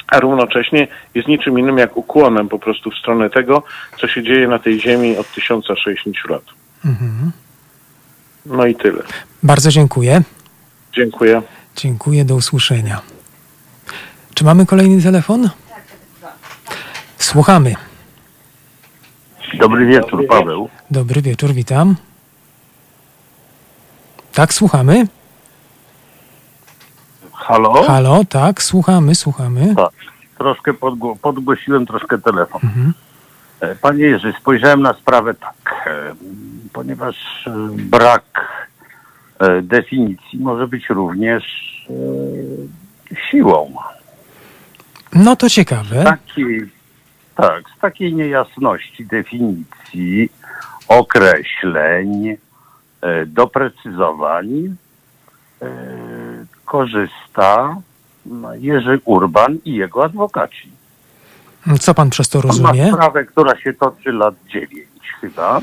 a 0.08 0.20
równocześnie 0.20 0.88
jest 1.16 1.28
niczym 1.28 1.60
innym 1.60 1.78
jak 1.78 1.98
ukłonem 1.98 2.50
po 2.50 2.60
prostu 2.60 2.92
w 2.92 2.96
stronę 2.96 3.30
tego, 3.30 3.64
co 4.00 4.08
się 4.08 4.24
dzieje 4.24 4.48
na 4.48 4.60
tej 4.60 4.80
ziemi 4.82 5.18
od 5.18 5.28
1060 5.32 6.16
lat. 6.30 6.44
Mhm. 6.86 7.32
No 8.46 8.66
i 8.66 8.76
tyle. 8.76 9.04
Bardzo 9.44 9.72
dziękuję. 9.72 10.22
Dziękuję. 10.94 11.42
Dziękuję, 11.76 12.26
do 12.26 12.36
usłyszenia. 12.36 13.02
Czy 14.34 14.44
mamy 14.44 14.66
kolejny 14.66 15.02
telefon? 15.04 15.50
Słuchamy. 17.18 17.76
Dobry 19.60 19.86
wieczór, 19.86 20.28
Paweł. 20.28 20.70
Dobry 20.92 21.22
wieczór, 21.22 21.54
witam. 21.54 21.96
Tak, 24.34 24.54
słuchamy. 24.54 25.08
Halo? 27.34 27.84
Halo, 27.84 28.26
tak, 28.30 28.64
słuchamy, 28.64 29.16
słuchamy. 29.16 29.76
Tak. 29.76 29.90
Troszkę 30.38 30.74
podgło- 30.74 31.16
podgłosiłem 31.22 31.86
troszkę 31.86 32.18
telefon. 32.18 32.62
Mhm. 32.64 32.94
E, 33.60 33.76
Panie 33.76 34.04
Jerzy, 34.04 34.34
spojrzałem 34.40 34.82
na 34.82 34.94
sprawę 34.94 35.34
tak, 35.34 35.56
e, 35.88 36.16
ponieważ 36.74 37.48
e, 37.48 37.52
brak 37.72 38.24
e, 39.40 39.62
definicji 39.62 40.40
może 40.40 40.68
być 40.68 40.90
również 40.90 41.44
e, 41.90 41.94
siłą. 43.30 43.74
No 45.14 45.36
to 45.36 45.50
ciekawe. 45.50 46.04
Takiej, 46.04 46.72
tak, 47.36 47.64
z 47.78 47.80
takiej 47.80 48.14
niejasności 48.14 49.06
definicji, 49.06 50.30
określeń, 50.88 52.38
doprecyzowań 53.28 54.76
korzysta 56.66 57.76
no, 58.26 58.56
Jerzy 58.56 59.00
Urban 59.06 59.58
i 59.66 59.74
jego 59.74 60.04
adwokaci. 60.06 60.72
Co 61.80 61.94
pan 61.94 62.10
przez 62.10 62.30
to 62.30 62.40
On 62.40 62.46
ma 62.46 62.48
rozumie? 62.48 62.92
sprawę, 62.92 63.26
która 63.26 63.60
się 63.60 63.74
toczy 63.74 64.12
lat 64.12 64.36
9 64.48 64.88
chyba. 65.22 65.62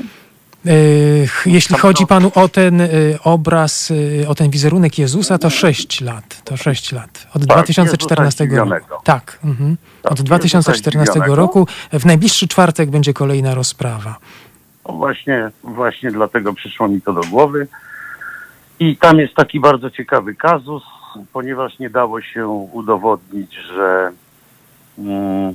Jeśli 1.45 1.77
chodzi 1.77 2.07
panu 2.07 2.31
o 2.35 2.47
ten 2.49 2.81
y, 2.81 3.17
obraz, 3.23 3.91
y, 3.91 4.25
o 4.27 4.35
ten 4.35 4.49
wizerunek 4.49 4.97
Jezusa, 4.99 5.37
to 5.37 5.49
6 5.49 6.01
lat. 6.01 6.41
To 6.43 6.57
6 6.57 6.91
lat. 6.91 7.27
Od 7.33 7.41
Tak, 7.47 7.57
2014 7.57 8.43
Jezusa 8.43 8.63
roku. 8.63 9.03
Tak. 9.03 9.39
Mhm. 9.43 9.77
Tak, 10.01 10.11
Od 10.11 10.17
Jezusa 10.19 10.23
2014 10.23 11.11
zdziwionego. 11.11 11.35
roku. 11.35 11.67
W 11.93 12.05
najbliższy 12.05 12.47
czwartek 12.47 12.89
będzie 12.89 13.13
kolejna 13.13 13.55
rozprawa. 13.55 14.15
Właśnie, 14.85 15.51
właśnie 15.63 16.11
dlatego 16.11 16.53
przyszło 16.53 16.87
mi 16.87 17.01
to 17.01 17.13
do 17.13 17.21
głowy. 17.21 17.67
I 18.79 18.97
tam 18.97 19.19
jest 19.19 19.33
taki 19.33 19.59
bardzo 19.59 19.89
ciekawy 19.91 20.35
kazus, 20.35 20.83
ponieważ 21.33 21.79
nie 21.79 21.89
dało 21.89 22.21
się 22.21 22.47
udowodnić, 22.47 23.53
że 23.53 24.11
mm, 24.97 25.49
e, 25.49 25.53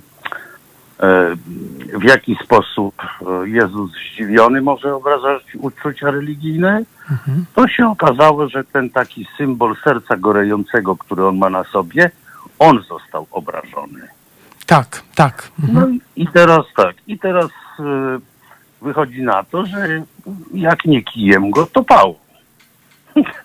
w 1.98 2.03
jaki 2.03 2.36
sposób 2.44 2.94
e, 3.03 3.48
Jezus 3.48 3.90
zdziwiony 3.92 4.61
może 4.62 4.94
obrażać 4.96 5.42
uczucia 5.59 6.11
religijne. 6.11 6.82
Mhm. 7.11 7.44
To 7.55 7.68
się 7.68 7.86
okazało, 7.88 8.48
że 8.48 8.64
ten 8.64 8.90
taki 8.90 9.26
symbol 9.36 9.76
serca 9.84 10.16
gorejącego, 10.16 10.96
który 10.96 11.26
on 11.26 11.38
ma 11.38 11.51
na 11.51 11.64
sobie, 11.64 12.11
on 12.59 12.82
został 12.88 13.26
obrażony. 13.30 14.09
Tak, 14.66 15.03
tak. 15.14 15.51
Mhm. 15.62 15.74
No 15.90 15.98
i- 16.16 16.26
teraz 16.28 16.64
tak, 16.76 16.96
i 17.07 17.18
teraz 17.18 17.46
e, 17.80 18.18
wychodzi 18.82 19.22
na 19.22 19.42
to, 19.44 19.66
że 19.66 20.03
jak 20.55 20.84
nie 20.84 21.03
kijem 21.03 21.51
go, 21.51 21.66
to 21.66 21.84
pałą. 21.84 22.14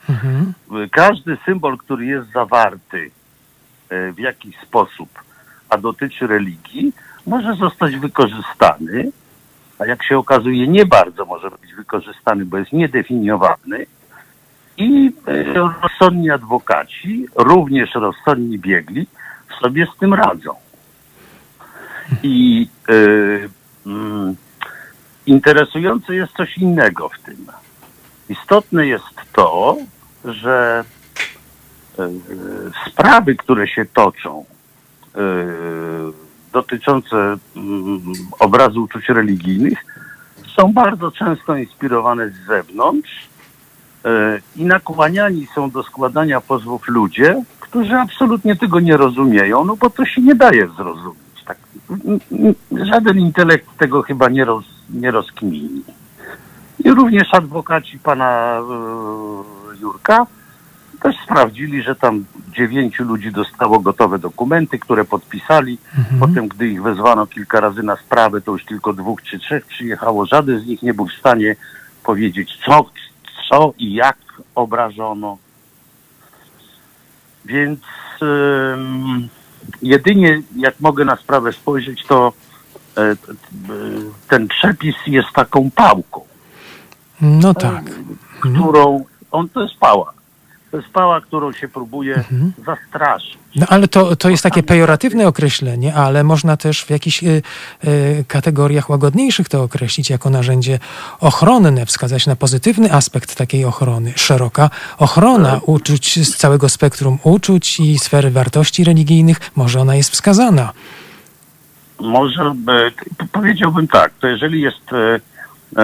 Mhm. 0.10 0.53
Każdy 0.91 1.38
symbol, 1.45 1.78
który 1.78 2.06
jest 2.06 2.32
zawarty 2.32 3.12
e, 3.89 4.12
w 4.12 4.20
jakiś 4.20 4.58
sposób, 4.58 5.10
a 5.70 5.78
dotyczy 5.78 6.28
religii, 6.28 6.93
może 7.28 7.56
zostać 7.56 7.98
wykorzystany, 7.98 9.12
a 9.80 9.86
jak 9.86 10.04
się 10.04 10.18
okazuje, 10.18 10.68
nie 10.68 10.86
bardzo 10.86 11.26
może 11.26 11.50
być 11.50 11.74
wykorzystany, 11.74 12.46
bo 12.46 12.58
jest 12.58 12.74
niedefiniowany. 12.74 13.86
I 14.78 15.12
e, 15.28 15.54
rozsądni 15.82 16.30
adwokaci, 16.30 17.26
również 17.36 17.96
rozsądni 17.96 18.60
biegli, 18.60 19.08
sobie 19.62 19.88
z 19.96 20.00
tym 20.00 20.14
radzą. 20.14 20.56
I 22.24 22.68
y, 22.90 23.50
mm, 23.86 24.36
interesujące 25.26 26.16
jest 26.16 26.34
coś 26.34 26.58
innego 26.58 27.10
w 27.10 27.20
tym. 27.20 27.48
Istotne 28.30 28.88
jest 28.88 29.16
to, 29.34 29.78
że 30.26 30.84
y, 32.00 32.04
sprawy, 32.92 33.36
które 33.36 33.68
się 33.68 33.86
toczą, 33.86 34.46
y, 35.16 36.25
dotyczące 36.56 37.38
mm, 37.56 38.01
obrazu 38.39 38.84
uczuć 38.84 39.10
religijnych, 39.10 39.86
są 40.58 40.74
bardzo 40.74 41.12
często 41.12 41.56
inspirowane 41.56 42.30
z 42.30 42.47
zewnątrz 42.47 43.28
y, 44.06 44.10
i 44.56 44.66
nakłaniani 44.66 45.47
są 45.56 45.72
do 45.72 45.84
składania 45.84 46.41
pozwów 46.41 46.88
ludzie, 46.88 47.43
którzy 47.60 47.95
absolutnie 47.95 48.56
tego 48.56 48.80
nie 48.80 48.97
rozumieją, 48.97 49.66
no 49.66 49.76
bo 49.76 49.89
to 49.89 50.06
się 50.06 50.22
nie 50.22 50.36
daje 50.36 50.68
zrozumieć. 50.68 51.43
Tak, 51.45 51.58
żaden 52.72 53.20
intelekt 53.20 53.78
tego 53.78 54.01
chyba 54.01 54.30
nie, 54.30 54.45
roz, 54.45 54.66
nie 54.89 55.12
rozkmini. 55.12 55.84
I 56.86 56.91
również 56.91 57.34
adwokaci 57.34 57.99
pana 57.99 58.60
e, 58.60 59.80
Jurka 59.82 60.26
też 61.06 61.16
sprawdzili, 61.24 61.84
że 61.84 61.95
tam 61.95 62.26
dziewięciu 62.58 63.03
ludzi 63.03 63.32
dostało 63.32 63.80
gotowe 63.80 64.20
dokumenty, 64.20 64.80
które 64.80 65.06
podpisali. 65.06 65.78
Mhm. 65.97 66.20
Potem, 66.20 66.47
gdy 66.47 66.68
ich 66.68 66.84
wezwano 66.84 67.28
kilka 67.28 67.60
razy 67.60 67.84
na 67.84 67.95
sprawę, 67.95 68.41
to 68.41 68.51
już 68.51 68.66
tylko 68.66 68.93
dwóch 68.93 69.24
czy 69.24 69.39
trzech 69.39 69.66
przyjechało. 69.66 70.26
Żaden 70.26 70.60
z 70.60 70.66
nich 70.66 70.82
nie 70.82 70.93
był 70.93 71.08
w 71.08 71.14
stanie 71.14 71.56
powiedzieć, 72.03 72.60
co, 72.66 72.89
co 73.49 73.74
i 73.78 73.93
jak 73.93 74.18
obrażono. 74.56 75.38
Więc 77.45 77.80
jedynie 79.82 80.41
jak 80.56 80.80
mogę 80.80 81.06
na 81.06 81.16
sprawę 81.16 81.53
spojrzeć, 81.53 82.06
to 82.06 82.34
e, 82.97 83.01
e, 83.01 83.16
ten 84.30 84.47
przepis 84.47 84.95
jest 85.08 85.30
taką 85.36 85.72
pałką, 85.72 86.22
No 87.22 87.53
tak. 87.53 87.84
którą 88.39 89.06
on 89.32 89.49
to 89.49 89.62
jest 89.64 89.76
pała. 89.80 90.14
To 90.72 90.78
jest 90.78 90.89
pała, 90.89 91.22
którą 91.22 91.53
się 91.53 91.68
próbuje 91.68 92.16
Mhm. 92.16 92.53
zastraszyć. 92.66 93.38
No 93.55 93.66
ale 93.70 93.88
to, 93.88 94.16
to 94.16 94.30
jest 94.30 94.43
takie 94.43 94.63
pejoratywne 94.63 95.28
określenie, 95.28 95.95
ale 95.95 96.24
można 96.24 96.57
też 96.57 96.82
w 96.84 96.89
jakichś 96.89 97.24
y, 97.24 97.41
y, 97.86 98.26
kategoriach 98.28 98.89
łagodniejszych 98.89 99.49
to 99.49 99.63
określić 99.63 100.09
jako 100.09 100.30
narzędzie 100.30 100.80
ochronne, 101.20 101.86
wskazać 101.86 102.28
na 102.28 102.36
pozytywny 102.36 102.93
aspekt 102.93 103.36
takiej 103.36 103.66
ochrony. 103.66 104.13
Szeroka 104.16 104.70
ochrona 104.97 105.59
uczuć 105.66 106.26
z 106.28 106.38
całego 106.38 106.70
spektrum 106.70 107.18
uczuć 107.24 107.80
i 107.80 107.99
sfery 107.99 108.32
wartości 108.32 108.84
religijnych, 108.84 109.38
może 109.55 109.82
ona 109.82 109.95
jest 109.95 110.11
wskazana. 110.11 110.72
Może 111.99 112.55
p- 112.66 113.26
powiedziałbym 113.32 113.88
tak, 113.88 114.11
to 114.22 114.28
jeżeli 114.28 114.61
jest 114.61 114.93
e, 114.93 115.20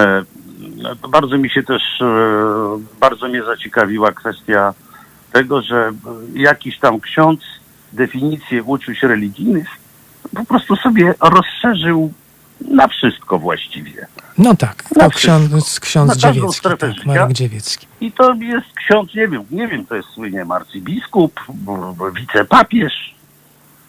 e, 0.00 0.22
bardzo 1.08 1.38
mi 1.38 1.50
się 1.50 1.62
też 1.62 1.82
e, 2.00 2.04
bardzo 3.00 3.28
mnie 3.28 3.42
zaciekawiła 3.44 4.12
kwestia 4.12 4.74
tego, 5.32 5.62
że 5.62 5.76
e, 5.76 5.92
jakiś 6.38 6.78
tam 6.78 7.00
ksiądz 7.00 7.40
definicję 7.92 8.62
uczuć 8.62 9.02
religijnych 9.02 9.82
po 10.34 10.44
prostu 10.44 10.76
sobie 10.76 11.14
rozszerzył 11.20 12.12
na 12.60 12.88
wszystko 12.88 13.38
właściwie. 13.38 14.06
No 14.38 14.54
tak, 14.54 14.90
Na 14.96 15.04
to 15.04 15.10
wszystko. 15.10 15.40
ksiądz, 15.50 15.80
ksiądz 15.80 16.16
Dziewiecki, 16.16 16.68
tak. 16.78 17.06
Marek 17.06 17.32
Dziewiecki. 17.32 17.86
I 18.00 18.12
to 18.12 18.34
jest 18.34 18.72
ksiądz, 18.74 19.14
nie 19.14 19.28
wiem, 19.28 19.44
nie 19.50 19.68
wiem, 19.68 19.86
to 19.86 19.94
jest 19.94 20.08
słynie 20.08 20.46
arcybiskup, 20.50 21.40
wicepapież. 22.14 23.14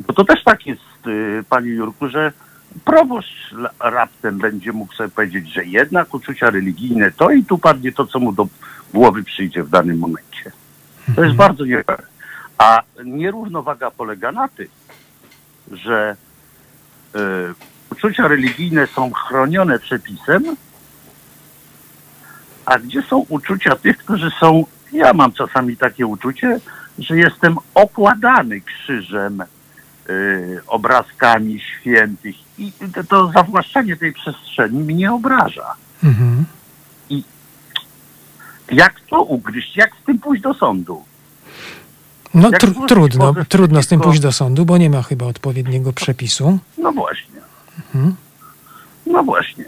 Bo 0.08 0.14
to 0.14 0.24
też 0.26 0.44
tak 0.44 0.66
jest, 0.68 1.08
y, 1.08 1.44
panie 1.50 1.70
Jurku, 1.70 2.10
że 2.10 2.32
proboszcz 2.86 3.56
raptem 3.80 4.38
będzie 4.38 4.72
mógł 4.72 4.94
sobie 4.94 5.10
powiedzieć, 5.10 5.54
że 5.54 5.66
jednak 5.66 6.14
uczucia 6.14 6.50
religijne 6.50 7.12
to 7.12 7.32
i 7.32 7.44
tu 7.46 7.58
padnie 7.58 7.92
to, 7.92 8.08
co 8.08 8.20
mu 8.20 8.32
do 8.32 8.48
głowy 8.94 9.24
przyjdzie 9.24 9.64
w 9.64 9.70
danym 9.70 9.98
momencie. 9.98 10.52
To 11.16 11.24
jest 11.24 11.36
bardzo 11.36 11.66
niepewne. 11.66 12.08
A 12.58 12.82
nierównowaga 13.06 13.92
polega 13.92 14.32
na 14.32 14.48
tym, 14.48 14.68
że 15.72 16.16
y, 17.16 17.20
uczucia 17.92 18.28
religijne 18.28 18.88
są 18.88 19.12
chronione 19.12 19.80
przepisem, 19.80 20.44
a 22.66 22.80
gdzie 22.80 23.02
są 23.02 23.18
uczucia 23.30 23.76
tych, 23.76 23.98
którzy 23.98 24.32
są, 24.40 24.66
ja 24.92 25.14
mam 25.14 25.32
czasami 25.32 25.78
takie 25.78 26.08
uczucie, 26.08 26.60
że 27.00 27.18
jestem 27.18 27.58
okładany 27.74 28.62
krzyżem, 28.62 29.44
y, 30.10 30.62
obrazkami 30.68 31.60
świętych 31.60 32.36
i 32.58 32.72
to, 33.10 33.32
zawłaszczenie 33.32 33.98
tej 33.98 34.14
przestrzeni 34.14 34.80
mnie 34.80 35.14
obraża. 35.14 35.74
Mhm. 36.04 36.46
Jak 38.72 39.00
to 39.10 39.22
ugryźć? 39.22 39.78
Jak 39.78 39.92
z 40.02 40.06
tym 40.06 40.20
pójść 40.20 40.44
do 40.44 40.54
sądu? 40.54 41.04
No 42.34 42.50
tr- 42.50 42.88
trudno, 42.88 43.34
trudno 43.50 43.84
z 43.84 43.88
tym 43.88 44.00
pójść 44.00 44.20
do 44.20 44.32
sądu, 44.32 44.66
bo 44.66 44.78
nie 44.78 44.90
ma 44.90 45.02
chyba 45.02 45.26
odpowiedniego 45.26 45.94
przepisu. 45.94 46.60
No 46.78 46.92
właśnie. 46.92 47.42
Mhm. 47.78 48.16
No 49.06 49.24
właśnie. 49.24 49.66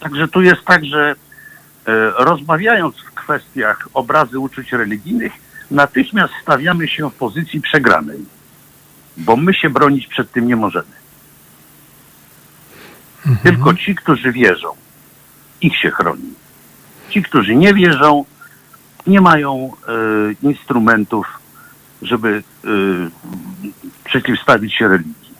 Także 0.00 0.28
tu 0.28 0.42
jest 0.42 0.64
tak, 0.64 0.84
że 0.84 1.10
e, 1.10 1.14
rozmawiając 2.10 2.96
w 2.96 3.14
kwestiach 3.14 3.88
obrazy 3.94 4.38
uczuć 4.38 4.72
religijnych, 4.72 5.32
natychmiast 5.70 6.32
stawiamy 6.42 6.88
się 6.88 7.10
w 7.10 7.14
pozycji 7.14 7.60
przegranej, 7.60 8.18
bo 9.16 9.36
my 9.36 9.54
się 9.54 9.70
bronić 9.70 10.06
przed 10.06 10.32
tym 10.32 10.46
nie 10.46 10.56
możemy. 10.56 11.01
Tylko 13.42 13.74
ci, 13.74 13.94
którzy 13.94 14.32
wierzą, 14.32 14.68
ich 15.60 15.76
się 15.76 15.90
chroni. 15.90 16.34
Ci, 17.08 17.22
którzy 17.22 17.56
nie 17.56 17.74
wierzą, 17.74 18.24
nie 19.06 19.20
mają 19.20 19.72
e, 19.88 20.48
instrumentów, 20.48 21.26
żeby 22.02 22.42
e, 22.64 22.68
przeciwstawić 24.04 24.74
się 24.74 24.88
religii. 24.88 25.34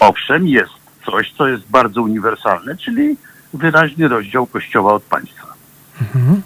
Owszem, 0.00 0.46
jest 0.46 0.72
coś, 1.06 1.32
co 1.38 1.48
jest 1.48 1.70
bardzo 1.70 2.02
uniwersalne, 2.02 2.76
czyli 2.76 3.16
wyraźny 3.54 4.08
rozdział 4.08 4.46
Kościoła 4.46 4.92
od 4.92 5.02
państwa. 5.02 5.54
Mhm. 6.00 6.42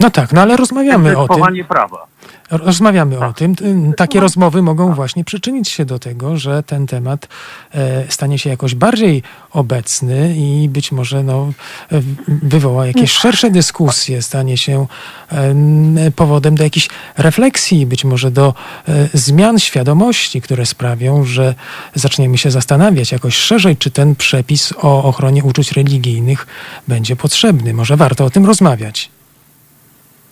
No 0.00 0.10
tak, 0.10 0.32
no 0.32 0.40
ale 0.40 0.56
rozmawiamy 0.56 1.18
o 1.18 1.28
tym. 1.28 1.64
Prawa. 1.68 2.06
Rozmawiamy 2.50 3.18
o 3.18 3.32
tym. 3.32 3.54
Takie 3.96 4.20
rozmowy 4.20 4.62
mogą 4.62 4.94
właśnie 4.94 5.24
przyczynić 5.24 5.68
się 5.68 5.84
do 5.84 5.98
tego, 5.98 6.36
że 6.36 6.62
ten 6.62 6.86
temat 6.86 7.28
e, 7.74 8.12
stanie 8.12 8.38
się 8.38 8.50
jakoś 8.50 8.74
bardziej 8.74 9.22
obecny 9.50 10.34
i 10.36 10.68
być 10.68 10.92
może 10.92 11.22
no, 11.22 11.52
e, 11.92 12.02
wywoła 12.28 12.86
jakieś 12.86 13.10
szersze 13.10 13.50
dyskusje, 13.50 14.22
stanie 14.22 14.58
się 14.58 14.86
em, 15.28 15.96
powodem 16.16 16.54
do 16.54 16.64
jakichś 16.64 16.88
refleksji, 17.16 17.86
być 17.86 18.04
może 18.04 18.30
do 18.30 18.54
e, 18.88 19.08
zmian 19.14 19.58
świadomości, 19.58 20.40
które 20.40 20.66
sprawią, 20.66 21.24
że 21.24 21.54
zaczniemy 21.94 22.38
się 22.38 22.50
zastanawiać 22.50 23.12
jakoś 23.12 23.36
szerzej, 23.36 23.76
czy 23.76 23.90
ten 23.90 24.16
przepis 24.16 24.74
o 24.82 25.04
ochronie 25.04 25.44
uczuć 25.44 25.72
religijnych 25.72 26.46
będzie 26.88 27.16
potrzebny. 27.16 27.74
Może 27.74 27.96
warto 27.96 28.24
o 28.24 28.30
tym 28.30 28.46
rozmawiać. 28.46 29.10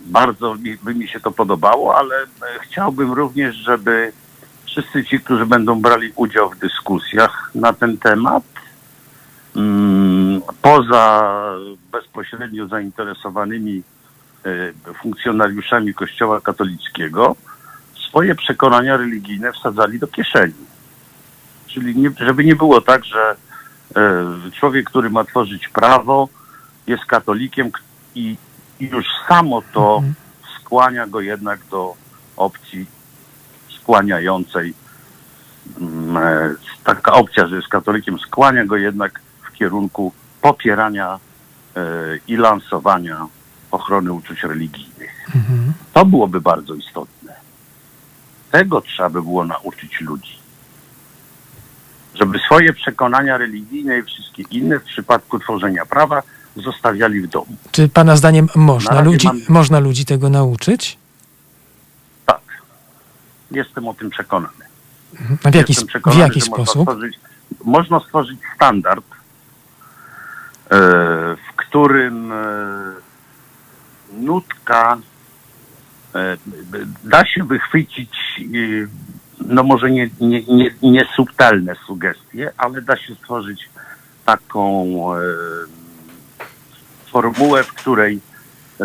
Bardzo 0.06 0.54
mi, 0.54 0.76
by 0.76 0.94
mi 0.94 1.08
się 1.08 1.20
to 1.20 1.30
podobało, 1.30 1.98
ale 1.98 2.16
e, 2.22 2.26
chciałbym 2.62 3.12
również, 3.12 3.56
żeby 3.56 4.12
wszyscy 4.64 5.04
ci, 5.04 5.20
którzy 5.20 5.46
będą 5.46 5.80
brali 5.80 6.12
udział 6.16 6.50
w 6.50 6.58
dyskusjach 6.58 7.50
na 7.54 7.72
ten 7.72 7.98
temat, 7.98 8.42
mm, 9.56 10.42
poza 10.62 11.32
bezpośrednio 11.92 12.66
zainteresowanymi 12.66 13.82
e, 14.44 14.92
funkcjonariuszami 14.94 15.94
Kościoła 15.94 16.40
katolickiego, 16.40 17.36
swoje 18.08 18.34
przekonania 18.34 18.96
religijne 18.96 19.52
wsadzali 19.52 19.98
do 19.98 20.06
kieszeni. 20.06 20.66
Czyli 21.66 21.96
nie, 21.96 22.10
żeby 22.18 22.44
nie 22.44 22.56
było 22.56 22.80
tak, 22.80 23.04
że 23.04 23.36
e, 23.96 24.50
człowiek, 24.60 24.90
który 24.90 25.10
ma 25.10 25.24
tworzyć 25.24 25.68
prawo, 25.68 26.28
jest 26.86 27.04
katolikiem 27.04 27.70
i, 28.14 28.36
i 28.80 28.84
już 28.88 29.06
samo 29.28 29.62
to 29.72 30.02
skłania 30.60 31.06
go 31.06 31.20
jednak 31.20 31.60
do 31.70 31.94
opcji 32.36 32.86
skłaniającej. 33.80 34.74
mm, 35.80 36.16
e, 36.16 36.54
Taka 36.84 37.12
opcja, 37.12 37.46
że 37.46 37.56
jest 37.56 37.68
katolikiem, 37.68 38.18
skłania 38.18 38.64
go 38.64 38.76
jednak 38.76 39.20
w 39.42 39.52
kierunku 39.52 40.12
popierania 40.40 41.18
e, 41.76 41.80
i 42.28 42.36
lansowania 42.36 43.26
ochrony 43.70 44.12
uczuć 44.12 44.42
religijnych. 44.42 45.26
To 45.92 46.04
byłoby 46.04 46.40
bardzo 46.40 46.74
istotne. 46.74 47.34
Tego 48.50 48.80
trzeba 48.80 49.10
by 49.10 49.22
było 49.22 49.44
nauczyć 49.44 50.00
ludzi. 50.00 50.38
Żeby 52.14 52.38
swoje 52.38 52.72
przekonania 52.72 53.38
religijne 53.38 53.98
i 53.98 54.02
wszystkie 54.02 54.42
inne 54.50 54.78
w 54.78 54.84
przypadku 54.84 55.38
tworzenia 55.38 55.86
prawa 55.86 56.22
zostawiali 56.56 57.20
w 57.20 57.26
domu. 57.26 57.56
Czy 57.72 57.88
Pana 57.88 58.16
zdaniem 58.16 58.48
można, 58.54 59.00
ludzi, 59.00 59.26
mam- 59.26 59.40
można 59.48 59.78
ludzi 59.78 60.04
tego 60.04 60.30
nauczyć? 60.30 60.98
Tak. 62.26 62.40
Jestem 63.50 63.88
o 63.88 63.94
tym 63.94 64.10
przekonany. 64.10 64.52
A 65.44 65.50
w 65.50 65.54
jaki, 65.54 65.74
w 66.06 66.16
jaki 66.18 66.40
że 66.40 66.50
Można 66.50 66.64
sposób? 66.64 66.82
stworzyć, 66.82 67.18
można 67.64 68.00
stworzyć 68.00 68.38
standard, 68.54 69.04
e, 70.70 70.76
w 71.36 71.56
którym 71.56 72.32
e, 72.32 72.36
nutka 74.12 74.98
e, 76.14 76.36
da 77.04 77.26
się 77.26 77.44
wychwycić, 77.44 78.40
no 79.40 79.62
może 79.62 79.90
nie, 79.90 80.10
nie, 80.20 80.42
nie, 80.42 80.70
nie 80.82 81.06
subtelne 81.16 81.74
sugestie, 81.86 82.52
ale 82.56 82.82
da 82.82 82.96
się 82.96 83.14
stworzyć 83.14 83.70
taką 84.24 84.86
formułę, 87.16 87.64
w 87.64 87.72
której 87.72 88.20
e, 88.80 88.84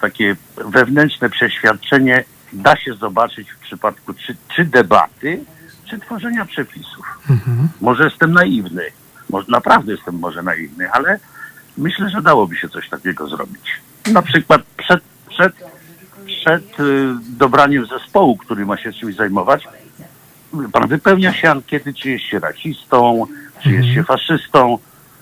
takie 0.00 0.36
wewnętrzne 0.56 1.30
przeświadczenie 1.30 2.24
da 2.52 2.76
się 2.76 2.94
zobaczyć 2.94 3.50
w 3.50 3.58
przypadku 3.58 4.14
czy, 4.14 4.36
czy 4.56 4.64
debaty, 4.64 5.44
czy 5.84 5.98
tworzenia 5.98 6.44
przepisów. 6.44 7.18
Może 7.80 8.04
jestem 8.04 8.32
naiwny, 8.32 8.82
może, 9.30 9.46
naprawdę 9.48 9.92
jestem 9.92 10.18
może 10.18 10.42
naiwny, 10.42 10.90
ale 10.90 11.18
myślę, 11.76 12.10
że 12.10 12.22
dałoby 12.22 12.56
się 12.56 12.68
coś 12.68 12.88
takiego 12.88 13.28
zrobić. 13.28 13.80
Na 14.12 14.22
przykład 14.22 14.62
przed, 14.76 15.00
przed, 15.28 15.52
przed 16.26 16.80
y, 16.80 17.08
dobraniem 17.38 17.86
zespołu, 17.86 18.36
który 18.36 18.66
ma 18.66 18.76
się 18.76 18.92
czymś 18.92 19.14
zajmować, 19.14 19.68
pan 20.72 20.88
wypełnia 20.88 21.32
się 21.32 21.50
ankiety, 21.50 21.94
czy 21.94 22.10
jest 22.10 22.24
się 22.24 22.38
rasistą, 22.38 23.26
czy 23.62 23.70
jest 23.70 23.88
się 23.88 24.04
faszystą 24.04 24.78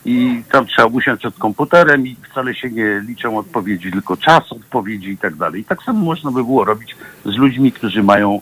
i 0.06 0.42
tam 0.52 0.66
trzeba 0.66 0.88
usiąść 0.88 1.18
przed 1.20 1.38
komputerem 1.38 2.06
i 2.06 2.16
wcale 2.30 2.54
się 2.54 2.70
nie 2.70 3.00
liczą 3.08 3.38
odpowiedzi, 3.38 3.92
tylko 3.92 4.16
czas 4.16 4.52
odpowiedzi 4.52 5.10
i 5.10 5.18
tak 5.18 5.34
dalej. 5.34 5.60
I 5.60 5.64
tak 5.64 5.82
samo 5.82 5.98
można 5.98 6.30
by 6.30 6.44
było 6.44 6.64
robić 6.64 6.96
z 7.24 7.36
ludźmi, 7.36 7.72
którzy 7.72 8.02
mają 8.02 8.40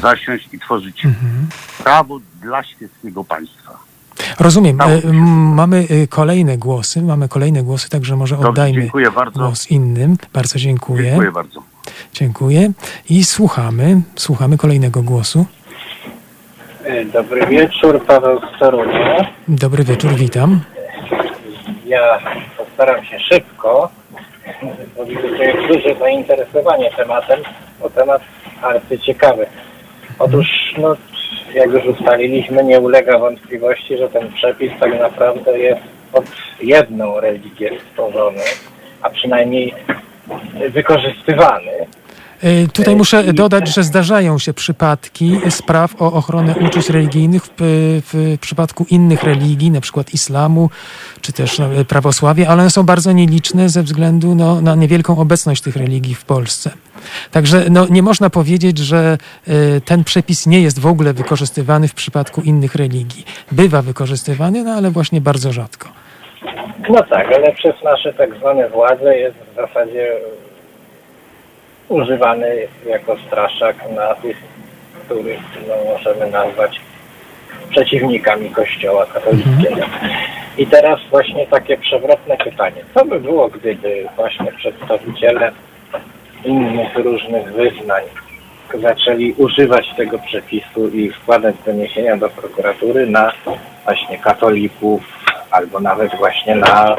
zasiąść 0.00 0.48
i 0.52 0.58
tworzyć 0.58 1.02
prawo 1.84 2.20
dla 2.42 2.62
świeckiego 2.64 3.24
państwa. 3.24 3.78
Rozumiem. 4.40 4.80
E, 4.80 5.12
Mamy 5.54 5.86
e, 5.90 6.06
kolejne 6.06 6.58
głosy, 6.58 7.02
mamy 7.02 7.28
kolejne 7.28 7.62
głosy, 7.62 7.90
także 7.90 8.16
może 8.16 8.34
Dobrze, 8.34 8.48
oddajmy 8.48 8.90
głos 9.34 9.70
innym. 9.70 10.16
Bardzo 10.32 10.58
dziękuję. 10.58 11.04
Dziękuję 11.04 11.32
bardzo. 11.32 11.62
Dziękuję. 12.12 12.72
I 13.10 13.24
słuchamy, 13.24 14.00
słuchamy 14.16 14.58
kolejnego 14.58 15.02
głosu. 15.02 15.46
E, 16.84 17.04
Dobry 17.04 17.46
wieczór, 17.46 18.04
Paweł 18.06 18.40
z 18.56 18.58
Torunia. 18.58 19.26
Dobry 19.48 19.84
wieczór, 19.84 20.14
witam. 20.14 20.60
Ja 21.90 22.20
postaram 22.56 23.04
się 23.04 23.20
szybko, 23.20 23.90
bo 24.96 25.04
widzę, 25.04 25.36
że 25.36 25.44
jest 25.44 25.68
duże 25.68 25.94
zainteresowanie 25.94 26.90
tematem, 26.90 27.40
bo 27.80 27.90
temat 27.90 28.22
arcyciekawy. 28.62 29.46
Otóż, 30.18 30.74
no, 30.78 30.96
jak 31.54 31.70
już 31.70 31.84
ustaliliśmy, 31.84 32.64
nie 32.64 32.80
ulega 32.80 33.18
wątpliwości, 33.18 33.98
że 33.98 34.08
ten 34.08 34.32
przepis 34.32 34.72
tak 34.80 35.00
naprawdę 35.00 35.58
jest 35.58 35.80
pod 36.12 36.24
jedną 36.62 37.20
religię 37.20 37.70
stworzony, 37.90 38.42
a 39.02 39.10
przynajmniej 39.10 39.74
wykorzystywany. 40.70 41.86
E, 42.42 42.68
Tutaj 42.68 42.96
muszę 42.96 43.32
dodać, 43.32 43.74
że 43.74 43.82
zdarzają 43.82 44.38
się 44.38 44.54
przypadki 44.54 45.40
spraw 45.50 46.02
o 46.02 46.12
ochronę 46.12 46.54
uczuć 46.66 46.90
religijnych 46.90 47.42
w, 47.44 47.50
w 48.12 48.38
przypadku 48.40 48.86
innych 48.90 49.22
religii, 49.22 49.70
na 49.70 49.80
przykład 49.80 50.14
islamu 50.14 50.70
czy 51.20 51.32
też 51.32 51.58
no, 51.58 51.68
prawosławia, 51.88 52.48
ale 52.48 52.60
one 52.60 52.70
są 52.70 52.82
bardzo 52.82 53.12
nieliczne 53.12 53.68
ze 53.68 53.82
względu 53.82 54.34
no, 54.34 54.60
na 54.60 54.74
niewielką 54.74 55.18
obecność 55.18 55.62
tych 55.62 55.76
religii 55.76 56.14
w 56.14 56.24
Polsce. 56.24 56.70
Także 57.30 57.64
no, 57.70 57.86
nie 57.90 58.02
można 58.02 58.30
powiedzieć, 58.30 58.78
że 58.78 59.18
e, 59.46 59.80
ten 59.80 60.04
przepis 60.04 60.46
nie 60.46 60.60
jest 60.60 60.78
w 60.78 60.86
ogóle 60.86 61.12
wykorzystywany 61.12 61.88
w 61.88 61.94
przypadku 61.94 62.40
innych 62.40 62.74
religii. 62.74 63.24
Bywa 63.52 63.82
wykorzystywany, 63.82 64.64
no 64.64 64.72
ale 64.72 64.90
właśnie 64.90 65.20
bardzo 65.20 65.52
rzadko. 65.52 65.88
No 66.88 67.02
tak, 67.10 67.26
ale 67.32 67.52
przez 67.52 67.74
nasze 67.84 68.12
tak 68.12 68.36
zwane 68.36 68.68
władze 68.68 69.16
jest 69.16 69.36
w 69.52 69.56
zasadzie 69.56 70.12
używany 71.90 72.68
jako 72.86 73.16
straszak 73.26 73.76
na 73.96 74.14
tych, 74.14 74.36
których 75.04 75.40
no, 75.68 75.74
możemy 75.92 76.30
nazwać 76.30 76.80
przeciwnikami 77.70 78.50
Kościoła 78.50 79.06
katolickiego. 79.06 79.86
I 80.58 80.66
teraz 80.66 81.00
właśnie 81.10 81.46
takie 81.46 81.78
przewrotne 81.78 82.36
pytanie. 82.36 82.84
Co 82.94 83.04
by 83.04 83.20
było, 83.20 83.48
gdyby 83.48 84.08
właśnie 84.16 84.52
przedstawiciele 84.52 85.52
innych 86.44 86.96
różnych 86.96 87.52
wyznań 87.52 88.02
zaczęli 88.74 89.32
używać 89.32 89.94
tego 89.96 90.18
przepisu 90.18 90.88
i 90.88 91.12
składać 91.22 91.54
doniesienia 91.66 92.16
do 92.16 92.30
prokuratury 92.30 93.06
na 93.06 93.32
właśnie 93.84 94.18
katolików 94.18 95.02
albo 95.50 95.80
nawet 95.80 96.16
właśnie 96.16 96.54
na, 96.54 96.96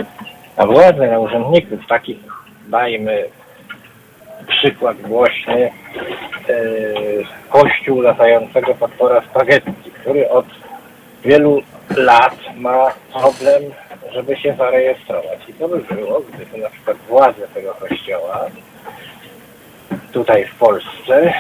na 0.58 0.66
władzę, 0.66 1.08
na 1.12 1.20
urzędników. 1.20 1.80
Takich 1.88 2.18
dajmy 2.68 3.24
przykład 4.60 5.02
głośny 5.02 5.72
e, 6.50 6.54
kościół 7.50 8.02
latającego 8.02 8.76
potwora 8.76 9.22
spaghetti, 9.22 9.92
który 9.92 10.30
od 10.30 10.46
wielu 11.24 11.62
lat 11.98 12.36
ma 12.56 12.92
problem, 13.14 13.64
żeby 14.14 14.38
się 14.38 14.56
zarejestrować. 14.58 15.40
I 15.50 15.54
to 15.54 15.68
by 15.68 15.80
było, 15.80 16.22
gdyby 16.34 16.58
na 16.58 16.70
przykład 16.70 16.98
władze 16.98 17.48
tego 17.54 17.74
kościoła 17.74 18.46
tutaj 20.12 20.46
w 20.46 20.56
Polsce 20.56 21.34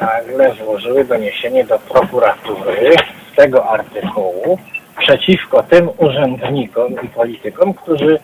nagle 0.00 0.54
złożyły 0.54 1.04
doniesienie 1.04 1.64
do 1.64 1.78
prokuratury 1.78 2.96
z 3.32 3.36
tego 3.36 3.68
artykułu 3.68 4.58
przeciwko 4.98 5.62
tym 5.62 5.90
urzędnikom 5.98 6.94
i 7.02 7.08
politykom, 7.08 7.74
którzy 7.74 8.18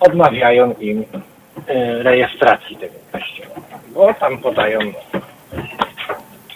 odmawiają 0.00 0.74
im 0.80 1.00
y, 1.00 1.04
rejestracji 2.02 2.76
tego 2.76 2.94
kościoła. 3.12 3.43
Bo 3.94 4.14
tam 4.14 4.38
podają 4.38 4.78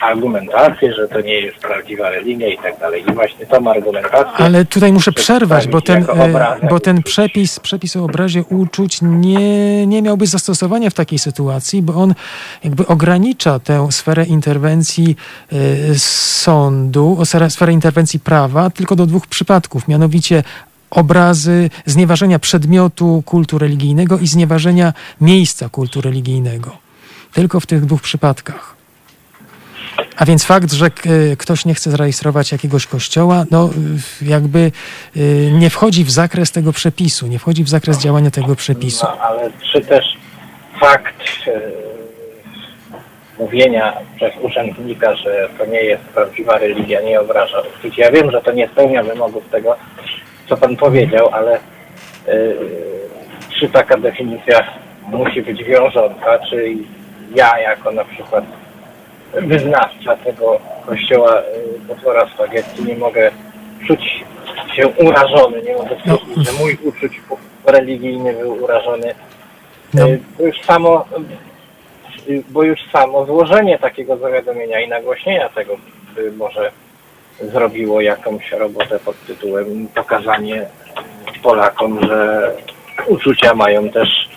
argumentację, 0.01 0.95
że 0.95 1.09
to 1.09 1.21
nie 1.21 1.41
jest 1.41 1.59
prawdziwa 1.59 2.11
religia 2.11 2.49
i 2.49 2.59
tak 2.59 2.79
dalej. 2.81 3.05
I 3.09 3.13
właśnie 3.13 3.47
tą 3.47 3.71
argumentację... 3.71 4.45
Ale 4.45 4.65
tutaj 4.65 4.93
muszę 4.93 5.13
przerwać, 5.13 5.69
bo 5.69 5.81
ten, 5.81 6.03
e, 6.03 6.69
bo 6.71 6.81
ten 6.81 7.03
przepis, 7.03 7.61
przepis 7.61 7.97
o 7.97 8.05
obrazie 8.05 8.43
uczuć 8.43 8.99
nie, 9.03 9.87
nie 9.87 10.03
miałby 10.03 10.27
zastosowania 10.27 10.91
w 10.91 10.95
takiej 10.95 11.19
sytuacji, 11.19 11.83
bo 11.83 11.95
on 11.95 12.15
jakby 12.65 12.87
ogranicza 12.87 13.59
tę 13.59 13.93
sferę 13.93 14.25
interwencji 14.25 15.17
e, 15.53 15.57
sądu, 15.99 17.19
sferę 17.49 17.73
interwencji 17.73 18.21
prawa 18.21 18.71
tylko 18.71 18.97
do 18.97 19.07
dwóch 19.07 19.27
przypadków, 19.27 19.89
mianowicie 19.89 20.43
obrazy 20.91 21.71
znieważenia 21.87 22.39
przedmiotu 22.39 23.23
kultu 23.27 23.59
religijnego 23.59 24.19
i 24.19 24.27
znieważenia 24.27 24.93
miejsca 25.21 25.69
kultu 25.69 26.01
religijnego. 26.01 26.88
Tylko 27.33 27.61
w 27.61 27.67
tych 27.67 27.87
dwóch 27.87 28.03
przypadkach. 28.03 28.79
A 30.17 30.25
więc 30.25 30.45
fakt, 30.45 30.73
że 30.73 30.91
ktoś 31.39 31.65
nie 31.65 31.75
chce 31.75 31.91
zarejestrować 31.91 32.53
jakiegoś 32.53 32.87
kościoła, 32.87 33.45
no 33.51 33.71
y, 34.23 34.25
jakby 34.25 34.73
y, 35.17 35.51
nie 35.53 35.71
wchodzi 35.71 36.05
w 36.05 36.11
zakres 36.11 36.53
tego 36.53 36.73
przepisu, 36.73 37.27
nie 37.27 37.39
wchodzi 37.39 37.65
w 37.65 37.69
zakres 37.69 37.99
działania 37.99 38.31
tego 38.31 38.57
przepisu. 38.57 39.07
No, 39.07 39.21
ale 39.21 39.51
czy 39.73 39.81
też 39.81 40.05
fakt 40.81 41.23
e, 41.47 41.61
mówienia 43.39 43.93
przez 44.17 44.33
urzędnika, 44.43 45.17
że 45.17 45.49
to 45.59 45.67
nie 45.67 45.83
jest 45.83 46.03
prawdziwa 46.03 46.59
religia, 46.59 47.01
nie 47.01 47.21
obraża. 47.21 47.63
Ja 47.97 48.13
wiem, 48.13 48.31
że 48.31 48.43
to 48.43 48.53
nie 48.53 48.69
spełnia 48.69 49.03
wymogów 49.03 49.45
tego, 49.51 49.77
co 50.49 50.57
pan 50.57 50.77
powiedział, 50.77 51.29
ale 51.33 51.55
e, 51.55 51.61
czy 53.61 53.69
taka 53.69 53.97
definicja 53.97 54.73
musi 55.09 55.43
być 55.43 55.65
wiążąca, 55.65 56.39
czy 56.51 56.75
ja 57.35 57.59
jako 57.59 57.91
na 57.93 58.05
przykład 58.05 58.45
wyznawca 59.33 60.17
tego 60.17 60.59
kościoła 60.87 61.41
y, 61.41 61.89
potwora 61.89 62.29
spaghetti 62.35 62.85
nie 62.85 62.97
mogę 62.97 63.31
czuć 63.87 64.25
się 64.77 64.89
urażony, 64.89 65.63
nie 65.63 65.75
mogę 65.75 65.97
No. 66.07 66.19
czuć, 66.19 66.47
że 66.47 66.53
mój 66.53 66.79
uczuć 66.85 67.21
religijny 67.67 68.33
był 68.33 68.65
urażony. 68.65 69.15
No. 69.95 70.09
Y, 70.09 70.21
Bo 70.39 70.45
już 70.45 70.61
samo 70.61 71.05
y, 72.29 72.43
bo 72.49 72.63
już 72.63 72.79
samo 72.93 73.27
złożenie 73.27 73.79
takiego 73.79 74.17
zawiadomienia 74.17 74.81
i 74.81 74.89
nagłośnienia 74.89 75.49
tego 75.49 75.77
y, 76.19 76.33
może 76.33 76.71
zrobiło 77.41 78.01
jakąś 78.01 78.51
robotę 78.53 78.99
pod 78.99 79.17
tytułem 79.27 79.89
pokazanie 79.95 80.67
Polakom, 81.43 82.03
że 82.07 82.53
uczucia 83.07 83.55
mają 83.55 83.89
też, 83.91 84.29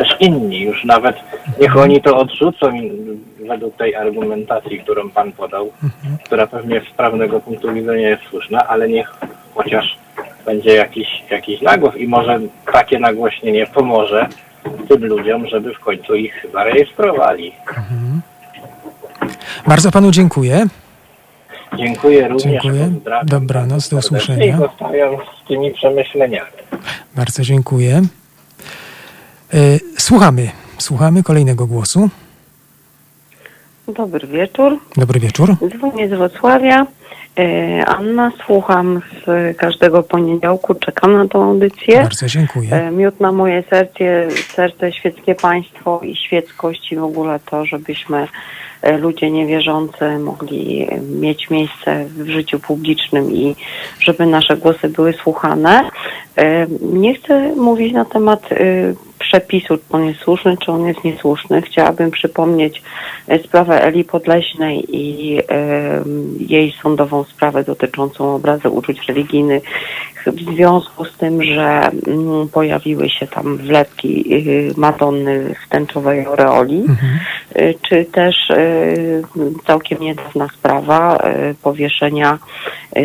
też 0.00 0.16
inni. 0.20 0.60
Już 0.60 0.84
nawet 0.84 1.16
niech 1.60 1.76
oni 1.76 2.02
to 2.02 2.16
odrzucą 2.16 2.72
według 3.48 3.76
tej 3.76 3.94
argumentacji, 3.94 4.78
którą 4.78 5.10
Pan 5.10 5.32
podał, 5.32 5.72
która 6.24 6.46
pewnie 6.46 6.80
z 6.80 6.96
prawnego 6.96 7.40
punktu 7.40 7.72
widzenia 7.72 8.08
jest 8.08 8.22
słuszna, 8.30 8.68
ale 8.68 8.88
niech 8.88 9.14
chociaż 9.54 9.98
będzie 10.46 10.74
jakiś, 10.74 11.08
jakiś 11.30 11.62
nagłos 11.62 11.96
i 11.96 12.06
może 12.08 12.40
takie 12.72 12.98
nagłośnienie 12.98 13.66
pomoże 13.66 14.26
tym 14.88 15.04
ludziom, 15.04 15.46
żeby 15.46 15.74
w 15.74 15.80
końcu 15.80 16.14
ich 16.14 16.46
zarejestrowali. 16.52 17.52
Bardzo 19.66 19.90
panu 19.90 20.10
dziękuję. 20.10 20.66
Dziękuję 21.78 22.28
również. 22.28 22.62
Dziękuję. 22.62 22.92
Dobranoc, 23.24 23.88
do 23.88 23.96
usłyszenia. 23.96 24.44
I 24.44 24.58
zostawiam 24.58 25.10
z 25.16 25.48
tymi 25.48 25.70
przemyśleniami. 25.70 26.50
Bardzo 27.16 27.42
dziękuję. 27.42 28.02
Y, 29.54 29.80
Słuchamy, 29.98 30.50
słuchamy 30.78 31.22
kolejnego 31.22 31.66
głosu. 31.66 32.08
Dobry 33.88 34.26
wieczór. 34.26 34.78
Dobry 34.96 35.20
wieczór. 35.20 35.56
Dzwonię 35.76 36.08
z 36.08 36.10
Wrocławia. 36.10 36.86
E, 37.38 37.84
Anna, 37.86 38.32
słucham 38.46 39.00
z 39.26 39.56
każdego 39.56 40.02
poniedziałku, 40.02 40.74
czekam 40.74 41.12
na 41.12 41.28
tą 41.28 41.44
audycję. 41.44 42.02
Bardzo 42.02 42.26
dziękuję. 42.26 42.70
E, 42.72 42.90
Miód 42.90 43.20
na 43.20 43.32
moje 43.32 43.62
serce, 43.70 44.28
serce 44.54 44.92
świeckie 44.92 45.34
państwo 45.34 46.00
i 46.04 46.16
świeckość 46.16 46.92
i 46.92 46.96
w 46.96 47.04
ogóle 47.04 47.40
to, 47.50 47.64
żebyśmy 47.66 48.28
e, 48.82 48.98
ludzie 48.98 49.30
niewierzący 49.30 50.18
mogli 50.18 50.86
e, 50.90 51.00
mieć 51.00 51.50
miejsce 51.50 52.04
w 52.04 52.28
życiu 52.28 52.60
publicznym 52.60 53.32
i 53.32 53.56
żeby 54.00 54.26
nasze 54.26 54.56
głosy 54.56 54.88
były 54.88 55.12
słuchane. 55.12 55.90
E, 56.36 56.66
Nie 56.92 57.14
chcę 57.14 57.54
mówić 57.56 57.92
na 57.92 58.04
temat 58.04 58.52
e, 58.52 58.56
przepisu, 59.30 59.76
czy 59.76 59.84
on 59.90 60.04
jest 60.04 60.20
słuszny, 60.20 60.56
czy 60.56 60.72
on 60.72 60.86
jest 60.86 61.04
niesłuszny. 61.04 61.62
Chciałabym 61.62 62.10
przypomnieć 62.10 62.82
e, 63.28 63.38
sprawę 63.38 63.84
Eli 63.84 64.04
Podleśnej 64.04 64.96
i 64.96 65.38
e, 65.38 65.42
jej 66.38 66.74
sądową 66.82 67.24
sprawę 67.24 67.64
dotyczącą 67.64 68.34
obrazu 68.34 68.74
uczuć 68.74 69.08
religijnych 69.08 69.62
w 70.26 70.54
związku 70.54 71.04
z 71.04 71.16
tym, 71.16 71.42
że 71.42 71.90
mm, 72.06 72.48
pojawiły 72.48 73.10
się 73.10 73.26
tam 73.26 73.56
wlepki 73.56 74.34
y, 74.34 74.72
Madonny 74.76 75.54
w 75.66 75.68
tęczowej 75.68 76.26
aureoli, 76.26 76.84
y, 77.56 77.74
czy 77.88 78.04
też 78.04 78.50
y, 78.50 79.22
całkiem 79.66 80.00
niedawna 80.00 80.48
sprawa 80.48 81.18
powieszenia 81.62 82.38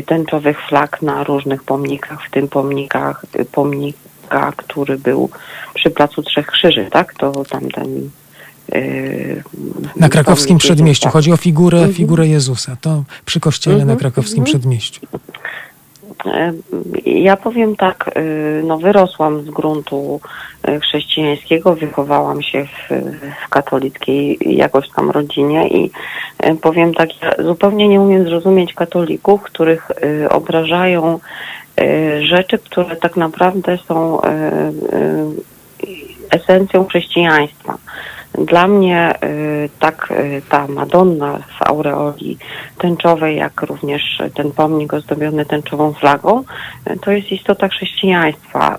tęczowych 0.06 0.62
flag 0.68 1.02
na 1.02 1.24
różnych 1.24 1.64
pomnikach, 1.64 2.28
w 2.28 2.32
tym 2.32 2.48
pomnikach, 2.48 3.26
y, 3.40 3.46
pomnika, 4.26 4.52
który 4.58 4.98
był 4.98 5.30
przy 5.74 5.90
Placu 5.90 6.24
Trzech 6.24 6.48
Krzyży, 6.48 6.88
tak? 6.92 7.14
To 7.14 7.32
tamten 7.50 8.10
y, 8.76 9.44
Na 9.96 10.10
krakowskim 10.10 10.58
przedmieściu. 10.58 11.08
Jezusa. 11.08 11.10
Chodzi 11.18 11.32
o 11.32 11.38
figurę, 11.38 11.78
Mhm. 11.78 11.94
figurę 11.96 12.28
Jezusa. 12.28 12.78
To 12.82 13.04
przy 13.26 13.40
kościele 13.40 13.76
na 13.78 13.82
Mhm, 13.82 14.00
krakowskim 14.00 14.40
mhm. 14.40 14.46
przedmieściu. 14.46 15.02
E, 16.26 16.54
Ja 17.06 17.38
powiem 17.38 17.76
tak, 17.76 18.12
y, 18.18 18.62
no 18.68 18.78
wyrosłam 18.78 19.42
z 19.42 19.50
gruntu 19.50 20.20
y, 20.70 20.80
chrześcijańskiego, 20.80 21.76
wychowałam 21.76 22.42
się 22.42 22.66
w, 22.66 22.94
w 23.46 23.50
katolickiej 23.50 24.38
jakoś 24.46 24.90
tam 24.90 25.12
rodzinie 25.12 25.68
i 25.68 25.92
y, 26.46 26.56
powiem 26.56 26.94
tak, 26.94 27.10
ja 27.22 27.44
zupełnie 27.44 27.88
nie 27.88 28.02
umiem 28.02 28.24
zrozumieć 28.26 28.74
katolików, 28.74 29.42
których 29.42 29.92
y, 30.24 30.30
obrażają 30.30 31.16
y, 31.16 31.20
rzeczy, 32.22 32.58
które 32.58 32.96
tak 32.96 33.16
naprawdę 33.16 33.78
są 33.78 34.22
y, 34.22 34.28
y, 34.28 35.88
esencją 36.32 36.86
chrześcijaństwa. 36.86 37.78
Dla 38.34 38.68
mnie 38.68 39.14
tak 39.80 40.14
ta 40.50 40.68
Madonna 40.68 41.40
w 41.60 41.62
aureoli 41.62 42.38
tęczowej, 42.78 43.38
jak 43.38 43.62
również 43.62 44.22
ten 44.34 44.52
pomnik 44.52 44.94
ozdobiony 44.94 45.46
tęczową 45.46 45.94
flagą, 45.94 46.44
to 47.02 47.12
jest 47.12 47.32
istota 47.32 47.68
chrześcijaństwa. 47.68 48.78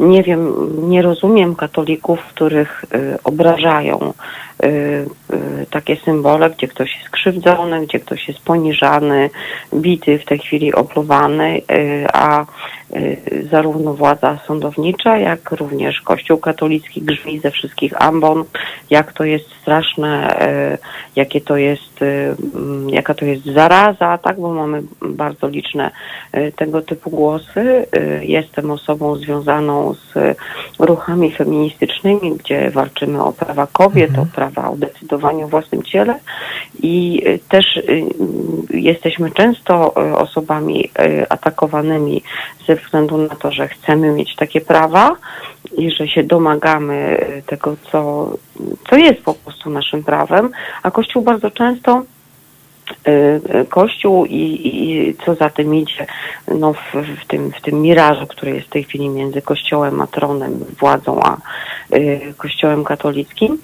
Nie 0.00 0.22
wiem, 0.22 0.54
nie 0.88 1.02
rozumiem 1.02 1.56
katolików, 1.56 2.20
których 2.20 2.84
y, 2.94 3.18
obrażają 3.24 4.12
y, 4.64 4.66
y, 4.66 5.66
takie 5.70 5.96
symbole, 5.96 6.50
gdzie 6.50 6.68
ktoś 6.68 6.96
jest 6.96 7.10
krzywdzony, 7.10 7.86
gdzie 7.86 8.00
ktoś 8.00 8.28
jest 8.28 8.40
poniżany, 8.40 9.30
bity, 9.74 10.18
w 10.18 10.24
tej 10.24 10.38
chwili 10.38 10.74
opluwany, 10.74 11.62
a 12.12 12.44
zarówno 13.50 13.94
władza 13.94 14.38
sądownicza, 14.46 15.18
jak 15.18 15.50
również 15.50 16.00
Kościół 16.00 16.38
katolicki 16.38 17.02
grzmi 17.02 17.40
ze 17.40 17.50
wszystkich 17.50 18.02
ambon, 18.02 18.44
jak 18.90 19.12
to 19.12 19.24
jest 19.24 19.44
straszne, 19.60 20.38
jakie 21.16 21.40
to 21.40 21.56
jest, 21.56 22.02
mm, 22.02 22.90
jaka 22.90 23.14
to 23.14 23.24
jest 23.24 23.44
zaraza, 23.44 24.18
tak, 24.18 24.40
bo 24.40 24.54
mamy 24.54 24.82
bardzo 25.02 25.48
liczne 25.48 25.90
tego 26.56 26.82
typu 26.82 27.10
głosy. 27.10 27.86
Jestem 28.22 28.70
osobą 28.70 29.16
związaną 29.16 29.87
z 29.94 30.36
ruchami 30.78 31.32
feministycznymi, 31.32 32.36
gdzie 32.36 32.70
walczymy 32.70 33.24
o 33.24 33.32
prawa 33.32 33.66
kobiet, 33.66 34.18
o 34.18 34.26
prawa 34.34 34.70
o 34.70 34.76
decydowaniu 34.76 35.44
o 35.44 35.48
własnym 35.48 35.82
ciele. 35.82 36.18
I 36.82 37.22
y, 37.26 37.38
też 37.48 37.76
y, 37.76 38.04
jesteśmy 38.70 39.30
często 39.30 39.94
y, 40.10 40.16
osobami 40.16 40.90
atakowanymi 41.28 42.22
ze 42.66 42.76
względu 42.76 43.18
na 43.18 43.36
to, 43.36 43.52
że 43.52 43.68
chcemy 43.68 44.12
mieć 44.12 44.36
takie 44.36 44.60
prawa 44.60 45.16
i 45.76 45.90
że 45.90 46.08
się 46.08 46.22
domagamy 46.22 47.24
tego, 47.46 47.76
co, 47.92 48.30
co 48.90 48.96
jest 48.96 49.22
po 49.22 49.34
prostu 49.34 49.70
naszym 49.70 50.04
prawem, 50.04 50.50
a 50.82 50.90
Kościół 50.90 51.22
bardzo 51.22 51.50
często 51.50 52.02
Kościół 53.68 54.24
i, 54.24 54.60
i 54.64 55.14
co 55.24 55.34
za 55.34 55.50
tym 55.50 55.74
idzie 55.74 56.06
no 56.58 56.72
w, 56.72 56.92
w, 57.22 57.26
tym, 57.26 57.52
w 57.52 57.60
tym 57.60 57.82
mirażu, 57.82 58.26
który 58.26 58.54
jest 58.54 58.66
w 58.66 58.70
tej 58.70 58.84
chwili 58.84 59.08
między 59.08 59.42
Kościołem 59.42 60.00
a 60.00 60.06
tronem, 60.06 60.64
władzą, 60.80 61.20
a 61.22 61.36
y, 61.96 62.34
Kościołem 62.36 62.84
katolickim, 62.84 63.58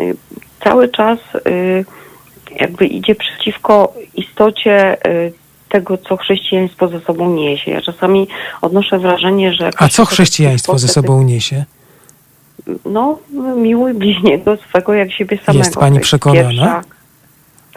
y, 0.00 0.16
cały 0.64 0.88
czas 0.88 1.18
y, 1.46 1.84
jakby 2.60 2.86
idzie 2.86 3.14
przeciwko 3.14 3.92
istocie 4.14 5.06
y, 5.06 5.32
tego, 5.68 5.98
co 5.98 6.16
chrześcijaństwo 6.16 6.88
ze 6.88 7.00
sobą 7.00 7.34
niesie. 7.34 7.70
Ja 7.70 7.82
czasami 7.82 8.28
odnoszę 8.62 8.98
wrażenie, 8.98 9.54
że... 9.54 9.70
A 9.76 9.88
co 9.88 10.04
chrześcijaństwo 10.04 10.78
ze 10.78 10.88
sobą 10.88 11.22
niesie? 11.22 11.64
No, 12.84 13.18
miłuj 13.56 13.94
bliźniego 13.94 14.56
swego 14.56 14.94
jak 14.94 15.12
siebie 15.12 15.38
samego. 15.38 15.64
Jest 15.64 15.76
pani 15.76 16.00
przekonana? 16.00 16.48
Pierwsza, 16.48 16.95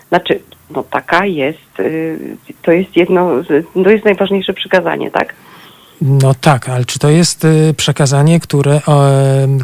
Znaczy, 0.09 0.39
no 0.69 0.83
taka 0.83 1.25
jest, 1.25 1.79
y, 1.79 2.37
to 2.61 2.71
jest 2.71 2.95
jedno, 2.95 3.31
to 3.83 3.89
jest 3.89 4.05
najważniejsze 4.05 4.53
przykazanie, 4.53 5.11
tak? 5.11 5.33
No 6.01 6.33
tak, 6.41 6.69
ale 6.69 6.85
czy 6.85 6.99
to 6.99 7.09
jest 7.09 7.45
y, 7.45 7.73
przekazanie, 7.77 8.39
które, 8.39 8.81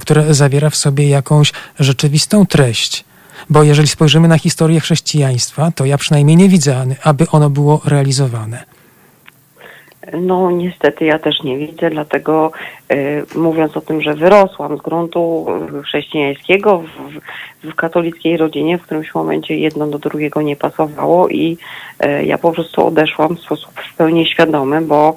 które 0.02 0.34
zawiera 0.34 0.70
w 0.70 0.76
sobie 0.76 1.10
jakąś 1.10 1.52
rzeczywistą 1.80 2.46
treść? 2.46 3.06
Bo 3.50 3.64
jeżeli 3.64 3.88
spojrzymy 3.88 4.28
na 4.28 4.38
historię 4.38 4.80
chrześcijaństwa, 4.80 5.72
to 5.76 5.86
ja 5.86 5.98
przynajmniej 5.98 6.38
nie 6.38 6.50
widzę, 6.50 6.86
aby 7.04 7.28
ono 7.32 7.50
było 7.50 7.82
realizowane. 7.86 8.74
No 10.14 10.51
niestety 10.51 11.06
ja 11.06 11.20
też 11.20 11.43
nie 11.43 11.58
widzę, 11.58 11.89
dlatego 11.89 12.51
y, 12.91 13.26
mówiąc 13.36 13.78
o 13.78 13.82
tym, 13.82 14.01
że 14.01 14.14
wyrosłam 14.14 14.78
z 14.78 14.82
gruntu 14.82 15.45
y, 15.80 15.84
chrześcijańskiego 15.84 16.84
w, 17.64 17.68
w, 17.68 17.76
katolickiej 17.76 18.38
rodzinie, 18.38 18.78
w 18.78 18.82
którymś 18.82 19.16
momencie 19.16 19.58
jedno 19.58 19.88
do 19.88 19.99
drugiego 19.99 20.41
nie 20.41 20.56
pasowało 20.56 21.30
i 21.30 21.58
y, 22.06 22.26
ja 22.26 22.38
po 22.38 22.51
prostu 22.51 22.88
odeszłam 22.88 23.36
w 23.36 23.39
sposób 23.39 23.72
w 23.74 23.95
pełni 23.95 24.26
świadomy, 24.26 24.82
bo, 24.82 25.14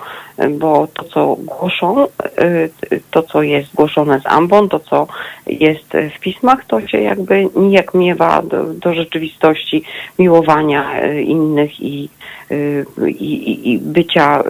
bo 0.59 0.87
to 0.95 1.05
co 1.05 1.37
głoszą, 1.37 2.07
y, 2.41 2.71
to 3.11 3.23
co 3.23 3.43
jest 3.43 3.75
głoszone 3.75 4.21
z 4.21 4.27
ambon, 4.27 4.69
to 4.69 4.81
co 4.81 5.07
jest 5.47 5.93
w 6.17 6.21
pismach, 6.21 6.65
to 6.65 6.87
się 6.87 7.01
jakby 7.01 7.49
nijak 7.57 7.95
miewa 7.95 8.43
do, 8.43 8.65
do 8.65 8.95
rzeczywistości 8.95 9.83
miłowania 10.19 11.03
y, 11.05 11.23
innych 11.23 11.81
i, 11.81 12.09
y, 12.51 12.85
i, 13.09 13.51
i- 13.51 13.73
i 13.73 13.79
bycia 13.79 14.43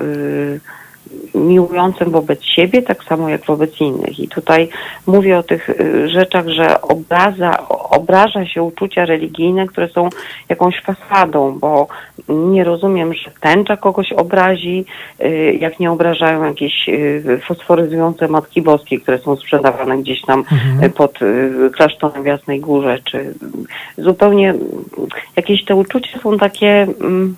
miłującym 1.35 2.11
wobec 2.11 2.45
siebie, 2.45 2.83
tak 2.83 3.05
samo 3.05 3.29
jak 3.29 3.45
wobec 3.45 3.81
innych. 3.81 4.21
I 4.21 4.29
tutaj 4.29 4.69
mówię 5.07 5.39
o 5.39 5.43
tych 5.43 5.71
y, 5.71 6.09
rzeczach, 6.09 6.49
że 6.49 6.83
obraza, 6.83 7.69
obraża 7.69 8.47
się 8.47 8.63
uczucia 8.63 9.05
religijne, 9.05 9.67
które 9.67 9.89
są 9.89 10.09
jakąś 10.49 10.81
fasadą, 10.81 11.59
bo 11.59 11.89
nie 12.29 12.65
rozumiem, 12.65 13.15
że 13.15 13.31
tęcza 13.41 13.77
kogoś 13.77 14.13
obrazi, 14.13 14.85
y, 15.21 15.59
jak 15.61 15.81
nie 15.81 15.91
obrażają 15.91 16.45
jakieś 16.45 16.89
y, 16.89 17.41
fosforyzujące 17.47 18.29
Matki 18.29 18.63
Boskie, 18.63 19.01
które 19.01 19.19
są 19.19 19.37
sprzedawane 19.37 19.99
gdzieś 19.99 20.23
tam 20.23 20.45
y, 20.83 20.91
pod 20.91 21.19
klasztorem 21.73 22.23
w 22.23 22.27
Jasnej 22.27 22.61
Górze, 22.61 22.99
czy 23.05 23.35
zupełnie 23.99 24.55
jakieś 25.37 25.65
te 25.65 25.75
uczucia 25.75 26.21
są 26.23 26.39
takie, 26.39 26.87
mm, 27.01 27.37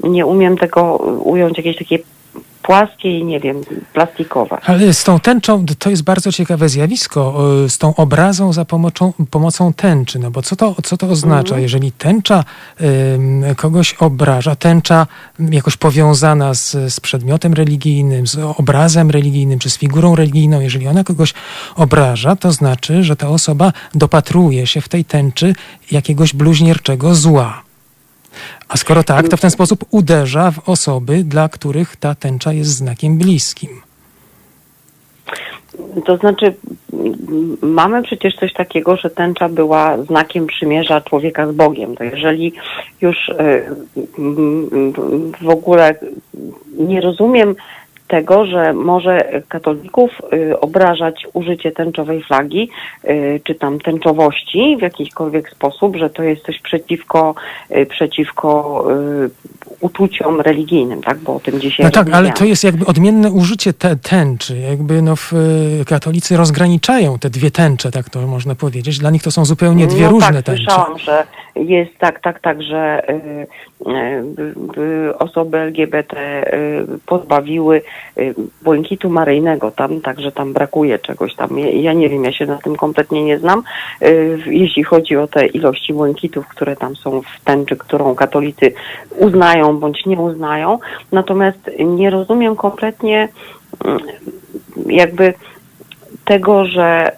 nie 0.00 0.26
umiem 0.26 0.56
tego 0.56 0.96
ująć, 1.24 1.58
jakieś 1.58 1.78
takie 1.78 1.98
płaskie 2.64 3.18
i 3.18 3.24
nie 3.24 3.40
wiem, 3.40 3.60
plastikowe. 3.92 4.58
Ale 4.64 4.94
z 4.94 5.04
tą 5.04 5.20
tęczą, 5.20 5.64
to 5.78 5.90
jest 5.90 6.02
bardzo 6.02 6.32
ciekawe 6.32 6.68
zjawisko, 6.68 7.50
y, 7.64 7.68
z 7.68 7.78
tą 7.78 7.94
obrazą 7.94 8.52
za 8.52 8.64
pomocą, 8.64 9.12
pomocą 9.30 9.72
tęczy. 9.72 10.18
No 10.18 10.30
bo 10.30 10.42
co 10.42 10.56
to, 10.56 10.74
co 10.82 10.96
to 10.96 11.06
oznacza? 11.06 11.58
Jeżeli 11.58 11.92
tęcza 11.92 12.44
ym, 13.14 13.44
kogoś 13.56 13.94
obraża, 13.94 14.56
tęcza 14.56 15.06
jakoś 15.38 15.76
powiązana 15.76 16.54
z, 16.54 16.70
z 16.94 17.00
przedmiotem 17.00 17.54
religijnym, 17.54 18.26
z 18.26 18.38
obrazem 18.38 19.10
religijnym, 19.10 19.58
czy 19.58 19.70
z 19.70 19.78
figurą 19.78 20.16
religijną, 20.16 20.60
jeżeli 20.60 20.88
ona 20.88 21.04
kogoś 21.04 21.34
obraża, 21.76 22.36
to 22.36 22.52
znaczy, 22.52 23.04
że 23.04 23.16
ta 23.16 23.28
osoba 23.28 23.72
dopatruje 23.94 24.66
się 24.66 24.80
w 24.80 24.88
tej 24.88 25.04
tęczy 25.04 25.54
jakiegoś 25.90 26.32
bluźnierczego 26.32 27.14
zła. 27.14 27.63
A 28.68 28.76
skoro 28.76 29.02
tak, 29.02 29.28
to 29.28 29.36
w 29.36 29.40
ten 29.40 29.50
sposób 29.50 29.84
uderza 29.90 30.50
w 30.50 30.68
osoby, 30.68 31.24
dla 31.24 31.48
których 31.48 31.96
ta 31.96 32.14
tęcza 32.14 32.52
jest 32.52 32.70
znakiem 32.70 33.18
bliskim. 33.18 33.70
To 36.04 36.16
znaczy, 36.16 36.54
mamy 37.62 38.02
przecież 38.02 38.36
coś 38.36 38.52
takiego, 38.52 38.96
że 38.96 39.10
tęcza 39.10 39.48
była 39.48 40.02
znakiem 40.02 40.46
przymierza 40.46 41.00
człowieka 41.00 41.46
z 41.46 41.52
Bogiem. 41.52 41.96
To 41.96 42.04
jeżeli 42.04 42.52
już 43.00 43.28
y, 43.28 43.34
w 45.42 45.48
ogóle 45.48 45.94
nie 46.78 47.00
rozumiem 47.00 47.54
tego, 48.08 48.46
że 48.46 48.72
może 48.72 49.42
katolików 49.48 50.10
y, 50.32 50.60
obrażać 50.60 51.26
użycie 51.32 51.72
tęczowej 51.72 52.22
flagi, 52.22 52.70
y, 53.04 53.40
czy 53.44 53.54
tam 53.54 53.80
tęczowości 53.80 54.76
w 54.78 54.82
jakikolwiek 54.82 55.50
sposób, 55.50 55.96
że 55.96 56.10
to 56.10 56.22
jest 56.22 56.42
coś 56.42 56.60
przeciwko, 56.60 57.34
y, 57.76 57.86
przeciwko 57.86 58.84
uczuciom 59.80 60.40
religijnym, 60.40 61.02
tak? 61.02 61.18
Bo 61.18 61.34
o 61.34 61.40
tym 61.40 61.60
dzisiaj 61.60 61.86
No 61.86 61.90
tak, 61.90 62.10
ale 62.12 62.32
to 62.32 62.44
jest 62.44 62.64
jakby 62.64 62.86
odmienne 62.86 63.30
użycie 63.30 63.72
te, 63.72 63.96
tęczy. 63.96 64.58
Jakby 64.58 65.02
no 65.02 65.16
w, 65.16 65.32
katolicy 65.86 66.36
rozgraniczają 66.36 67.18
te 67.18 67.30
dwie 67.30 67.50
tęcze, 67.50 67.90
tak 67.90 68.10
to 68.10 68.26
można 68.26 68.54
powiedzieć. 68.54 68.98
Dla 68.98 69.10
nich 69.10 69.22
to 69.22 69.30
są 69.30 69.44
zupełnie 69.44 69.86
dwie 69.86 70.04
no 70.04 70.10
różne 70.10 70.32
tak, 70.32 70.44
tęcze. 70.44 70.62
słyszałam, 70.64 70.98
że 70.98 71.26
jest 71.56 71.98
tak, 71.98 72.20
tak, 72.20 72.40
tak, 72.40 72.62
że 72.62 73.02
osoby 75.18 75.58
LGBT 75.58 76.16
y, 76.16 76.86
pozbawiły 77.06 77.82
y, 78.18 78.34
błękitu 78.62 79.10
maryjnego 79.10 79.70
tam, 79.70 80.00
także 80.00 80.32
tam 80.32 80.52
brakuje 80.52 80.98
czegoś 80.98 81.34
tam. 81.34 81.58
Ja, 81.58 81.92
nie 81.92 82.08
wiem, 82.08 82.24
ja 82.24 82.32
się 82.32 82.46
na 82.46 82.58
tym 82.58 82.76
kompletnie 82.76 83.24
nie 83.24 83.38
znam, 83.38 83.62
y, 84.02 84.38
jeśli 84.46 84.84
chodzi 84.84 85.16
o 85.16 85.26
te 85.26 85.46
ilości 85.46 85.94
błękitów, 85.94 86.48
które 86.48 86.76
tam 86.76 86.96
są 86.96 87.22
w 87.22 87.44
tęczy, 87.44 87.76
którą 87.76 88.14
katolicy 88.14 88.72
uznają 89.16 89.78
bądź 89.78 90.06
nie 90.06 90.16
uznają. 90.16 90.78
Natomiast 91.12 91.70
nie 91.78 92.10
rozumiem 92.10 92.56
kompletnie 92.56 93.28
mm, 93.84 93.98
jakby 94.86 95.34
tego, 96.24 96.64
że 96.64 97.12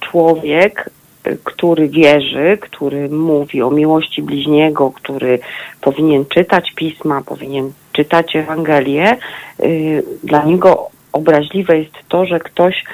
człowiek, 0.00 0.90
y, 0.90 0.97
który 1.44 1.88
wierzy, 1.88 2.58
który 2.60 3.08
mówi 3.08 3.62
o 3.62 3.70
miłości 3.70 4.22
bliźniego, 4.22 4.90
który 4.90 5.38
powinien 5.80 6.24
czytać 6.26 6.72
pisma, 6.76 7.22
powinien 7.26 7.72
czytać 7.92 8.36
Ewangelię, 8.36 9.16
y, 9.60 10.02
dla 10.24 10.44
niego 10.44 10.90
obraźliwe 11.12 11.78
jest 11.78 11.94
to, 12.08 12.26
że 12.26 12.40
ktoś 12.40 12.84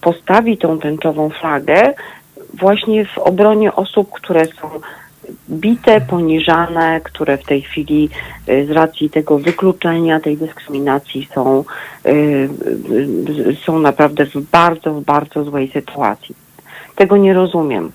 postawi 0.00 0.58
tą 0.58 0.78
tęczową 0.78 1.30
flagę 1.30 1.94
właśnie 2.54 3.04
w 3.04 3.18
obronie 3.18 3.74
osób, 3.74 4.10
które 4.10 4.44
są 4.44 4.70
bite, 5.50 6.00
poniżane, 6.00 7.00
które 7.04 7.38
w 7.38 7.44
tej 7.44 7.62
chwili 7.62 8.10
y, 8.48 8.66
z 8.66 8.70
racji 8.70 9.10
tego 9.10 9.38
wykluczenia, 9.38 10.20
tej 10.20 10.36
dyskryminacji 10.36 11.28
są, 11.34 11.64
y, 12.06 12.48
są 13.66 13.78
naprawdę 13.78 14.26
w 14.26 14.50
bardzo, 14.50 14.92
bardzo 14.92 15.44
złej 15.44 15.70
sytuacji. 15.70 16.41
Tego 16.96 17.16
nie 17.16 17.34
rozumiem. 17.34 17.92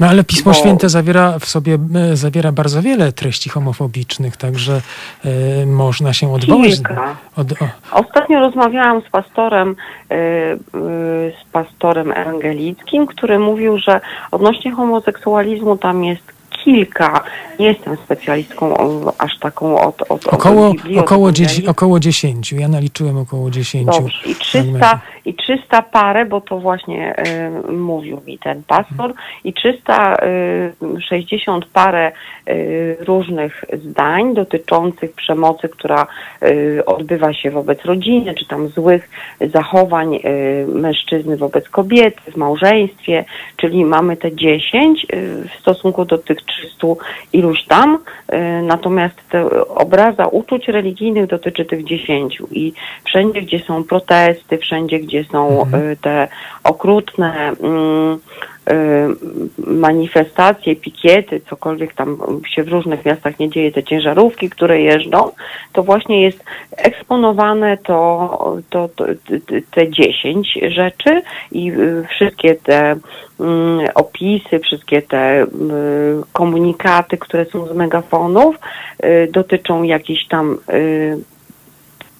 No 0.00 0.06
ale 0.06 0.24
Pismo 0.24 0.52
bo- 0.52 0.58
Święte 0.58 0.88
zawiera 0.88 1.38
w 1.38 1.44
sobie 1.44 1.78
e, 1.94 2.16
zawiera 2.16 2.52
bardzo 2.52 2.82
wiele 2.82 3.12
treści 3.12 3.50
homofobicznych, 3.50 4.36
także 4.36 4.80
e, 5.24 5.66
można 5.66 6.12
się 6.12 6.32
odwołać. 6.32 6.70
Od, 7.36 7.46
Ostatnio 7.92 8.40
rozmawiałam 8.40 9.02
z 9.02 9.10
pastorem, 9.10 9.70
y, 9.70 10.14
y, 10.14 10.58
z 11.42 11.50
pastorem 11.52 12.12
ewangelickim, 12.12 13.06
który 13.06 13.38
mówił, 13.38 13.78
że 13.78 14.00
odnośnie 14.30 14.72
homoseksualizmu 14.72 15.76
tam 15.76 16.04
jest 16.04 16.35
kilka, 16.66 17.24
nie 17.58 17.66
jestem 17.66 17.96
specjalistką 17.96 18.76
o, 18.76 19.12
aż 19.18 19.38
taką 19.38 19.80
od, 19.80 20.02
od 20.02 20.26
około, 20.26 20.70
od 20.70 20.76
około, 20.98 21.30
około 21.66 22.00
10. 22.00 22.52
Ja 22.52 22.68
naliczyłem 22.68 23.18
około 23.18 23.50
10. 23.50 23.86
Dobrze. 23.86 24.30
I 24.30 24.34
300, 24.34 25.00
I 25.24 25.34
300 25.34 25.82
parę, 25.82 26.24
bo 26.24 26.40
to 26.40 26.58
właśnie 26.58 27.16
y, 27.68 27.72
mówił 27.72 28.20
mi 28.26 28.38
ten 28.38 28.62
pastor, 28.62 29.14
i 29.44 29.52
360 29.52 31.66
parę 31.66 32.12
y, 32.48 32.96
różnych 33.00 33.64
zdań 33.72 34.34
dotyczących 34.34 35.12
przemocy, 35.12 35.68
która 35.68 36.06
y, 36.42 36.82
odbywa 36.86 37.32
się 37.32 37.50
wobec 37.50 37.84
rodziny, 37.84 38.34
czy 38.34 38.46
tam 38.46 38.68
złych 38.68 39.08
zachowań 39.40 40.14
y, 40.14 40.20
mężczyzny 40.68 41.36
wobec 41.36 41.68
kobiety 41.68 42.32
w 42.32 42.36
małżeństwie, 42.36 43.24
czyli 43.56 43.84
mamy 43.84 44.16
te 44.16 44.36
10 44.36 45.04
y, 45.04 45.06
w 45.48 45.60
stosunku 45.60 46.04
do 46.04 46.18
tych 46.18 46.38
300 46.62 46.86
iluś 47.32 47.64
tam, 47.64 47.98
y, 48.32 48.62
natomiast 48.62 49.20
obraza 49.68 50.26
uczuć 50.26 50.68
religijnych 50.68 51.26
dotyczy 51.26 51.64
tych 51.64 51.84
10 51.84 52.38
i 52.50 52.72
wszędzie, 53.04 53.42
gdzie 53.42 53.58
są 53.58 53.84
protesty, 53.84 54.58
wszędzie, 54.58 54.98
gdzie 54.98 55.24
są 55.24 55.62
y, 55.62 55.96
te 55.96 56.28
okrutne 56.64 57.52
mm, 57.62 58.18
manifestacje, 59.66 60.76
pikiety, 60.76 61.40
cokolwiek 61.50 61.94
tam 61.94 62.18
się 62.48 62.62
w 62.62 62.68
różnych 62.68 63.04
miastach 63.04 63.38
nie 63.38 63.50
dzieje, 63.50 63.72
te 63.72 63.82
ciężarówki, 63.82 64.50
które 64.50 64.80
jeżdżą, 64.80 65.30
to 65.72 65.82
właśnie 65.82 66.22
jest 66.22 66.44
eksponowane 66.76 67.76
to, 67.76 68.56
to, 68.70 68.88
to 68.88 69.04
te 69.70 69.90
10 69.90 70.58
rzeczy 70.68 71.22
i 71.52 71.72
y, 71.72 72.04
wszystkie 72.10 72.54
te 72.54 72.96
mm, 73.40 73.88
opisy, 73.94 74.58
wszystkie 74.58 75.02
te 75.02 75.42
y, 75.42 75.46
komunikaty, 76.32 77.18
które 77.18 77.44
są 77.44 77.66
z 77.66 77.72
megafonów, 77.72 78.56
y, 79.04 79.28
dotyczą 79.32 79.82
jakichś 79.82 80.26
tam 80.26 80.58
y, 80.70 81.18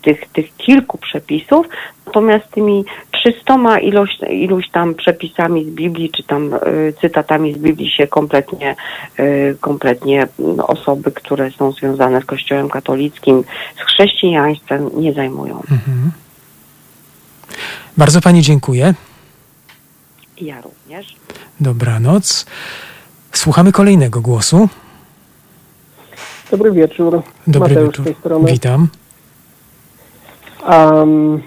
tych, 0.06 0.28
tych 0.32 0.56
kilku 0.56 0.98
przepisów, 0.98 1.66
natomiast 2.06 2.50
tymi 2.50 2.84
trzystoma 3.10 3.78
ilość, 3.78 4.20
iluś 4.30 4.70
tam 4.70 4.94
przepisami 4.94 5.64
z 5.64 5.68
Biblii, 5.68 6.10
czy 6.10 6.22
tam 6.22 6.54
y, 6.54 6.94
cytatami 7.00 7.54
z 7.54 7.58
Biblii 7.58 7.90
się 7.90 8.06
kompletnie, 8.06 8.76
y, 9.18 9.56
kompletnie 9.60 10.28
no, 10.38 10.66
osoby, 10.66 11.12
które 11.12 11.50
są 11.50 11.72
związane 11.72 12.20
z 12.20 12.24
Kościołem 12.24 12.68
katolickim, 12.68 13.44
z 13.76 13.80
chrześcijaństwem 13.80 14.90
nie 14.94 15.12
zajmują. 15.12 15.54
Mhm. 15.70 16.10
Bardzo 17.96 18.20
Pani 18.20 18.42
dziękuję. 18.42 18.94
Ja 20.40 20.60
również. 20.60 21.16
Dobranoc. 21.60 22.46
Słuchamy 23.32 23.72
kolejnego 23.72 24.20
głosu. 24.20 24.68
Dobry 26.50 26.72
wieczór. 26.72 27.22
Dobry 27.46 27.74
Mateusz 27.74 27.86
wieczór. 27.86 28.04
z 28.04 28.08
tej 28.08 28.14
strony. 28.14 28.52
Witam. 28.52 28.88
Um, 30.68 31.42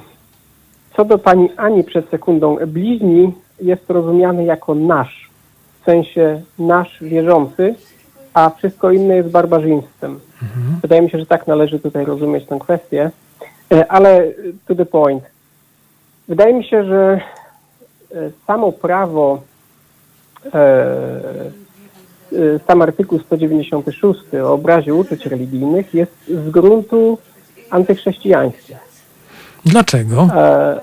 co 0.95 1.05
do 1.05 1.17
pani 1.17 1.49
Ani 1.57 1.84
przed 1.84 2.09
sekundą, 2.09 2.57
bliźni 2.67 3.34
jest 3.61 3.89
rozumiany 3.89 4.43
jako 4.43 4.76
nasz, 4.76 5.30
w 5.82 5.86
sensie 5.86 6.41
nasz 6.59 6.97
wierzący, 7.01 7.76
a 8.34 8.49
wszystko 8.49 8.91
inne 8.91 9.15
jest 9.15 9.30
barbarzyństwem. 9.30 10.20
Wydaje 10.82 11.01
mi 11.01 11.09
się, 11.09 11.20
że 11.20 11.26
tak 11.26 11.47
należy 11.47 11.80
tutaj 11.80 12.05
rozumieć 12.05 12.45
tę 12.45 12.59
kwestię, 12.59 13.11
E, 13.72 13.91
ale 13.91 14.34
to 14.67 14.76
the 14.76 14.86
point. 14.86 15.24
Wydaje 16.28 16.53
mi 16.53 16.63
się, 16.63 16.84
że 16.84 17.22
e, 18.11 18.32
samo 18.47 18.72
prawo, 18.72 19.41
e, 20.45 20.59
e, 22.34 22.59
sam 22.67 22.82
artykuł 22.82 23.20
196 23.20 24.20
o 24.43 24.53
obrazie 24.53 24.93
uczuć 24.93 25.26
religijnych 25.26 25.93
jest 25.93 26.11
z 26.28 26.49
gruntu 26.49 27.17
antychrześcijański. 27.70 28.76
Dlaczego? 29.66 30.28
E, 30.36 30.80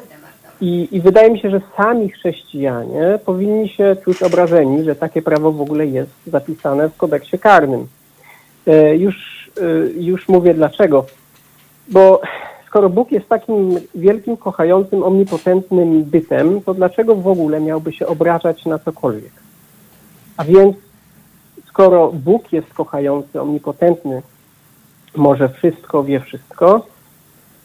I, 0.61 0.89
I 0.93 1.01
wydaje 1.01 1.31
mi 1.31 1.41
się, 1.41 1.51
że 1.51 1.61
sami 1.77 2.09
chrześcijanie 2.09 3.19
powinni 3.25 3.69
się 3.69 3.97
czuć 4.05 4.23
obrażeni, 4.23 4.85
że 4.85 4.97
takie 4.97 5.23
prawo 5.23 5.53
w 5.53 5.61
ogóle 5.61 5.87
jest 5.87 6.11
zapisane 6.27 6.89
w 6.89 6.97
kodeksie 6.97 7.39
karnym. 7.39 7.87
E, 8.67 8.97
Już, 8.97 9.51
e, 9.61 9.63
już 10.01 10.29
mówię 10.29 10.55
dlaczego. 10.55 11.07
Bo 11.89 12.21
skoro 12.67 12.89
Bóg 12.91 13.13
jest 13.13 13.29
takim 13.29 13.81
wielkim, 13.95 14.37
kochającym, 14.37 15.03
omnipotentnym 15.03 16.05
bytem, 16.05 16.61
to 16.61 16.75
dlaczego 16.75 17.15
w 17.15 17.29
ogóle 17.29 17.61
miałby 17.61 17.93
się 17.93 18.07
obrażać 18.07 18.65
na 18.65 18.79
cokolwiek? 18.79 19.33
A 20.37 20.45
więc 20.45 20.77
skoro 21.69 22.13
Bóg 22.13 22.53
jest 22.53 22.75
kochający, 22.75 23.41
omnipotentny, 23.41 24.23
może 25.17 25.49
wszystko, 25.49 26.05
wie 26.05 26.21
wszystko, 26.21 26.87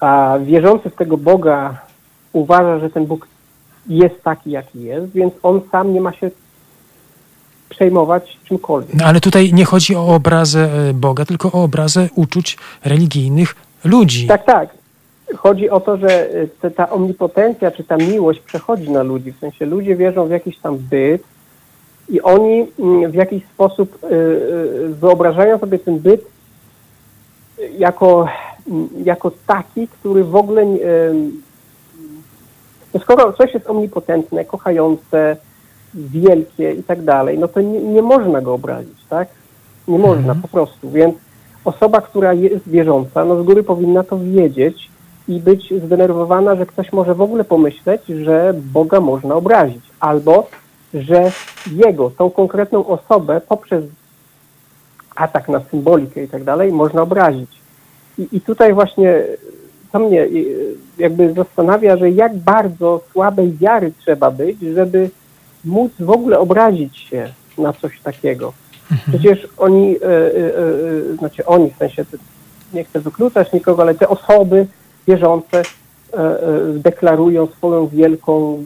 a 0.01 0.37
wierzący 0.43 0.89
w 0.89 0.95
tego 0.95 1.17
Boga 1.17 1.77
uważa, 2.33 2.79
że 2.79 2.89
ten 2.89 3.05
Bóg 3.05 3.27
jest 3.87 4.23
taki, 4.23 4.51
jaki 4.51 4.83
jest, 4.83 5.11
więc 5.11 5.33
on 5.43 5.61
sam 5.71 5.93
nie 5.93 6.01
ma 6.01 6.13
się 6.13 6.31
przejmować 7.69 8.37
czymkolwiek. 8.45 8.93
No, 8.93 9.05
ale 9.05 9.19
tutaj 9.19 9.53
nie 9.53 9.65
chodzi 9.65 9.95
o 9.95 10.07
obrazę 10.07 10.69
e, 10.89 10.93
Boga, 10.93 11.25
tylko 11.25 11.51
o 11.51 11.63
obrazę 11.63 12.09
uczuć 12.15 12.57
religijnych 12.85 13.55
ludzi. 13.83 14.27
Tak, 14.27 14.45
tak. 14.45 14.69
Chodzi 15.37 15.69
o 15.69 15.79
to, 15.79 15.97
że 15.97 16.29
te, 16.61 16.71
ta 16.71 16.89
omnipotencja 16.89 17.71
czy 17.71 17.83
ta 17.83 17.97
miłość 17.97 18.39
przechodzi 18.39 18.91
na 18.91 19.03
ludzi. 19.03 19.31
W 19.31 19.39
sensie 19.39 19.65
ludzie 19.65 19.95
wierzą 19.95 20.27
w 20.27 20.31
jakiś 20.31 20.57
tam 20.57 20.77
byt 20.77 21.23
i 22.09 22.21
oni 22.21 22.67
mm, 22.79 23.11
w 23.11 23.15
jakiś 23.15 23.43
sposób 23.53 24.03
y, 24.03 24.89
wyobrażają 24.89 25.59
sobie 25.59 25.79
ten 25.79 25.99
byt 25.99 26.21
jako, 27.77 28.27
jako 29.03 29.31
taki, 29.47 29.87
który 29.87 30.23
w 30.23 30.35
ogóle 30.35 30.65
no 32.93 32.99
skoro 32.99 33.33
coś 33.33 33.53
jest 33.53 33.69
omnipotentne, 33.69 34.45
kochające, 34.45 35.37
wielkie 35.93 36.73
i 36.73 36.83
tak 36.83 37.01
dalej, 37.01 37.39
no 37.39 37.47
to 37.47 37.61
nie, 37.61 37.81
nie 37.81 38.01
można 38.01 38.41
go 38.41 38.53
obrazić, 38.53 39.05
tak? 39.09 39.27
Nie 39.87 39.99
można 39.99 40.35
po 40.35 40.47
prostu. 40.47 40.91
Więc 40.91 41.15
osoba, 41.65 42.01
która 42.01 42.33
jest 42.33 42.69
wierząca, 42.69 43.25
no 43.25 43.43
z 43.43 43.45
góry 43.45 43.63
powinna 43.63 44.03
to 44.03 44.19
wiedzieć 44.19 44.89
i 45.27 45.39
być 45.39 45.73
zdenerwowana, 45.85 46.55
że 46.55 46.65
ktoś 46.65 46.93
może 46.93 47.15
w 47.15 47.21
ogóle 47.21 47.43
pomyśleć, 47.43 48.01
że 48.05 48.53
Boga 48.73 48.99
można 48.99 49.35
obrazić, 49.35 49.83
albo 49.99 50.47
że 50.93 51.31
jego, 51.71 52.09
tą 52.09 52.29
konkretną 52.29 52.87
osobę 52.87 53.41
poprzez 53.47 53.85
atak 55.15 55.49
na 55.49 55.61
symbolikę 55.71 56.23
i 56.23 56.27
tak 56.27 56.43
dalej 56.43 56.71
można 56.71 57.01
obrazić. 57.01 57.60
I, 58.21 58.27
I 58.37 58.41
tutaj 58.41 58.73
właśnie 58.73 59.23
to 59.91 59.99
mnie 59.99 60.23
y, 60.23 60.75
jakby 60.97 61.33
zastanawia, 61.33 61.97
że 61.97 62.11
jak 62.11 62.37
bardzo 62.37 63.01
słabej 63.11 63.51
wiary 63.51 63.91
trzeba 63.99 64.31
być, 64.31 64.59
żeby 64.61 65.09
móc 65.65 65.91
w 65.99 66.09
ogóle 66.09 66.39
obrazić 66.39 66.97
się 66.97 67.33
na 67.57 67.73
coś 67.73 67.99
takiego. 67.99 68.53
Przecież 69.09 69.47
oni, 69.57 69.95
e, 69.95 70.05
e, 70.05 70.11
e, 71.11 71.17
znaczy 71.17 71.45
oni, 71.45 71.71
w 71.71 71.77
sensie 71.77 72.05
nie 72.73 72.83
chcę 72.83 72.99
wykluczać 72.99 73.53
nikogo, 73.53 73.81
ale 73.81 73.95
te 73.95 74.09
osoby 74.09 74.65
wierzące 75.07 75.57
e, 75.57 76.17
e, 76.17 76.41
deklarują 76.73 77.47
swoją 77.47 77.87
wielką, 77.87 78.63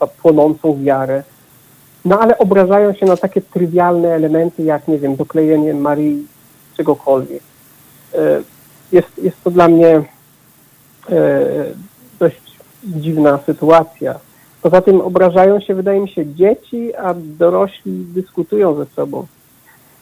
e, 0.00 0.04
e, 0.04 0.08
płonącą 0.22 0.82
wiarę. 0.84 1.22
No 2.04 2.20
ale 2.20 2.38
obrażają 2.38 2.94
się 2.94 3.06
na 3.06 3.16
takie 3.16 3.40
trywialne 3.40 4.08
elementy, 4.08 4.62
jak, 4.62 4.88
nie 4.88 4.98
wiem, 4.98 5.16
doklejenie 5.16 5.74
Marii 5.74 6.26
czegokolwiek. 6.76 7.42
E, 8.14 8.42
Jest, 8.92 9.18
jest 9.22 9.44
to 9.44 9.50
dla 9.50 9.68
mnie 9.68 9.88
e, 9.96 10.04
dość 12.20 12.40
dziwna 12.84 13.38
sytuacja. 13.46 14.18
Poza 14.62 14.80
tym 14.80 15.00
obrażają 15.00 15.60
się, 15.60 15.74
wydaje 15.74 16.00
mi 16.00 16.08
się, 16.08 16.34
dzieci, 16.34 16.94
a 16.94 17.14
dorośli 17.14 17.92
dyskutują 17.92 18.74
ze 18.74 18.86
sobą. 18.86 19.26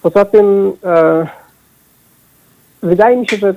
Poza 0.02 0.24
tym 0.24 0.72
e, 0.84 1.26
wydaje 2.82 3.16
mi 3.16 3.28
się, 3.28 3.36
że 3.36 3.54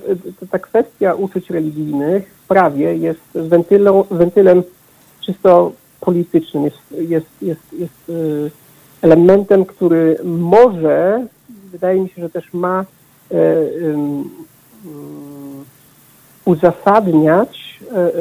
ta 0.51 0.59
kwestia 0.59 1.13
uczuć 1.13 1.49
religijnych 1.49 2.27
w 2.43 2.47
prawie 2.47 2.97
jest 2.97 3.21
wentylą, 3.33 4.03
wentylem 4.11 4.63
czysto 5.21 5.71
politycznym, 5.99 6.63
jest, 6.63 6.91
jest, 6.91 7.27
jest, 7.41 7.73
jest 7.73 8.11
elementem, 9.01 9.65
który 9.65 10.17
może, 10.23 11.27
wydaje 11.71 12.01
mi 12.01 12.09
się, 12.09 12.21
że 12.21 12.29
też 12.29 12.53
ma 12.53 12.85
uzasadniać 16.45 17.79
e, 17.91 17.95
e, 17.95 18.11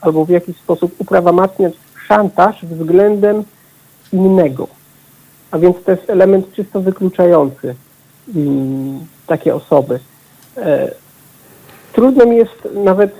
albo 0.00 0.24
w 0.24 0.28
jakiś 0.30 0.56
sposób 0.56 0.94
uprawomacniać 0.98 1.74
szantaż 2.06 2.64
względem 2.64 3.44
innego. 4.12 4.68
A 5.50 5.58
więc 5.58 5.76
to 5.84 5.90
jest 5.90 6.10
element 6.10 6.52
czysto 6.52 6.80
wykluczający 6.80 7.74
takie 9.26 9.54
osoby. 9.54 10.00
E, 10.56 10.90
trudno 11.92 12.26
mi 12.26 12.36
jest 12.36 12.68
nawet 12.74 13.14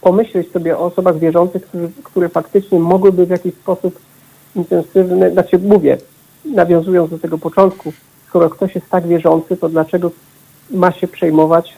pomyśleć 0.00 0.52
sobie 0.52 0.78
o 0.78 0.84
osobach 0.84 1.18
wierzących, 1.18 1.66
którzy, 1.66 1.90
które 2.04 2.28
faktycznie 2.28 2.78
mogłyby 2.78 3.26
w 3.26 3.30
jakiś 3.30 3.54
sposób 3.54 3.98
intensywny, 4.56 5.30
znaczy 5.32 5.58
mówię, 5.58 5.98
nawiązując 6.44 7.10
do 7.10 7.18
tego 7.18 7.38
początku, 7.38 7.92
skoro 8.30 8.50
ktoś 8.50 8.74
jest 8.74 8.90
tak 8.90 9.06
wierzący, 9.06 9.56
to 9.56 9.68
dlaczego 9.68 10.10
ma 10.70 10.92
się 10.92 11.08
przejmować 11.08 11.76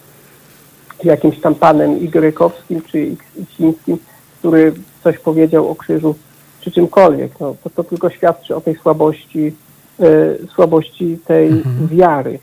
jakimś 1.05 1.41
tam 1.41 1.55
panem 1.55 1.99
Igrykowskim 2.01 2.83
czy 2.83 3.17
Iksińskim, 3.37 3.99
który 4.39 4.73
coś 5.05 5.19
powiedział 5.19 5.71
o 5.71 5.75
krzyżu 5.75 6.15
czy 6.61 6.71
czymkolwiek. 6.71 7.41
No, 7.41 7.55
to, 7.65 7.71
to 7.71 7.85
tylko 7.85 8.11
świadczy 8.11 8.57
o 8.57 8.61
tej 8.61 8.75
słabości, 8.75 9.55
e, 10.01 10.47
słabości 10.55 11.19
tej 11.27 11.63
wiary. 11.87 12.39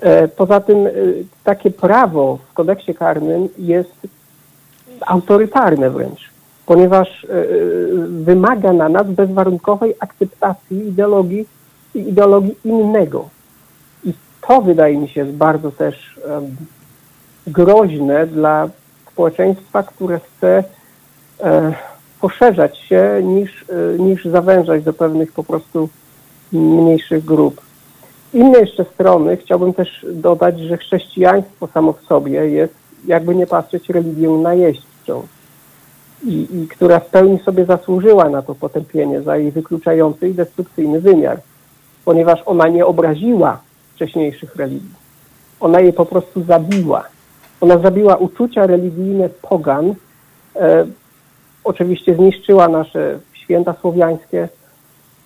E, 0.00 0.28
poza 0.28 0.60
tym 0.60 0.86
e, 0.86 0.90
takie 1.44 1.70
prawo 1.70 2.38
w 2.50 2.54
kodeksie 2.54 2.94
karnym 2.94 3.48
jest 3.58 3.94
autorytarne 5.06 5.90
wręcz, 5.90 6.30
ponieważ 6.66 7.24
e, 7.24 7.28
e, 7.28 7.44
wymaga 8.08 8.72
na 8.72 8.88
nas 8.88 9.06
bezwarunkowej 9.06 9.94
akceptacji 10.00 10.88
ideologii, 10.88 11.46
ideologii 11.94 12.56
innego. 12.64 13.28
I 14.04 14.12
to 14.40 14.62
wydaje 14.62 14.98
mi 14.98 15.08
się 15.08 15.20
jest 15.20 15.36
bardzo 15.36 15.70
też 15.70 16.20
groźne 17.46 18.26
dla 18.26 18.68
społeczeństwa, 19.12 19.82
które 19.82 20.20
chce 20.20 20.64
e, 21.40 21.74
poszerzać 22.20 22.78
się 22.78 23.20
niż, 23.22 23.64
e, 23.68 23.98
niż 23.98 24.24
zawężać 24.24 24.84
do 24.84 24.92
pewnych 24.92 25.32
po 25.32 25.44
prostu 25.44 25.88
mniejszych 26.52 27.24
grup. 27.24 27.60
Z 28.32 28.34
innej 28.34 28.60
jeszcze 28.60 28.84
strony 28.84 29.36
chciałbym 29.36 29.74
też 29.74 30.06
dodać, 30.12 30.60
że 30.60 30.76
chrześcijaństwo 30.76 31.66
samo 31.66 31.92
w 31.92 32.06
sobie 32.06 32.48
jest, 32.50 32.74
jakby 33.06 33.34
nie 33.34 33.46
patrzeć, 33.46 33.88
religią 33.88 34.42
najeźdźczą 34.42 35.26
i, 36.24 36.48
i 36.52 36.68
która 36.68 37.00
w 37.00 37.06
pełni 37.06 37.38
sobie 37.38 37.64
zasłużyła 37.64 38.28
na 38.28 38.42
to 38.42 38.54
potępienie 38.54 39.22
za 39.22 39.36
jej 39.36 39.50
wykluczający 39.50 40.28
i 40.28 40.34
destrukcyjny 40.34 41.00
wymiar, 41.00 41.40
ponieważ 42.04 42.42
ona 42.46 42.68
nie 42.68 42.86
obraziła 42.86 43.60
wcześniejszych 43.94 44.56
religii. 44.56 45.04
Ona 45.60 45.80
je 45.80 45.92
po 45.92 46.06
prostu 46.06 46.42
zabiła 46.42 47.04
Ona 47.60 47.78
zabiła 47.78 48.16
uczucia 48.16 48.66
religijne 48.66 49.28
pogan, 49.28 49.94
e, 50.56 50.86
oczywiście 51.64 52.14
zniszczyła 52.14 52.68
nasze 52.68 53.18
święta 53.32 53.74
słowiańskie, 53.80 54.48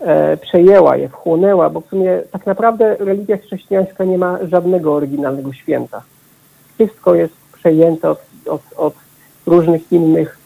e, 0.00 0.36
przejęła 0.36 0.96
je, 0.96 1.08
wchłonęła, 1.08 1.70
bo 1.70 1.80
w 1.80 1.86
sumie 1.86 2.22
tak 2.30 2.46
naprawdę 2.46 2.96
religia 2.96 3.36
chrześcijańska 3.36 4.04
nie 4.04 4.18
ma 4.18 4.38
żadnego 4.42 4.94
oryginalnego 4.94 5.52
święta. 5.52 6.02
Wszystko 6.74 7.14
jest 7.14 7.34
przejęte 7.52 8.10
od, 8.10 8.20
od, 8.46 8.62
od 8.76 8.94
różnych 9.46 9.92
innych 9.92 10.37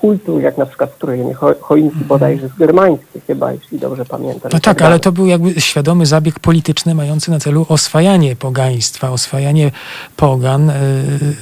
kultur, 0.00 0.40
jak 0.42 0.58
na 0.58 0.66
przykład 0.66 0.94
strojenie 0.94 1.34
cho, 1.34 1.54
choinki 1.60 2.04
bodajże 2.04 2.48
z 2.48 2.58
germańskich 2.58 3.24
chyba, 3.26 3.52
jeśli 3.52 3.78
dobrze 3.78 4.04
pamiętam. 4.04 4.50
No 4.52 4.60
tak, 4.60 4.82
ale 4.82 5.00
to 5.00 5.12
był 5.12 5.26
jakby 5.26 5.60
świadomy 5.60 6.06
zabieg 6.06 6.38
polityczny 6.38 6.94
mający 6.94 7.30
na 7.30 7.38
celu 7.38 7.66
oswajanie 7.68 8.36
pogaństwa, 8.36 9.10
oswajanie 9.10 9.70
pogan 10.16 10.70
y, 10.70 10.74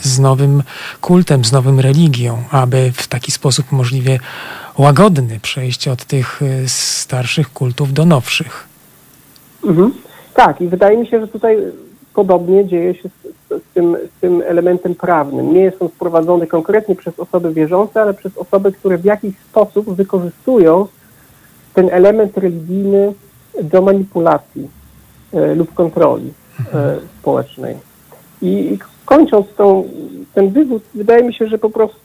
z 0.00 0.18
nowym 0.18 0.62
kultem, 1.00 1.44
z 1.44 1.52
nową 1.52 1.80
religią, 1.80 2.42
aby 2.50 2.92
w 2.94 3.08
taki 3.08 3.32
sposób 3.32 3.72
możliwie 3.72 4.18
łagodny 4.78 5.40
przejść 5.42 5.88
od 5.88 6.04
tych 6.04 6.42
y, 6.42 6.68
starszych 6.68 7.52
kultów 7.52 7.92
do 7.92 8.04
nowszych. 8.04 8.68
Mhm. 9.64 9.94
Tak, 10.34 10.60
i 10.60 10.68
wydaje 10.68 10.96
mi 10.98 11.06
się, 11.06 11.20
że 11.20 11.28
tutaj 11.28 11.56
podobnie 12.14 12.68
dzieje 12.68 12.94
się 12.94 13.08
z, 13.50 13.74
tym, 13.74 13.96
z 14.16 14.20
tym 14.20 14.42
elementem 14.46 14.94
prawnym. 14.94 15.54
Nie 15.54 15.60
jest 15.60 15.82
on 15.82 15.88
sprowadzony 15.88 16.46
konkretnie 16.46 16.96
przez 16.96 17.20
osoby 17.20 17.52
wierzące, 17.52 18.02
ale 18.02 18.14
przez 18.14 18.38
osoby, 18.38 18.72
które 18.72 18.98
w 18.98 19.04
jakiś 19.04 19.38
sposób 19.38 19.94
wykorzystują 19.94 20.86
ten 21.74 21.88
element 21.92 22.38
religijny 22.38 23.12
do 23.62 23.82
manipulacji 23.82 24.68
e, 25.32 25.54
lub 25.54 25.74
kontroli 25.74 26.32
e, 26.74 26.96
społecznej. 27.20 27.76
I, 28.42 28.48
I 28.48 28.78
kończąc 29.04 29.46
tą, 29.56 29.88
ten 30.34 30.50
wywód, 30.50 30.82
wydaje 30.94 31.24
mi 31.24 31.34
się, 31.34 31.46
że 31.46 31.58
po 31.58 31.70
prostu, 31.70 32.00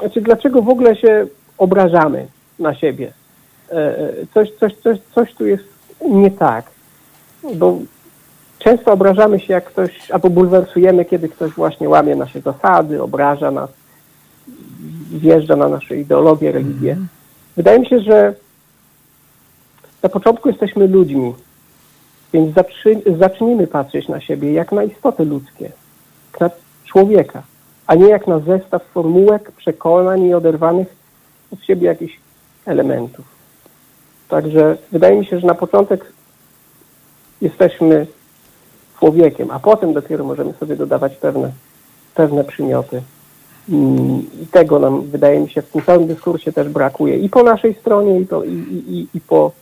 znaczy 0.00 0.20
dlaczego 0.20 0.62
w 0.62 0.68
ogóle 0.68 0.96
się 0.96 1.26
obrażamy 1.58 2.26
na 2.58 2.74
siebie? 2.74 3.12
E, 3.70 3.96
coś, 4.34 4.50
coś, 4.60 4.76
coś, 4.76 4.98
coś 5.14 5.34
tu 5.34 5.46
jest 5.46 5.64
nie 6.08 6.30
tak, 6.30 6.64
bo 7.54 7.78
często 8.60 8.92
obrażamy 8.92 9.40
się, 9.40 9.52
jak 9.52 9.64
ktoś, 9.64 10.10
albo 10.10 10.30
bulwersujemy, 10.30 11.04
kiedy 11.04 11.28
ktoś 11.28 11.52
właśnie 11.52 11.88
łamie 11.88 12.16
nasze 12.16 12.40
zasady, 12.40 13.02
obraża 13.02 13.50
nas, 13.50 13.70
wjeżdża 15.10 15.56
na 15.56 15.68
nasze 15.68 15.96
ideologie, 15.96 16.52
religie. 16.52 16.96
Wydaje 17.56 17.78
mi 17.78 17.86
się, 17.86 18.00
że 18.00 18.34
na 20.02 20.08
początku 20.08 20.48
jesteśmy 20.48 20.86
ludźmi, 20.86 21.34
więc 22.32 22.54
zacznijmy 23.18 23.66
patrzeć 23.66 24.08
na 24.08 24.20
siebie 24.20 24.52
jak 24.52 24.72
na 24.72 24.84
istoty 24.84 25.24
ludzkie, 25.24 25.64
jak 26.32 26.40
na 26.40 26.50
człowieka, 26.84 27.42
a 27.86 27.94
nie 27.94 28.08
jak 28.08 28.26
na 28.26 28.38
zestaw 28.38 28.84
formułek, 28.84 29.52
przekonań 29.52 30.22
i 30.22 30.34
oderwanych 30.34 30.88
od 31.52 31.64
siebie 31.64 31.86
jakichś 31.86 32.20
elementów. 32.66 33.24
Także 34.28 34.76
wydaje 34.92 35.18
mi 35.18 35.26
się, 35.26 35.40
że 35.40 35.46
na 35.46 35.54
początek 35.54 36.12
jesteśmy 37.40 38.06
człowiekiem, 39.00 39.50
a 39.50 39.58
potem 39.58 39.92
dopiero 39.92 40.24
możemy 40.24 40.52
sobie 40.52 40.76
dodawać 40.76 41.16
pewne, 41.16 41.52
pewne 42.14 42.44
przymioty. 42.44 43.02
I 43.68 44.46
tego 44.50 44.78
nam, 44.78 45.02
wydaje 45.02 45.40
mi 45.40 45.50
się, 45.50 45.62
w 45.62 45.70
tym 45.70 45.82
całym 45.82 46.06
dyskursie 46.06 46.52
też 46.52 46.68
brakuje 46.68 47.16
i 47.18 47.28
po 47.28 47.42
naszej 47.42 47.74
stronie, 47.74 48.20
i, 48.20 48.26
to, 48.26 48.44
i, 48.44 48.52
i, 48.88 49.06
i 49.14 49.20
po 49.20 49.52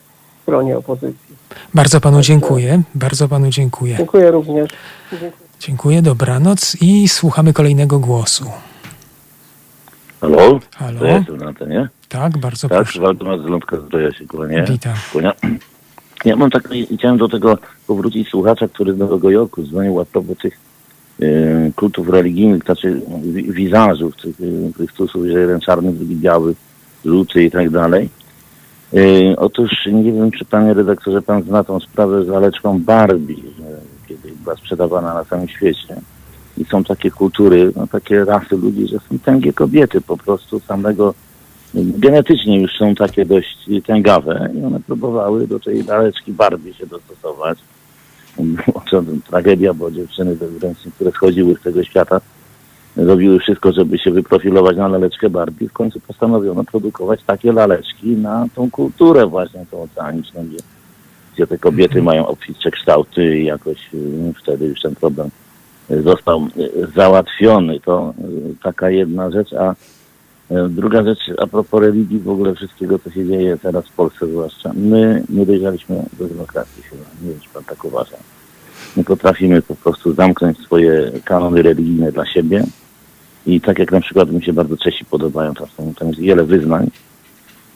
stronie 0.42 0.78
opozycji. 0.78 1.36
Bardzo 1.74 2.00
panu 2.00 2.20
dziękuję. 2.20 2.82
Bardzo 2.94 3.28
panu 3.28 3.50
dziękuję. 3.50 3.96
Dziękuję 3.96 4.30
również. 4.30 4.70
Dziękuję. 5.10 5.32
Dziękuję, 5.60 6.02
dobranoc 6.02 6.76
i 6.80 7.08
słuchamy 7.08 7.52
kolejnego 7.52 7.98
głosu. 7.98 8.44
Halo? 10.20 10.60
Halo? 10.76 11.00
To 11.00 11.06
ja 11.06 11.16
jestem 11.16 11.36
na 11.36 11.46
antenie? 11.46 11.88
Tak, 12.08 12.38
bardzo 12.38 12.68
Tak, 12.68 12.78
proszę. 12.78 13.00
Waldemar 13.00 13.42
Zlądka 13.42 13.76
Zdroja 13.76 14.12
się 14.12 14.26
kłania. 14.26 14.64
Witam. 14.64 14.94
Kłania. 15.12 15.32
Ja 16.24 16.36
mam 16.36 16.50
tak, 16.50 16.68
chciałem 16.94 17.18
do 17.18 17.28
tego 17.28 17.58
powrócić 17.86 18.28
słuchacza, 18.28 18.68
który 18.68 18.94
z 18.94 18.98
Nowego 18.98 19.30
Jorku 19.30 19.62
dzwonił 19.62 20.00
a 20.00 20.04
propos 20.04 20.38
tych 20.38 20.58
y, 21.22 21.72
kultów 21.76 22.08
religijnych, 22.08 22.64
znaczy 22.64 23.00
wi- 23.22 23.52
wizażów, 23.52 24.16
tych 24.16 24.40
y, 24.40 24.72
Chrystusów, 24.76 25.26
że 25.26 25.40
jeden 25.40 25.60
czarny, 25.60 25.92
drugi 25.92 26.16
biały, 26.16 26.54
żółty 27.04 27.44
i 27.44 27.50
tak 27.50 27.70
dalej. 27.70 28.08
Y, 28.94 29.34
otóż 29.36 29.70
nie 29.92 30.12
wiem, 30.12 30.30
czy 30.30 30.44
panie 30.44 30.74
redaktorze, 30.74 31.22
pan 31.22 31.42
zna 31.42 31.64
tą 31.64 31.80
sprawę 31.80 32.24
z 32.24 32.28
laleczką 32.28 32.78
Barbie, 32.82 33.36
kiedy 34.08 34.28
była 34.42 34.56
sprzedawana 34.56 35.14
na 35.14 35.24
całym 35.24 35.48
świecie. 35.48 35.96
I 36.58 36.64
są 36.64 36.84
takie 36.84 37.10
kultury, 37.10 37.72
no, 37.76 37.86
takie 37.86 38.24
rasy 38.24 38.56
ludzi, 38.56 38.88
że 38.88 38.98
są 38.98 39.18
tęgie 39.24 39.52
kobiety 39.52 40.00
po 40.00 40.16
prostu 40.16 40.60
samego 40.60 41.14
genetycznie 41.74 42.60
już 42.60 42.76
są 42.78 42.94
takie 42.94 43.24
dość 43.24 43.58
tęgawe 43.86 44.50
i 44.54 44.64
one 44.64 44.80
próbowały 44.80 45.46
do 45.46 45.60
tej 45.60 45.82
laleczki 45.82 46.32
Barbie 46.32 46.74
się 46.74 46.86
dostosować. 46.86 47.58
To 48.90 49.02
tragedia, 49.30 49.74
bo 49.74 49.90
dziewczyny 49.90 50.36
które 50.94 51.10
schodziły 51.10 51.54
z 51.54 51.62
tego 51.62 51.84
świata, 51.84 52.20
robiły 52.96 53.38
wszystko, 53.38 53.72
żeby 53.72 53.98
się 53.98 54.10
wyprofilować 54.10 54.76
na 54.76 54.88
laleczkę 54.88 55.30
Barbie. 55.30 55.68
W 55.68 55.72
końcu 55.72 56.00
postanowiono 56.00 56.64
produkować 56.64 57.20
takie 57.26 57.52
laleczki 57.52 58.06
na 58.06 58.46
tą 58.54 58.70
kulturę 58.70 59.26
właśnie 59.26 59.66
tą 59.70 59.82
oceaniczną, 59.82 60.44
gdzie, 60.46 60.58
gdzie 61.34 61.46
te 61.46 61.58
kobiety 61.58 62.02
mają 62.02 62.26
obfitsze 62.26 62.70
kształty 62.70 63.38
i 63.38 63.44
jakoś 63.44 63.94
y, 63.94 64.32
wtedy 64.42 64.66
już 64.66 64.80
ten 64.80 64.94
problem 64.94 65.28
y, 65.90 66.02
został 66.02 66.46
y, 66.56 66.88
załatwiony. 66.96 67.80
To 67.80 68.14
taka 68.62 68.90
jedna 68.90 69.30
rzecz, 69.30 69.52
a 69.52 69.74
Druga 70.68 71.02
rzecz, 71.04 71.18
a 71.38 71.46
propos 71.46 71.80
religii, 71.80 72.18
w 72.18 72.28
ogóle 72.28 72.54
wszystkiego, 72.54 72.98
co 72.98 73.10
się 73.10 73.26
dzieje 73.26 73.56
teraz 73.62 73.86
w 73.86 73.92
Polsce 73.92 74.26
zwłaszcza. 74.26 74.72
My 74.74 75.22
nie 75.28 75.46
dojrzeliśmy 75.46 76.02
do 76.18 76.26
demokracji 76.26 76.82
chyba. 76.82 77.02
Nie 77.22 77.30
wiem, 77.30 77.40
czy 77.40 77.48
pan 77.48 77.64
tak 77.64 77.84
uważa. 77.84 78.16
Nie 78.96 79.04
potrafimy 79.04 79.62
po 79.62 79.74
prostu 79.74 80.14
zamknąć 80.14 80.58
swoje 80.58 81.12
kanony 81.24 81.62
religijne 81.62 82.12
dla 82.12 82.26
siebie. 82.26 82.64
I 83.46 83.60
tak 83.60 83.78
jak 83.78 83.92
na 83.92 84.00
przykład 84.00 84.30
mi 84.32 84.42
się 84.44 84.52
bardzo 84.52 84.76
Czesi 84.76 85.04
podobają, 85.04 85.54
tam, 85.54 85.94
tam 85.94 86.08
jest 86.08 86.20
wiele 86.20 86.44
wyznań. 86.44 86.90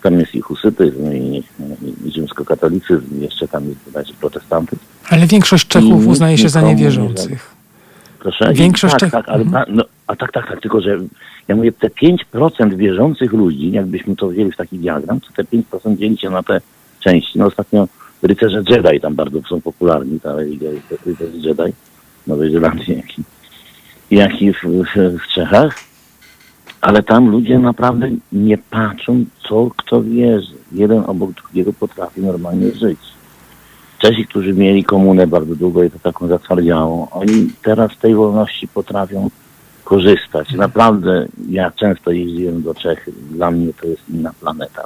Tam 0.02 0.20
jest 0.20 0.34
i 0.34 0.40
husytyzm, 0.40 1.12
i, 1.12 1.16
i, 1.82 2.08
i 2.08 2.12
rzymskokatolicyzm, 2.12 3.18
i 3.18 3.20
jeszcze 3.22 3.48
tam 3.48 3.64
jest 3.64 3.78
bodajże 3.86 4.12
protestantyzm. 4.20 4.80
Ale 5.10 5.26
większość 5.26 5.66
Czechów 5.68 6.04
I 6.04 6.08
uznaje 6.08 6.38
się 6.38 6.48
za 6.48 6.62
niewierzących. 6.62 7.54
Proszę? 8.18 8.52
Większość 8.54 8.92
tak, 8.92 9.00
Czech- 9.00 9.12
tak, 9.12 9.28
ale 9.28 9.42
Mhm. 9.42 9.64
no, 9.76 9.84
a 10.06 10.16
tak, 10.16 10.32
tak, 10.32 10.48
tak, 10.48 10.60
tylko 10.60 10.80
że 10.80 10.98
ja 11.48 11.56
mówię, 11.56 11.72
te 11.72 11.88
5% 11.88 12.74
wierzących 12.74 13.32
ludzi, 13.32 13.70
jakbyśmy 13.70 14.16
to 14.16 14.28
wzięli 14.28 14.52
w 14.52 14.56
taki 14.56 14.78
diagram, 14.78 15.20
to 15.20 15.28
te 15.36 15.44
5% 15.44 15.96
dzieli 15.96 16.18
się 16.18 16.30
na 16.30 16.42
te 16.42 16.60
części. 17.00 17.38
No 17.38 17.46
ostatnio 17.46 17.88
rycerze 18.22 18.62
Jedi 18.68 19.00
tam 19.00 19.14
bardzo 19.14 19.42
są 19.42 19.60
popularni, 19.60 20.20
ta 20.20 20.36
religia 20.36 20.70
rycerzy 21.06 21.38
Jedi 21.38 21.72
Nowej 22.26 22.52
Zelandii, 22.52 22.96
jak 22.96 23.18
i, 23.18 23.22
jak 24.10 24.42
i 24.42 24.52
w, 24.52 24.56
w, 24.62 25.18
w 25.22 25.26
Czechach. 25.34 25.74
Ale 26.80 27.02
tam 27.02 27.30
ludzie 27.30 27.58
naprawdę 27.58 28.10
nie 28.32 28.58
patrzą, 28.58 29.24
co 29.48 29.70
kto 29.76 30.02
wierzy. 30.02 30.54
Jeden 30.72 31.02
obok 31.06 31.30
drugiego 31.32 31.72
potrafi 31.72 32.20
normalnie 32.20 32.70
żyć. 32.70 32.98
Czesi, 33.98 34.26
którzy 34.26 34.52
mieli 34.52 34.84
komunę 34.84 35.26
bardzo 35.26 35.56
długo 35.56 35.84
i 35.84 35.90
to 35.90 35.98
taką 35.98 36.28
zatwardziałą, 36.28 37.10
oni 37.10 37.50
teraz 37.62 37.98
tej 37.98 38.14
wolności 38.14 38.68
potrafią 38.68 39.30
korzystać. 39.84 40.50
Naprawdę 40.52 41.26
ja 41.48 41.70
często 41.70 42.10
jeździłem 42.10 42.62
do 42.62 42.74
Czech, 42.74 43.08
dla 43.30 43.50
mnie 43.50 43.72
to 43.80 43.86
jest 43.86 44.02
inna 44.08 44.32
planeta. 44.40 44.82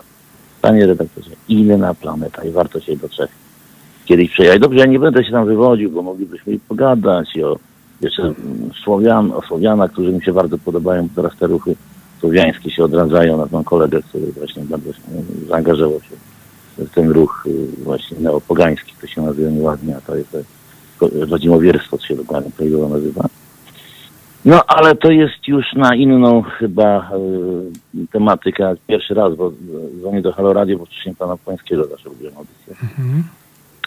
Panie 0.62 0.86
redaktorze, 0.86 1.30
inna 1.49 1.94
planeta 1.94 2.44
i 2.44 2.51
warto 2.51 2.80
się 2.80 2.97
do 2.97 3.09
Czech 3.09 3.30
kiedyś 4.05 4.30
przejechać. 4.30 4.61
Dobrze, 4.61 4.78
ja 4.78 4.86
nie 4.86 4.99
będę 4.99 5.24
się 5.24 5.32
tam 5.32 5.47
wywodził, 5.47 5.90
bo 5.90 6.03
moglibyśmy 6.03 6.53
i 6.53 6.61
pogadać 6.61 7.36
i 7.36 7.44
o 7.44 7.59
jeszcze 8.01 8.34
Słowian, 8.84 9.32
o 9.32 9.42
Słowianach, 9.42 9.92
którzy 9.92 10.12
mi 10.12 10.24
się 10.24 10.32
bardzo 10.32 10.59
podobają, 10.59 11.09
teraz 11.16 11.36
te 11.36 11.47
ruchy 11.47 11.76
słowiańskie 12.20 12.70
się 12.70 12.84
odradzają 12.84 13.36
na 13.36 13.47
tą 13.47 13.64
kolegę, 13.64 14.03
który 14.03 14.32
właśnie 14.32 14.62
bardzo 14.62 14.90
zaangażował 15.49 16.01
się 16.01 16.16
w 16.85 16.90
ten 16.90 17.10
ruch 17.10 17.44
y, 17.47 17.85
właśnie 17.85 18.16
neopogański, 18.20 18.93
to 19.01 19.06
się 19.06 19.23
nazywa 19.23 19.51
nieładnie, 19.51 19.97
a 19.97 20.01
to 20.01 20.16
jest 20.16 20.36
to 21.01 21.09
rodzimowierstwo, 21.31 21.98
to 21.98 22.06
się 22.06 22.16
dokładnie 22.16 22.51
prawidłowo 22.51 22.89
nazywa. 22.89 23.28
No, 24.47 24.62
ale 24.66 24.97
to 24.97 25.10
jest 25.10 25.48
już 25.48 25.64
na 25.77 25.94
inną 25.94 26.43
chyba 26.43 27.10
y, 27.94 28.06
tematykę. 28.12 28.74
Pierwszy 28.86 29.14
raz, 29.14 29.35
bo 29.35 29.52
dzwonię 30.01 30.23
do 30.23 30.32
Halo 30.32 30.52
Radio, 30.52 30.78
bo 30.78 30.86
wcześniej 30.86 31.14
pana 31.14 31.36
Płańskiego 31.36 31.86
zawsze 31.86 32.09
lubiłem 32.09 32.35
audycję. 32.36 32.74
Mhm. 32.82 33.24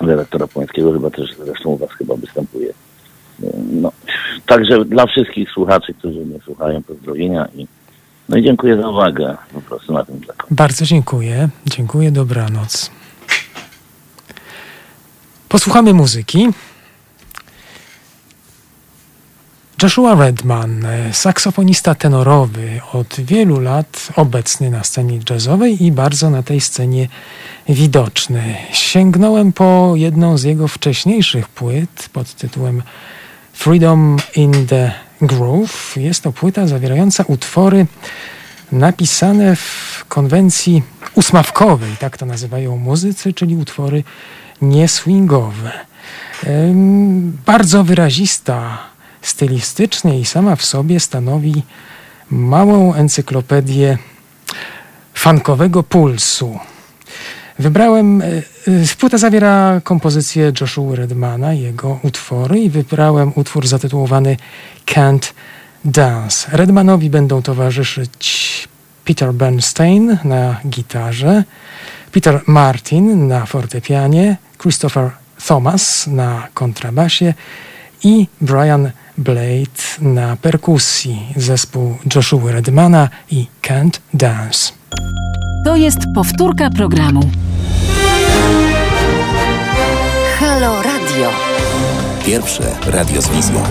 Redaktora 0.02 0.48
Płańskiego 0.48 0.94
chyba 0.94 1.10
też 1.10 1.36
zresztą 1.46 1.70
u 1.70 1.78
was 1.78 1.92
chyba 1.92 2.16
występuje. 2.16 2.70
Y, 2.70 2.74
No, 3.72 3.92
także 4.46 4.86
dla 4.86 5.06
wszystkich 5.06 5.52
słuchaczy, 5.52 5.94
którzy 5.94 6.20
mnie 6.20 6.40
słuchają, 6.46 6.84
pozdrowienia 6.84 7.48
i 7.56 7.68
no 8.30 8.38
i 8.38 8.44
dziękuję 8.44 8.78
za 8.82 8.90
uwagę. 8.90 9.38
Po 9.54 9.62
prostu 9.62 9.94
na 9.94 10.06
tym 10.06 10.20
zakończę. 10.20 10.56
Bardzo 10.56 10.86
dziękuję. 10.86 11.50
Dziękuję, 11.66 12.12
dobranoc. 12.12 12.92
Posłuchamy 15.50 15.94
muzyki. 15.94 16.48
Joshua 19.84 20.16
Redman, 20.16 20.86
e, 20.86 21.14
saksofonista 21.14 21.96
tenorowy, 21.96 22.82
od 22.94 23.16
wielu 23.20 23.60
lat 23.60 24.08
obecny 24.16 24.70
na 24.70 24.84
scenie 24.84 25.20
jazzowej 25.30 25.84
i 25.84 25.92
bardzo 25.92 26.30
na 26.30 26.44
tej 26.44 26.62
scenie 26.62 27.08
widoczny. 27.70 28.56
Sięgnąłem 28.72 29.54
po 29.54 29.94
jedną 29.96 30.38
z 30.38 30.44
jego 30.44 30.68
wcześniejszych 30.68 31.48
płyt 31.48 32.10
pod 32.14 32.34
tytułem 32.34 32.84
Freedom 33.54 34.18
in 34.36 34.68
the 34.68 34.92
Groove. 35.22 35.98
Jest 35.98 36.24
to 36.24 36.32
płyta 36.32 36.68
zawierająca 36.68 37.24
utwory 37.28 37.86
napisane 38.72 39.56
w 39.56 40.06
konwencji 40.08 40.84
usmawkowej, 41.16 41.92
tak 42.00 42.18
to 42.18 42.26
nazywają 42.26 42.78
muzycy, 42.78 43.34
czyli 43.34 43.56
utwory 43.56 44.04
nieswingowe. 44.62 45.72
Bardzo 47.46 47.84
wyrazista 47.84 48.89
stylistycznie 49.22 50.20
i 50.20 50.26
sama 50.26 50.56
w 50.56 50.66
sobie 50.66 51.00
stanowi 51.00 51.64
małą 52.30 52.94
encyklopedię 52.94 53.98
funkowego 55.14 55.84
pulsu. 55.84 56.60
Wybrałem, 57.60 58.22
e, 58.22 58.26
e, 58.26 58.42
płyta 59.00 59.18
zawiera 59.18 59.82
kompozycję 59.84 60.52
Joshua 60.62 60.96
Redmana, 60.96 61.54
jego 61.54 62.00
utwory 62.04 62.60
i 62.60 62.70
wybrałem 62.70 63.32
utwór 63.36 63.68
zatytułowany 63.68 64.38
Can't 64.86 65.34
Dance. 65.86 66.48
Redmanowi 66.52 67.10
będą 67.10 67.42
towarzyszyć 67.42 68.68
Peter 69.06 69.34
Bernstein 69.34 70.18
na 70.24 70.56
gitarze, 70.68 71.44
Peter 72.12 72.42
Martin 72.48 73.28
na 73.28 73.46
fortepianie, 73.46 74.38
Christopher 74.62 75.12
Thomas 75.48 76.08
na 76.08 76.48
kontrabasie 76.54 77.34
i 78.04 78.28
Brian 78.42 78.92
Blade 79.20 80.02
na 80.02 80.36
perkusji. 80.36 81.34
Zespół 81.36 81.98
Joshua 82.16 82.52
Redmana 82.52 83.10
i 83.32 83.48
Can't 83.62 84.00
Dance. 84.14 84.72
To 85.66 85.76
jest 85.76 86.00
powtórka 86.16 86.70
programu. 86.70 87.30
Halo 90.40 90.82
Radio. 90.82 91.32
Pierwsze 92.26 92.76
radio 92.88 93.22
z 93.22 93.30
wizją. 93.30 93.64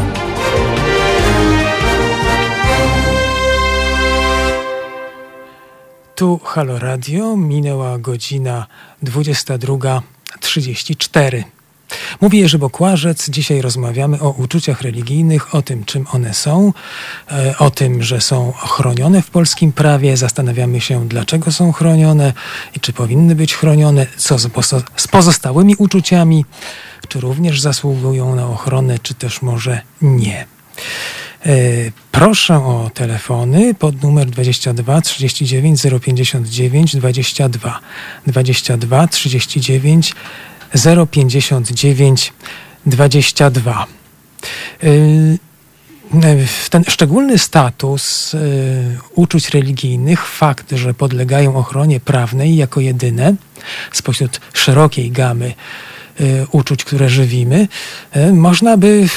Tu 6.14 6.40
Halo 6.44 6.78
Radio, 6.78 7.36
minęła 7.36 7.98
godzina 7.98 8.66
22.34. 9.04 11.57
Mówi 12.20 12.38
Jerzy 12.38 12.58
Bokłażec, 12.58 13.30
dzisiaj 13.30 13.60
rozmawiamy 13.60 14.20
o 14.20 14.30
uczuciach 14.30 14.82
religijnych, 14.82 15.54
o 15.54 15.62
tym 15.62 15.84
czym 15.84 16.06
one 16.12 16.34
są, 16.34 16.72
e, 17.30 17.58
o 17.58 17.70
tym, 17.70 18.02
że 18.02 18.20
są 18.20 18.52
chronione 18.52 19.22
w 19.22 19.30
polskim 19.30 19.72
prawie, 19.72 20.16
zastanawiamy 20.16 20.80
się 20.80 21.08
dlaczego 21.08 21.52
są 21.52 21.72
chronione 21.72 22.32
i 22.76 22.80
czy 22.80 22.92
powinny 22.92 23.34
być 23.34 23.54
chronione, 23.54 24.06
co 24.16 24.38
z 24.96 25.08
pozostałymi 25.10 25.76
uczuciami, 25.76 26.44
czy 27.08 27.20
również 27.20 27.60
zasługują 27.60 28.34
na 28.34 28.46
ochronę, 28.46 28.98
czy 29.02 29.14
też 29.14 29.42
może 29.42 29.80
nie. 30.02 30.46
E, 31.46 31.52
proszę 32.12 32.56
o 32.56 32.90
telefony 32.94 33.74
pod 33.74 34.02
numer 34.02 34.26
22 34.26 35.00
39 35.00 35.80
059 36.02 36.96
22 36.96 37.80
22 38.26 39.06
39 39.06 40.14
059 41.10 42.32
22. 42.86 43.86
Ten 46.70 46.84
szczególny 46.88 47.38
status 47.38 48.34
y, 48.34 48.98
uczuć 49.14 49.50
religijnych, 49.50 50.26
fakt, 50.26 50.72
że 50.72 50.94
podlegają 50.94 51.56
ochronie 51.56 52.00
prawnej 52.00 52.56
jako 52.56 52.80
jedyne 52.80 53.34
spośród 53.92 54.40
szerokiej 54.52 55.10
gamy 55.10 55.54
y, 56.20 56.46
uczuć, 56.50 56.84
które 56.84 57.08
żywimy, 57.08 57.68
można 58.32 58.76
by 58.76 59.08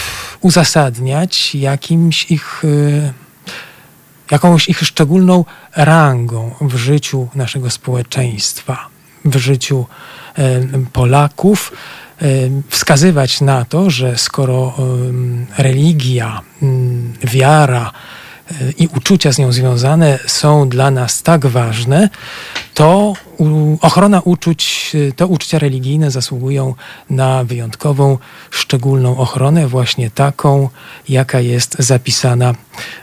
uzasadniać 0.42 1.56
jakimś 1.56 2.32
ich, 2.32 2.64
jakąś 4.32 4.70
ich 4.70 4.80
szczególną 4.80 5.46
rangą 5.76 6.56
w 6.62 6.76
życiu 6.76 7.28
naszego 7.36 7.70
społeczeństwa, 7.70 8.88
w 9.26 9.38
życiu 9.38 9.86
Polaków 10.94 11.72
wskazywać 12.70 13.42
na 13.42 13.66
to, 13.66 13.90
że 13.90 14.18
skoro 14.18 14.74
religia, 15.58 16.42
wiara 17.24 17.92
e, 18.52 18.72
i 18.72 18.88
uczucia 18.88 19.32
z 19.32 19.38
nią 19.38 19.52
związane 19.52 20.20
są 20.28 20.70
dla 20.70 20.92
nas 20.92 21.24
tak 21.24 21.46
ważne, 21.46 22.10
to 22.74 23.14
ochrona 23.82 24.22
uczuć, 24.22 24.92
e, 25.10 25.12
te 25.12 25.26
uczucia 25.26 25.60
religijne 25.60 26.12
zasługują 26.12 26.76
na 27.10 27.44
wyjątkową, 27.44 28.18
szczególną 28.50 29.18
ochronę, 29.18 29.68
właśnie 29.68 30.12
taką, 30.12 30.70
jaka 31.10 31.40
jest 31.40 31.76
zapisana 31.80 32.56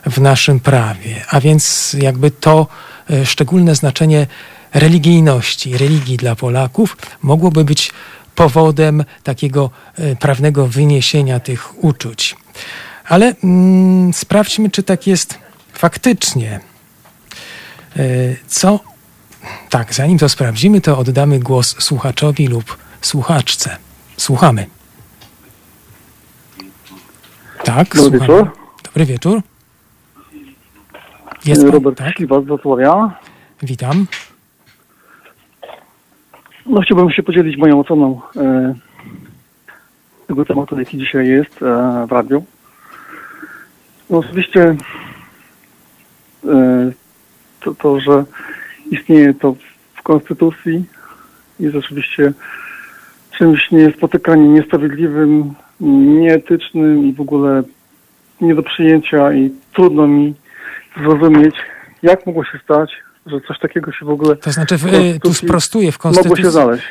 w 0.07 0.21
naszym 0.21 0.61
prawie. 0.61 1.25
A 1.31 1.41
więc 1.41 1.97
jakby 1.99 2.31
to 2.31 2.67
e, 3.11 3.27
szczególne 3.27 3.75
znaczenie 3.75 4.27
religijności, 4.75 5.79
religii 5.79 6.17
dla 6.17 6.37
Polaków 6.37 6.97
mogłoby 7.23 7.65
być 7.65 7.93
powodem 8.35 9.05
takiego 9.23 9.71
e, 9.95 10.17
prawnego 10.17 10.67
wyniesienia 10.67 11.41
tych 11.41 11.85
uczuć. 11.85 12.37
Ale 13.09 13.35
mm, 13.45 14.13
sprawdźmy, 14.13 14.71
czy 14.71 14.83
tak 14.83 15.07
jest 15.07 15.39
faktycznie. 15.73 16.61
E, 17.97 18.03
co? 18.47 18.81
Tak, 19.71 19.95
zanim 19.95 20.19
to 20.19 20.29
sprawdzimy, 20.29 20.81
to 20.81 20.99
oddamy 20.99 21.41
głos 21.41 21.77
słuchaczowi 21.79 22.47
lub 22.47 22.79
słuchaczce. 23.01 23.77
Słuchamy. 24.17 24.67
Tak, 27.65 27.97
Dobry 27.97 28.19
słuchamy. 28.19 28.21
wieczór. 28.21 28.57
Dobry 28.85 29.07
wieczór. 29.07 29.43
Jest 31.45 31.63
pan, 31.63 31.71
Robert 31.71 31.99
tak? 31.99 32.17
Śliwa 32.17 32.41
z 32.41 32.45
Wrocławia. 32.45 33.19
Witam. 33.63 34.07
No 36.69 36.81
chciałbym 36.81 37.11
się 37.11 37.23
podzielić 37.23 37.57
moją 37.57 37.81
oceną 37.81 38.21
e, 38.37 38.75
tego 40.27 40.45
tematu, 40.45 40.79
jaki 40.79 40.99
dzisiaj 40.99 41.29
jest 41.29 41.63
e, 41.63 42.07
w 42.07 42.13
radiu. 42.13 42.45
No 44.11 44.19
oczywiście 44.19 44.77
e, 46.45 46.93
to, 47.61 47.75
to, 47.75 48.01
że 48.01 48.25
istnieje 48.91 49.35
to 49.35 49.55
w 49.95 50.03
Konstytucji 50.03 50.85
jest 51.61 51.77
oczywiście 51.77 52.33
czymś 53.39 53.71
niespotykanym, 53.71 54.55
niesprawiedliwym, 54.55 55.55
nieetycznym 55.81 57.07
i 57.07 57.13
w 57.13 57.21
ogóle 57.21 57.63
nie 58.41 58.55
do 58.55 58.63
przyjęcia 58.63 59.33
i 59.33 59.51
trudno 59.73 60.07
mi 60.07 60.35
zrozumieć, 60.97 61.55
jak 62.03 62.27
mogło 62.27 62.45
się 62.45 62.59
stać, 62.65 62.91
że 63.31 63.41
coś 63.49 63.59
takiego 63.59 63.93
się 63.93 64.07
w 64.07 64.11
ogóle. 64.11 64.37
To 64.37 64.53
znaczy, 64.53 64.77
w, 64.79 64.87
y, 64.87 65.21
tu 65.23 65.35
sprostuję, 65.35 65.93
w 65.93 65.99
Konstytucji 65.99 66.45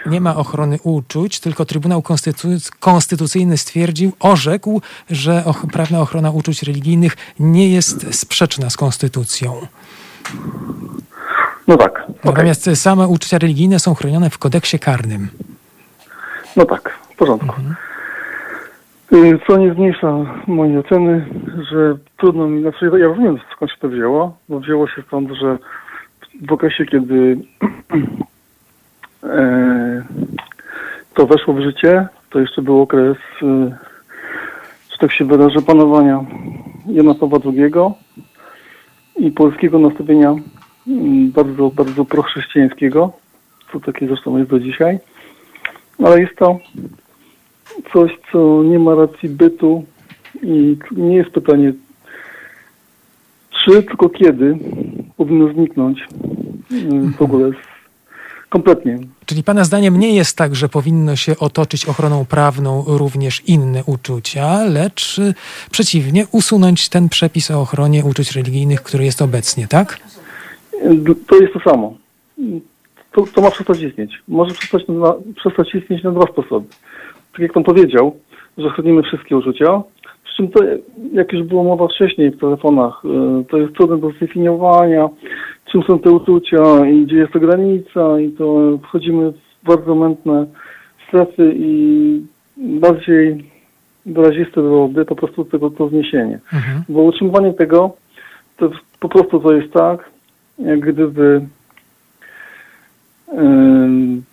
nie 0.05 0.21
ma 0.21 0.35
ochrony 0.35 0.77
uczuć, 0.83 1.39
tylko 1.39 1.65
Trybunał 1.65 1.99
Konstytu- 2.01 2.71
Konstytucyjny 2.79 3.57
stwierdził, 3.57 4.11
orzekł, 4.19 4.81
że 5.09 5.43
och- 5.45 5.67
prawna 5.73 5.99
ochrona 5.99 6.31
uczuć 6.31 6.63
religijnych 6.63 7.17
nie 7.39 7.69
jest 7.73 8.15
sprzeczna 8.19 8.69
z 8.69 8.77
Konstytucją. 8.77 9.53
No 11.67 11.77
tak. 11.77 12.03
Natomiast 12.23 12.69
same 12.75 13.07
uczucia 13.07 13.37
religijne 13.37 13.79
są 13.79 13.93
chronione 13.95 14.29
w 14.29 14.37
kodeksie 14.37 14.79
karnym. 14.79 15.27
No 16.55 16.65
tak, 16.65 16.99
w 17.13 17.15
porządku. 17.15 17.47
Mhm. 17.47 17.75
Y, 19.13 19.39
Co 19.47 19.57
nie 19.57 19.73
zmniejsza 19.73 20.13
mojej 20.47 20.77
oceny, 20.77 21.25
że 21.71 21.97
trudno 22.17 22.47
mi, 22.47 22.61
znaczy 22.61 22.85
ja 22.99 23.07
rozumiem 23.07 23.37
skąd 23.55 23.71
się 23.71 23.77
to 23.81 23.89
wzięło, 23.89 24.37
bo 24.49 24.59
wzięło 24.59 24.87
się 24.87 25.03
stąd, 25.07 25.29
że 25.31 25.57
w 26.41 26.51
okresie, 26.51 26.85
kiedy 26.85 27.37
e, 29.23 30.03
to 31.13 31.27
weszło 31.27 31.53
w 31.53 31.61
życie, 31.61 32.07
to 32.29 32.39
jeszcze 32.39 32.61
był 32.61 32.81
okres, 32.81 33.17
że 34.91 34.97
tak 34.99 35.11
się 35.11 35.25
wyrażę, 35.25 35.61
panowania 35.61 36.25
Jana 36.87 37.13
Pawła 37.13 37.39
II 37.45 37.73
i 39.17 39.31
polskiego 39.31 39.79
nastawienia 39.79 40.35
mm, 40.87 41.31
bardzo, 41.31 41.69
bardzo 41.69 42.05
prochrześcijańskiego, 42.05 43.11
co 43.71 43.79
takie 43.79 44.07
zresztą 44.07 44.37
jest 44.37 44.49
do 44.49 44.59
dzisiaj. 44.59 44.99
Ale 46.03 46.21
jest 46.21 46.35
to 46.35 46.59
coś, 47.93 48.11
co 48.31 48.63
nie 48.63 48.79
ma 48.79 48.95
racji 48.95 49.29
bytu 49.29 49.85
i 50.43 50.77
nie 50.91 51.15
jest 51.15 51.29
pytanie, 51.29 51.73
czy, 53.67 53.83
tylko 53.83 54.09
kiedy 54.09 54.57
powinno 55.17 55.53
zniknąć 55.53 55.99
y, 56.71 57.11
w 57.17 57.21
ogóle 57.21 57.51
Kompletnie. 58.49 58.97
Czyli 59.25 59.43
Pana 59.43 59.63
zdaniem 59.63 59.99
nie 59.99 60.15
jest 60.15 60.37
tak, 60.37 60.55
że 60.55 60.69
powinno 60.69 61.15
się 61.15 61.37
otoczyć 61.39 61.85
ochroną 61.85 62.25
prawną 62.25 62.83
również 62.87 63.41
inne 63.47 63.83
uczucia, 63.85 64.63
lecz 64.63 65.19
y, 65.19 65.33
przeciwnie, 65.71 66.25
usunąć 66.31 66.89
ten 66.89 67.09
przepis 67.09 67.51
o 67.51 67.61
ochronie 67.61 68.05
uczuć 68.05 68.31
religijnych, 68.31 68.81
który 68.81 69.05
jest 69.05 69.21
obecnie, 69.21 69.67
tak? 69.67 69.97
To 71.27 71.35
jest 71.35 71.53
to 71.53 71.59
samo. 71.59 71.97
To, 73.11 73.25
to 73.35 73.41
ma 73.41 73.51
przestać 73.51 73.81
istnieć. 73.81 74.11
Może 74.27 74.53
przestać, 74.53 74.83
na, 74.87 75.13
przestać 75.35 75.75
istnieć 75.75 76.03
na 76.03 76.11
dwa 76.11 76.25
sposoby. 76.31 76.67
Tak 77.31 77.41
jak 77.41 77.53
Pan 77.53 77.63
powiedział, 77.63 78.15
że 78.57 78.69
chronimy 78.69 79.03
wszystkie 79.03 79.37
uczucia, 79.37 79.81
czym 80.37 80.47
to, 80.47 80.59
jak 81.13 81.33
już 81.33 81.47
było 81.47 81.63
mowa 81.63 81.87
wcześniej 81.87 82.31
w 82.31 82.39
telefonach, 82.39 83.01
y, 83.05 83.45
to 83.45 83.57
jest 83.57 83.73
trudne 83.73 83.97
do 83.97 84.11
zdefiniowania, 84.11 85.09
czym 85.71 85.83
są 85.83 85.99
te 85.99 86.11
uczucia 86.11 86.87
i 86.87 87.05
gdzie 87.05 87.15
jest 87.15 87.33
to 87.33 87.39
granica 87.39 88.19
i 88.19 88.31
to 88.31 88.77
wchodzimy 88.83 89.31
w 89.31 89.37
bardzo 89.63 89.95
mętne 89.95 90.45
strefy 91.07 91.53
i 91.55 92.21
bardziej 92.57 93.51
wyraziste 94.05 94.61
byłoby 94.61 95.05
po 95.05 95.15
prostu 95.15 95.45
tego 95.45 95.69
to 95.69 95.89
zniesienie. 95.89 96.39
Bo 96.89 97.01
utrzymywanie 97.01 97.53
tego 97.53 97.95
to 98.57 98.71
po 98.99 99.09
prostu 99.09 99.39
to 99.39 99.53
jest 99.53 99.73
tak, 99.73 100.09
jak 100.59 100.79
gdyby 100.79 101.41
ym, 103.37 104.23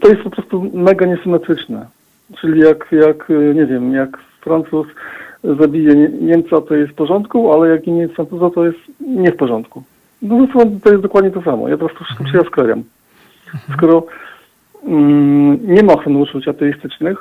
to 0.00 0.08
jest 0.08 0.22
po 0.22 0.30
prostu 0.30 0.70
mega 0.74 1.06
niesymetryczne. 1.06 1.97
Czyli 2.40 2.60
jak, 2.60 2.86
jak 2.92 3.30
y, 3.30 3.52
nie 3.54 3.66
wiem, 3.66 3.92
jak 3.92 4.18
Francuz 4.40 4.86
zabije 5.44 5.94
Nie- 5.94 6.08
Niemca, 6.08 6.60
to 6.60 6.74
jest 6.74 6.92
w 6.92 6.94
porządku, 6.94 7.52
ale 7.52 7.68
jak 7.68 7.86
nie 7.86 8.00
jest 8.00 8.14
Francuza, 8.14 8.50
to 8.50 8.64
jest 8.66 8.78
nie 9.00 9.32
w 9.32 9.36
porządku. 9.36 9.82
No 10.22 10.46
to, 10.52 10.58
to 10.84 10.90
jest 10.90 11.02
dokładnie 11.02 11.30
to 11.30 11.42
samo. 11.42 11.68
Ja 11.68 11.76
po 11.76 11.88
prostu 11.88 12.04
wszystko 12.04 12.26
się 12.26 12.50
sklejam. 12.50 12.82
Skoro 13.76 14.06
mm, 14.84 15.74
nie 15.74 15.82
ma 15.82 15.92
ochrony 15.92 16.18
uczuć 16.18 16.48
ateistycznych, 16.48 17.18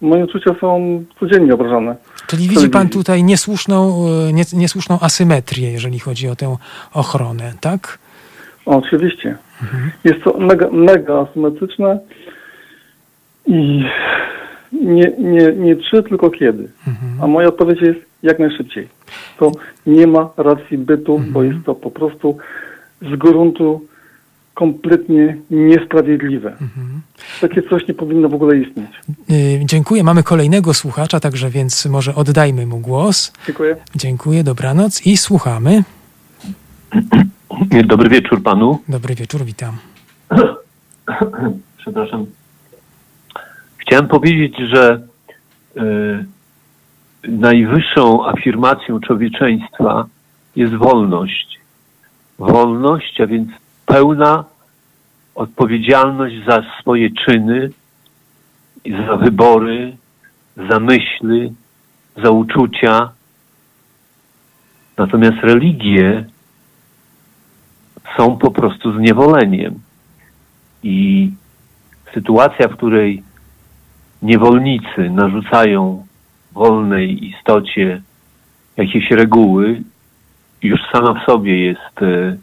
moje 0.00 0.24
uczucia 0.24 0.54
są 0.60 1.04
codziennie 1.20 1.54
obrażane. 1.54 1.96
Czyli 2.26 2.48
widzi 2.48 2.68
Pan 2.68 2.88
tutaj 2.88 3.22
niesłuszną, 3.24 4.06
y, 4.28 4.32
nie, 4.32 4.42
niesłuszną 4.52 4.98
asymetrię, 5.00 5.72
jeżeli 5.72 5.98
chodzi 5.98 6.28
o 6.28 6.36
tę 6.36 6.56
ochronę, 6.94 7.52
tak? 7.60 7.98
Oczywiście. 8.66 9.36
Jest 10.04 10.22
to 10.24 10.38
mega, 10.38 10.68
mega 10.72 11.14
asymetryczne 11.18 11.98
i 13.46 13.84
nie, 14.82 15.12
nie, 15.18 15.52
nie 15.52 15.76
czy, 15.76 16.02
tylko 16.02 16.30
kiedy. 16.30 16.68
A 17.20 17.26
moja 17.26 17.48
odpowiedź 17.48 17.80
jest 17.80 18.00
jak 18.22 18.38
najszybciej. 18.38 18.88
To 19.38 19.52
nie 19.86 20.06
ma 20.06 20.30
racji 20.36 20.78
bytu, 20.78 21.22
bo 21.30 21.42
jest 21.42 21.58
to 21.66 21.74
po 21.74 21.90
prostu 21.90 22.36
z 23.02 23.16
gruntu 23.16 23.86
kompletnie 24.54 25.36
niesprawiedliwe. 25.50 26.56
Takie 27.40 27.62
coś 27.62 27.88
nie 27.88 27.94
powinno 27.94 28.28
w 28.28 28.34
ogóle 28.34 28.56
istnieć. 28.56 28.90
Y, 29.30 29.60
Dziękuję. 29.64 30.04
Mamy 30.04 30.22
kolejnego 30.22 30.74
słuchacza, 30.74 31.20
także 31.20 31.50
więc 31.50 31.86
może 31.86 32.14
oddajmy 32.14 32.66
mu 32.66 32.78
głos. 32.78 33.32
Dziękuję. 33.46 33.76
Dziękuję, 33.96 34.44
dobranoc 34.44 35.06
i 35.06 35.16
słuchamy. 35.16 35.82
Dobry 37.86 38.08
wieczór 38.08 38.42
panu. 38.42 38.78
Dobry 38.88 39.14
wieczór, 39.14 39.44
witam. 39.44 39.76
Przepraszam. 41.78 42.26
Chciałem 43.86 44.08
powiedzieć, 44.08 44.56
że 44.58 45.00
y, 45.76 46.24
najwyższą 47.28 48.26
afirmacją 48.26 49.00
człowieczeństwa 49.00 50.06
jest 50.56 50.74
wolność. 50.74 51.60
Wolność, 52.38 53.20
a 53.20 53.26
więc 53.26 53.48
pełna 53.86 54.44
odpowiedzialność 55.34 56.34
za 56.46 56.62
swoje 56.80 57.10
czyny, 57.10 57.70
za 59.06 59.16
wybory, 59.16 59.96
za 60.70 60.80
myśli, 60.80 61.52
za 62.24 62.30
uczucia. 62.30 63.10
Natomiast 64.96 65.36
religie 65.42 66.24
są 68.16 68.36
po 68.36 68.50
prostu 68.50 68.92
zniewoleniem. 68.92 69.80
I 70.82 71.30
sytuacja, 72.14 72.68
w 72.68 72.76
której 72.76 73.22
niewolnicy 74.24 75.10
narzucają 75.10 76.06
wolnej 76.52 77.26
istocie 77.26 78.02
jakieś 78.76 79.10
reguły, 79.10 79.82
już 80.62 80.80
sama 80.92 81.14
w 81.14 81.24
sobie 81.24 81.64
jest 81.64 82.02
e, 82.02 82.36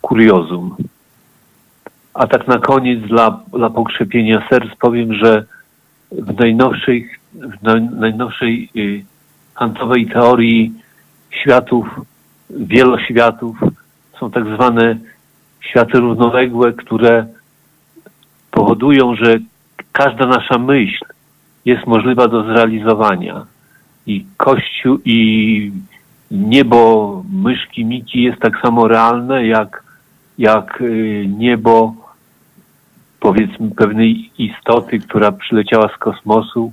kuriozum. 0.00 0.76
A 2.14 2.26
tak 2.26 2.48
na 2.48 2.58
koniec 2.58 3.00
dla, 3.00 3.40
dla 3.52 3.70
pokrzepienia 3.70 4.46
serc 4.50 4.76
powiem, 4.80 5.14
że 5.14 5.44
w 6.12 6.40
najnowszej, 6.40 7.08
w 7.32 7.62
naj, 7.62 7.82
najnowszej 7.82 8.70
y, 8.76 9.04
kantowej 9.54 10.06
teorii 10.06 10.72
światów, 11.30 12.00
wieloświatów 12.50 13.58
są 14.20 14.30
tak 14.30 14.44
zwane 14.54 14.96
światy 15.60 15.98
równoległe, 16.00 16.72
które 16.72 17.26
powodują, 18.50 19.14
że 19.14 19.38
każda 19.92 20.26
nasza 20.26 20.58
myśl 20.58 21.04
jest 21.64 21.86
możliwa 21.86 22.28
do 22.28 22.42
zrealizowania. 22.42 23.46
I 24.06 24.26
Kościół 24.36 24.98
i 25.04 25.72
niebo 26.30 27.22
myszki 27.32 27.84
Miki 27.84 28.22
jest 28.22 28.40
tak 28.40 28.60
samo 28.62 28.88
realne, 28.88 29.46
jak, 29.46 29.82
jak 30.38 30.80
y, 30.80 31.26
niebo 31.38 31.94
powiedzmy 33.20 33.70
pewnej 33.70 34.30
istoty, 34.38 34.98
która 34.98 35.32
przyleciała 35.32 35.88
z 35.88 35.98
kosmosu, 35.98 36.72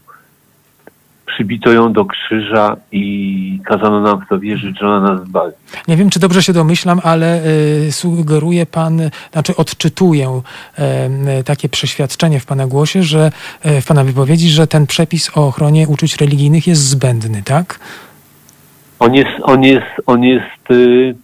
przybito 1.26 1.72
ją 1.72 1.94
do 1.94 2.06
krzyża 2.06 2.78
i 2.92 3.60
kazano 3.66 4.02
nam 4.02 4.22
w 4.26 4.30
to 4.30 4.40
wierzyć, 4.40 4.80
że 4.80 4.88
ona 4.88 5.14
nas 5.14 5.28
zbawi. 5.28 5.54
Nie 5.88 5.98
wiem, 5.98 6.10
czy 6.10 6.20
dobrze 6.20 6.44
się 6.44 6.54
domyślam, 6.54 7.00
ale 7.04 7.42
y, 7.88 7.92
sugeruje 7.92 8.66
Pan, 8.66 9.02
znaczy 9.32 9.56
odczytuję 9.56 10.42
y, 11.40 11.44
takie 11.44 11.70
przeświadczenie 11.70 12.40
w 12.40 12.46
Pana 12.46 12.68
głosie, 12.68 13.04
że 13.04 13.32
y, 13.66 13.82
w 13.82 13.86
Pana 13.86 14.04
wypowiedzi, 14.04 14.50
że 14.50 14.68
ten 14.68 14.88
przepis 14.88 15.38
o 15.38 15.48
ochronie 15.48 15.88
uczuć 15.88 16.18
religijnych 16.18 16.68
jest 16.68 16.82
zbędny, 16.82 17.44
tak? 17.44 17.80
On 19.00 19.14
jest, 19.16 19.32
on 19.44 19.64
jest, 19.64 19.86
on 20.06 20.24
jest 20.24 20.72
y, 20.72 21.16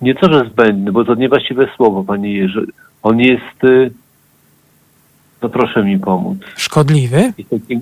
nie 0.00 0.14
to, 0.14 0.32
że 0.32 0.50
zbędny, 0.50 0.92
bo 0.92 1.04
to 1.04 1.14
niewłaściwe 1.14 1.68
słowo, 1.76 2.04
panie 2.04 2.32
Jerzy. 2.32 2.66
On 3.02 3.20
jest, 3.20 3.64
y, 3.64 3.90
no 5.42 5.48
proszę 5.48 5.84
mi 5.84 5.98
pomóc. 5.98 6.38
Szkodliwy? 6.56 7.32
Taki- 7.50 7.80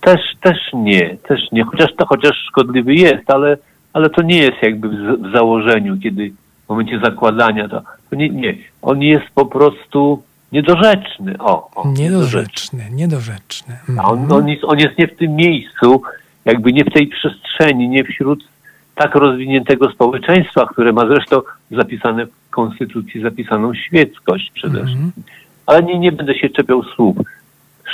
Też, 0.00 0.20
też 0.40 0.56
nie, 0.74 1.16
też 1.28 1.40
nie, 1.52 1.64
chociaż 1.64 1.94
to 1.96 2.06
chociaż 2.06 2.36
szkodliwy 2.48 2.94
jest, 2.94 3.30
ale, 3.30 3.56
ale 3.92 4.10
to 4.10 4.22
nie 4.22 4.38
jest 4.38 4.62
jakby 4.62 4.88
w, 4.88 5.22
w 5.28 5.32
założeniu, 5.32 5.96
kiedy 6.02 6.30
w 6.66 6.68
momencie 6.68 7.00
zakładania 7.04 7.68
to, 7.68 7.82
to 8.10 8.16
nie, 8.16 8.28
nie. 8.28 8.54
On 8.82 9.02
jest 9.02 9.26
po 9.34 9.46
prostu 9.46 10.22
niedorzeczny. 10.52 11.34
O, 11.38 11.70
o 11.74 11.88
Niedorzeczny, 11.92 12.84
niedorzeczny. 12.90 13.76
a 13.98 14.04
on, 14.10 14.32
on, 14.32 14.48
jest, 14.48 14.64
on 14.64 14.78
jest 14.78 14.98
nie 14.98 15.08
w 15.08 15.16
tym 15.16 15.36
miejscu, 15.36 16.02
jakby 16.44 16.72
nie 16.72 16.84
w 16.84 16.92
tej 16.92 17.06
przestrzeni, 17.06 17.88
nie 17.88 18.04
wśród 18.04 18.44
tak 18.94 19.14
rozwiniętego 19.14 19.90
społeczeństwa, 19.90 20.66
które 20.66 20.92
ma 20.92 21.06
zresztą 21.06 21.40
zapisane 21.70 22.26
w 22.26 22.50
Konstytucji 22.50 23.22
zapisaną 23.22 23.74
świeckość 23.74 24.50
przede 24.54 24.84
wszystkim. 24.84 25.12
Ale 25.66 25.82
nie, 25.82 25.98
nie 25.98 26.12
będę 26.12 26.34
się 26.34 26.48
czepiał 26.48 26.82
słów. 26.82 27.16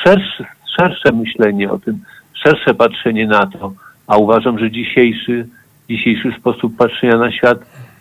Szersze, 0.04 0.44
szersze 0.76 1.12
myślenie 1.12 1.72
o 1.72 1.78
tym, 1.78 2.00
szersze 2.32 2.74
patrzenie 2.74 3.26
na 3.26 3.46
to, 3.46 3.72
a 4.06 4.16
uważam, 4.16 4.58
że 4.58 4.70
dzisiejszy, 4.70 5.48
dzisiejszy 5.90 6.34
sposób 6.38 6.76
patrzenia 6.76 7.16
na 7.16 7.32
świat 7.32 7.58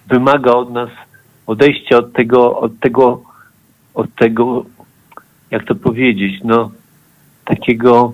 wymaga 0.08 0.52
od 0.52 0.72
nas 0.72 0.90
odejścia 1.48 1.98
od 1.98 2.14
tego, 2.14 2.60
od 2.60 2.80
tego, 2.80 3.22
od 3.94 4.16
tego, 4.16 4.66
jak 5.52 5.66
to 5.66 5.76
powiedzieć, 5.76 6.42
no, 6.44 6.72
takiego 7.46 8.14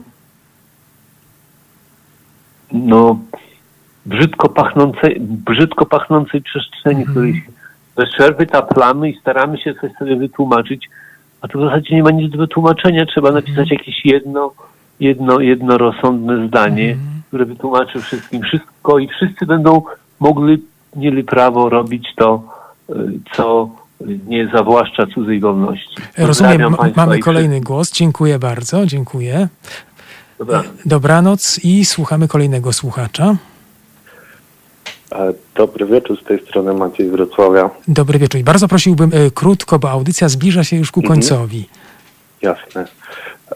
no, 2.72 3.20
brzydko 4.06 4.50
pachnącej, 4.50 5.18
brzydko 5.20 5.86
pachnącej 5.86 6.42
przestrzeni, 6.42 7.06
w 7.06 7.12
której 7.12 7.34
się 7.34 7.52
bez 7.96 8.10
przerwy 8.10 8.46
taplamy 8.46 9.10
i 9.10 9.20
staramy 9.20 9.58
się 9.58 9.74
coś 9.74 9.92
sobie 9.92 10.16
wytłumaczyć, 10.16 10.90
a 11.42 11.48
tu 11.48 11.60
w 11.60 11.64
zasadzie 11.64 11.96
nie 11.96 12.04
ma 12.04 12.12
nic 12.12 12.32
do 12.32 12.38
wytłumaczenia, 12.38 13.06
trzeba 13.06 13.32
napisać 13.32 13.72
jakieś 13.72 14.06
jedno, 14.06 14.52
jedno, 15.00 15.40
jedno 15.40 15.78
rozsądne 15.78 16.48
zdanie, 16.48 16.98
które 17.28 17.46
wytłumaczy 17.46 18.02
wszystkim 18.02 18.42
wszystko 18.42 19.00
i 19.00 19.08
wszyscy 19.08 19.46
będą 19.46 19.82
mogli, 20.20 20.64
mieli 20.96 21.24
prawo 21.24 21.70
robić 21.70 22.08
to, 22.16 22.44
y, 22.90 22.94
co 23.36 23.70
nie 24.28 24.48
zawłaszcza 24.48 25.06
cudzej 25.08 25.40
wolności. 25.40 25.96
Rozumiem, 26.18 26.72
ma- 26.72 26.78
państwa 26.78 27.06
mamy 27.06 27.20
kolejny 27.20 27.62
głos. 27.62 27.92
Dziękuję 27.92 28.40
bardzo, 28.40 28.86
dziękuję. 28.86 29.48
Dobranoc. 30.40 30.68
Dobranoc 30.86 31.60
i 31.64 31.86
słuchamy 31.86 32.28
kolejnego 32.28 32.74
słuchacza. 32.74 33.36
E, 35.12 35.34
Dobry 35.56 35.86
wieczór, 35.86 36.20
z 36.22 36.24
tej 36.24 36.40
strony 36.40 36.74
Maciej 36.74 37.08
z 37.08 37.12
Wrocławia. 37.12 37.70
Dobry 37.88 38.20
wieczór. 38.20 38.42
I 38.42 38.44
bardzo 38.44 38.68
prosiłbym 38.68 39.12
e, 39.14 39.32
krótko, 39.32 39.80
bo 39.80 39.90
audycja 39.90 40.30
zbliża 40.30 40.64
się 40.64 40.76
już 40.78 40.92
ku 40.92 41.00
Mhm. 41.00 41.20
końcowi. 41.20 41.70
Jasne. 42.42 42.86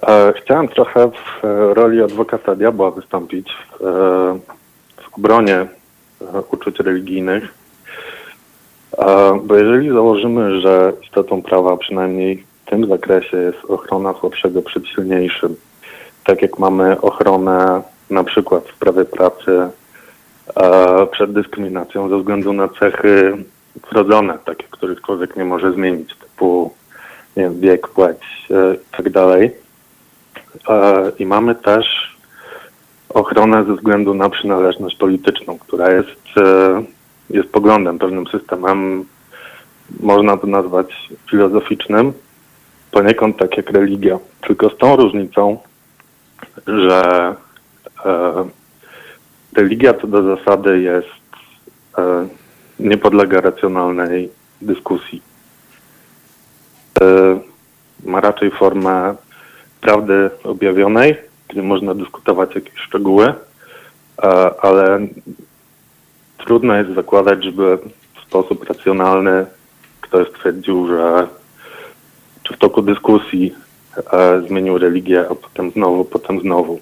E, 0.07 0.33
Chciałem 0.41 0.67
trochę 0.67 1.11
w 1.11 1.45
e, 1.45 1.73
roli 1.73 2.01
adwokata 2.03 2.55
diabła 2.55 2.91
wystąpić 2.91 3.47
w, 3.79 3.83
e, 3.83 3.85
w 5.03 5.17
obronie 5.17 5.65
uczuć 6.51 6.79
religijnych. 6.79 7.53
Bo 9.43 9.55
jeżeli 9.55 9.89
założymy, 9.89 10.61
że 10.61 10.93
istotą 11.03 11.41
prawa 11.41 11.77
przynajmniej 11.77 12.43
w 12.65 12.69
tym 12.69 12.87
zakresie 12.87 13.37
jest 13.37 13.57
ochrona 13.67 14.13
słabszego 14.19 14.61
przed 14.61 14.87
silniejszym, 14.87 15.55
tak 16.23 16.41
jak 16.41 16.59
mamy 16.59 17.01
ochronę 17.01 17.81
na 18.09 18.23
przykład 18.23 18.63
w 18.67 18.77
prawie 18.77 19.05
pracy 19.05 19.69
przed 21.11 21.33
dyskryminacją 21.33 22.09
ze 22.09 22.17
względu 22.17 22.53
na 22.53 22.67
cechy 22.67 23.37
wrodzone, 23.91 24.37
takie, 24.45 24.65
których 24.71 25.01
człowiek 25.01 25.35
nie 25.35 25.45
może 25.45 25.73
zmienić, 25.73 26.15
typu 26.15 26.73
nie 27.37 27.43
wiem, 27.43 27.59
wiek, 27.59 27.87
płeć 27.87 28.17
e, 28.51 28.75
i 28.75 29.11
tak. 29.11 29.51
E, 30.69 31.11
I 31.19 31.25
mamy 31.25 31.55
też 31.55 32.15
ochronę 33.09 33.63
ze 33.63 33.73
względu 33.75 34.13
na 34.13 34.29
przynależność 34.29 34.95
polityczną, 34.97 35.59
która 35.59 35.91
jest, 35.91 36.37
e, 36.37 36.83
jest 37.29 37.49
poglądem, 37.49 37.99
pewnym 37.99 38.27
systemem, 38.27 39.05
można 39.99 40.37
to 40.37 40.47
nazwać 40.47 41.09
filozoficznym, 41.29 42.13
poniekąd 42.91 43.37
tak 43.37 43.57
jak 43.57 43.69
religia. 43.69 44.19
Tylko 44.47 44.69
z 44.69 44.77
tą 44.77 44.95
różnicą, 44.95 45.57
że 46.67 47.35
e, 48.05 48.45
religia 49.55 49.93
co 49.93 50.07
do 50.07 50.35
zasady 50.35 50.81
jest, 50.81 51.07
e, 51.97 52.27
nie 52.79 52.97
podlega 52.97 53.41
racjonalnej 53.41 54.29
dyskusji. 54.61 55.21
E, 57.01 57.39
ma 58.03 58.21
raczej 58.21 58.51
formę 58.51 59.15
prawdy 59.81 60.29
objawionej, 60.43 61.17
gdzie 61.47 61.61
można 61.61 61.95
dyskutować 61.95 62.55
jakieś 62.55 62.79
szczegóły, 62.79 63.25
e, 63.25 63.35
ale 64.61 65.07
trudno 66.37 66.75
jest 66.75 66.95
zakładać, 66.95 67.43
żeby 67.43 67.77
w 68.15 68.27
sposób 68.27 68.63
racjonalny 68.63 69.45
ktoś 70.01 70.27
stwierdził, 70.29 70.87
że 70.87 71.27
czy 72.43 72.53
w 72.53 72.57
toku 72.57 72.81
dyskusji 72.81 73.53
e, 74.13 74.41
zmienił 74.47 74.77
religię, 74.77 75.25
a 75.31 75.35
potem 75.35 75.71
znowu, 75.71 76.05
potem 76.05 76.39
znowu. 76.39 76.79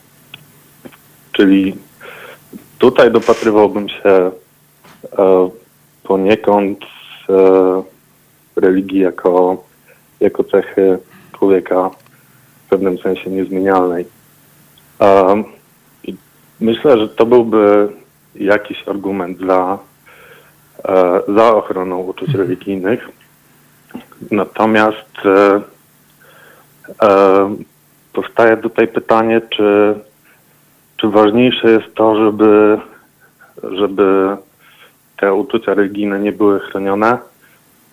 Czyli 1.31 1.75
tutaj 2.83 3.11
dopatrywałbym 3.11 3.89
się 3.89 4.09
e, 4.09 4.31
poniekąd 6.03 6.79
e, 7.29 7.83
religii 8.55 8.99
jako, 8.99 9.63
jako 10.19 10.43
cechy 10.43 10.97
człowieka 11.37 11.89
w 12.65 12.69
pewnym 12.69 12.97
sensie 12.97 13.29
niezmienialnej. 13.29 14.05
E, 15.01 15.43
myślę, 16.59 16.97
że 16.97 17.09
to 17.09 17.25
byłby 17.25 17.89
jakiś 18.35 18.87
argument 18.87 19.39
za, 19.39 19.77
e, 20.85 21.21
za 21.27 21.55
ochroną 21.55 21.99
uczuć 21.99 22.33
religijnych. 22.33 23.09
Natomiast 24.31 25.25
e, 25.25 25.61
e, 27.01 27.55
powstaje 28.13 28.57
tutaj 28.57 28.87
pytanie, 28.87 29.41
czy, 29.49 29.95
czy 31.03 31.09
ważniejsze 31.09 31.71
jest 31.71 31.95
to, 31.95 32.15
żeby, 32.15 32.77
żeby 33.63 34.37
te 35.17 35.33
uczucia 35.33 35.73
religijne 35.73 36.19
nie 36.19 36.31
były 36.31 36.59
chronione, 36.59 37.17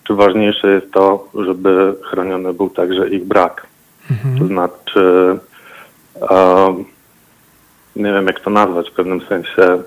czy 0.04 0.14
ważniejsze 0.14 0.72
jest 0.72 0.92
to, 0.92 1.28
żeby 1.34 1.94
chroniony 2.02 2.52
był 2.52 2.70
także 2.70 3.08
ich 3.08 3.24
brak. 3.24 3.66
To 4.38 4.46
znaczy, 4.46 5.38
e, 6.30 6.74
nie 7.96 8.12
wiem 8.12 8.26
jak 8.26 8.40
to 8.40 8.50
nazwać 8.50 8.90
w 8.90 8.94
pewnym 8.94 9.20
sensie, 9.20 9.82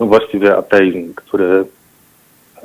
no 0.00 0.06
właściwie 0.06 0.56
ateizm, 0.56 1.14
który 1.14 1.64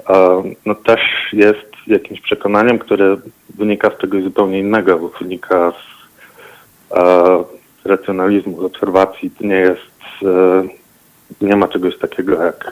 e, 0.09 0.43
no 0.65 0.75
też 0.75 1.01
jest 1.33 1.71
jakimś 1.87 2.21
przekonaniem, 2.21 2.79
które 2.79 3.17
wynika 3.55 3.89
z 3.89 3.97
czegoś 3.97 4.23
zupełnie 4.23 4.59
innego, 4.59 4.99
bo 4.99 5.09
wynika 5.19 5.71
z 5.71 6.97
e, 6.97 7.60
racjonalizmu, 7.85 8.61
z 8.61 8.65
obserwacji. 8.65 9.31
To 9.31 9.43
nie 9.45 9.55
jest, 9.55 9.81
e, 11.41 11.45
nie 11.45 11.55
ma 11.55 11.67
czegoś 11.67 11.97
takiego 11.97 12.43
jak 12.43 12.71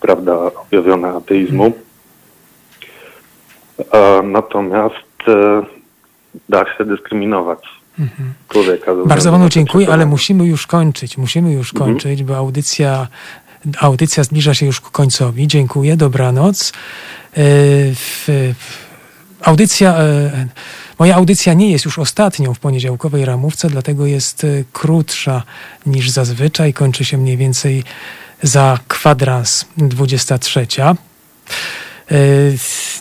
prawda 0.00 0.34
objawiona 0.38 1.08
ateizmu. 1.08 1.72
E, 3.92 4.22
natomiast 4.22 4.94
e, 5.28 5.62
da 6.48 6.64
się 6.78 6.84
dyskryminować 6.84 7.58
człowieka. 8.48 8.94
ze 8.94 9.04
Bardzo 9.06 9.30
panu 9.32 9.48
dziękuję, 9.48 9.86
ale 9.86 9.92
przekonanie. 9.92 10.10
musimy 10.10 10.46
już 10.46 10.66
kończyć. 10.66 11.18
Musimy 11.18 11.52
już 11.52 11.72
Mhm. 11.74 11.90
kończyć, 11.92 12.24
bo 12.24 12.36
audycja, 12.36 13.08
audycja 13.80 14.24
zbliża 14.24 14.54
się 14.54 14.66
już 14.66 14.80
ku 14.80 14.90
końcowi. 14.90 15.46
Dziękuję, 15.46 15.96
dobranoc. 15.96 16.72
W, 17.94 18.28
audycja, 19.42 19.96
moja 21.02 21.16
audycja 21.16 21.54
nie 21.54 21.70
jest 21.70 21.84
już 21.84 21.98
ostatnią 21.98 22.54
w 22.54 22.58
poniedziałkowej 22.58 23.24
ramówce, 23.24 23.68
dlatego 23.68 24.06
jest 24.06 24.44
e, 24.44 24.48
krótsza 24.72 25.42
niż 25.86 26.10
zazwyczaj. 26.10 26.72
Kończy 26.72 27.04
się 27.04 27.18
mniej 27.18 27.36
więcej 27.36 27.84
za 28.42 28.78
kwadrans 28.88 29.64
23. 29.76 30.66
E, 30.80 30.94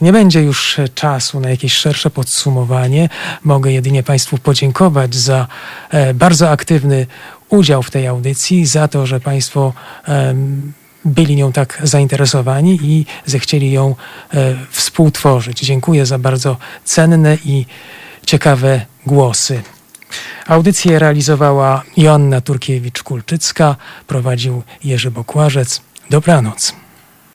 Nie 0.02 0.11
będzie 0.11 0.41
już 0.41 0.80
czasu 0.95 1.40
na 1.40 1.49
jakieś 1.49 1.73
szersze 1.73 2.10
podsumowanie. 2.10 3.10
Mogę 3.44 3.72
jedynie 3.72 4.03
Państwu 4.03 4.38
podziękować 4.38 5.15
za 5.15 5.48
e, 5.90 6.14
bardzo 6.14 6.49
aktywny 6.49 7.07
udział 7.49 7.84
w 7.84 7.91
tej 7.91 8.07
audycji, 8.07 8.65
za 8.65 8.88
to, 8.88 9.06
że 9.06 9.19
Państwo 9.19 9.73
em, 10.06 10.73
byli 11.06 11.36
nią 11.36 11.52
tak 11.52 11.82
zainteresowani 11.84 12.80
i 12.82 13.06
zechcieli 13.26 13.72
ją 13.72 13.95
e, 14.34 14.56
współtworzyć. 14.69 15.60
Dziękuję 15.60 16.06
za 16.06 16.19
bardzo 16.19 16.57
cenne 16.86 17.38
i 17.45 17.65
ciekawe 18.26 18.86
głosy. 19.06 19.61
Audycję 20.48 20.99
realizowała 20.99 21.84
Joanna 21.98 22.41
Turkiewicz-Kulczycka, 22.41 23.76
prowadził 24.07 24.64
Jerzy 24.84 25.11
Bokłażec. 25.11 25.82
Dobranoc. 26.10 26.73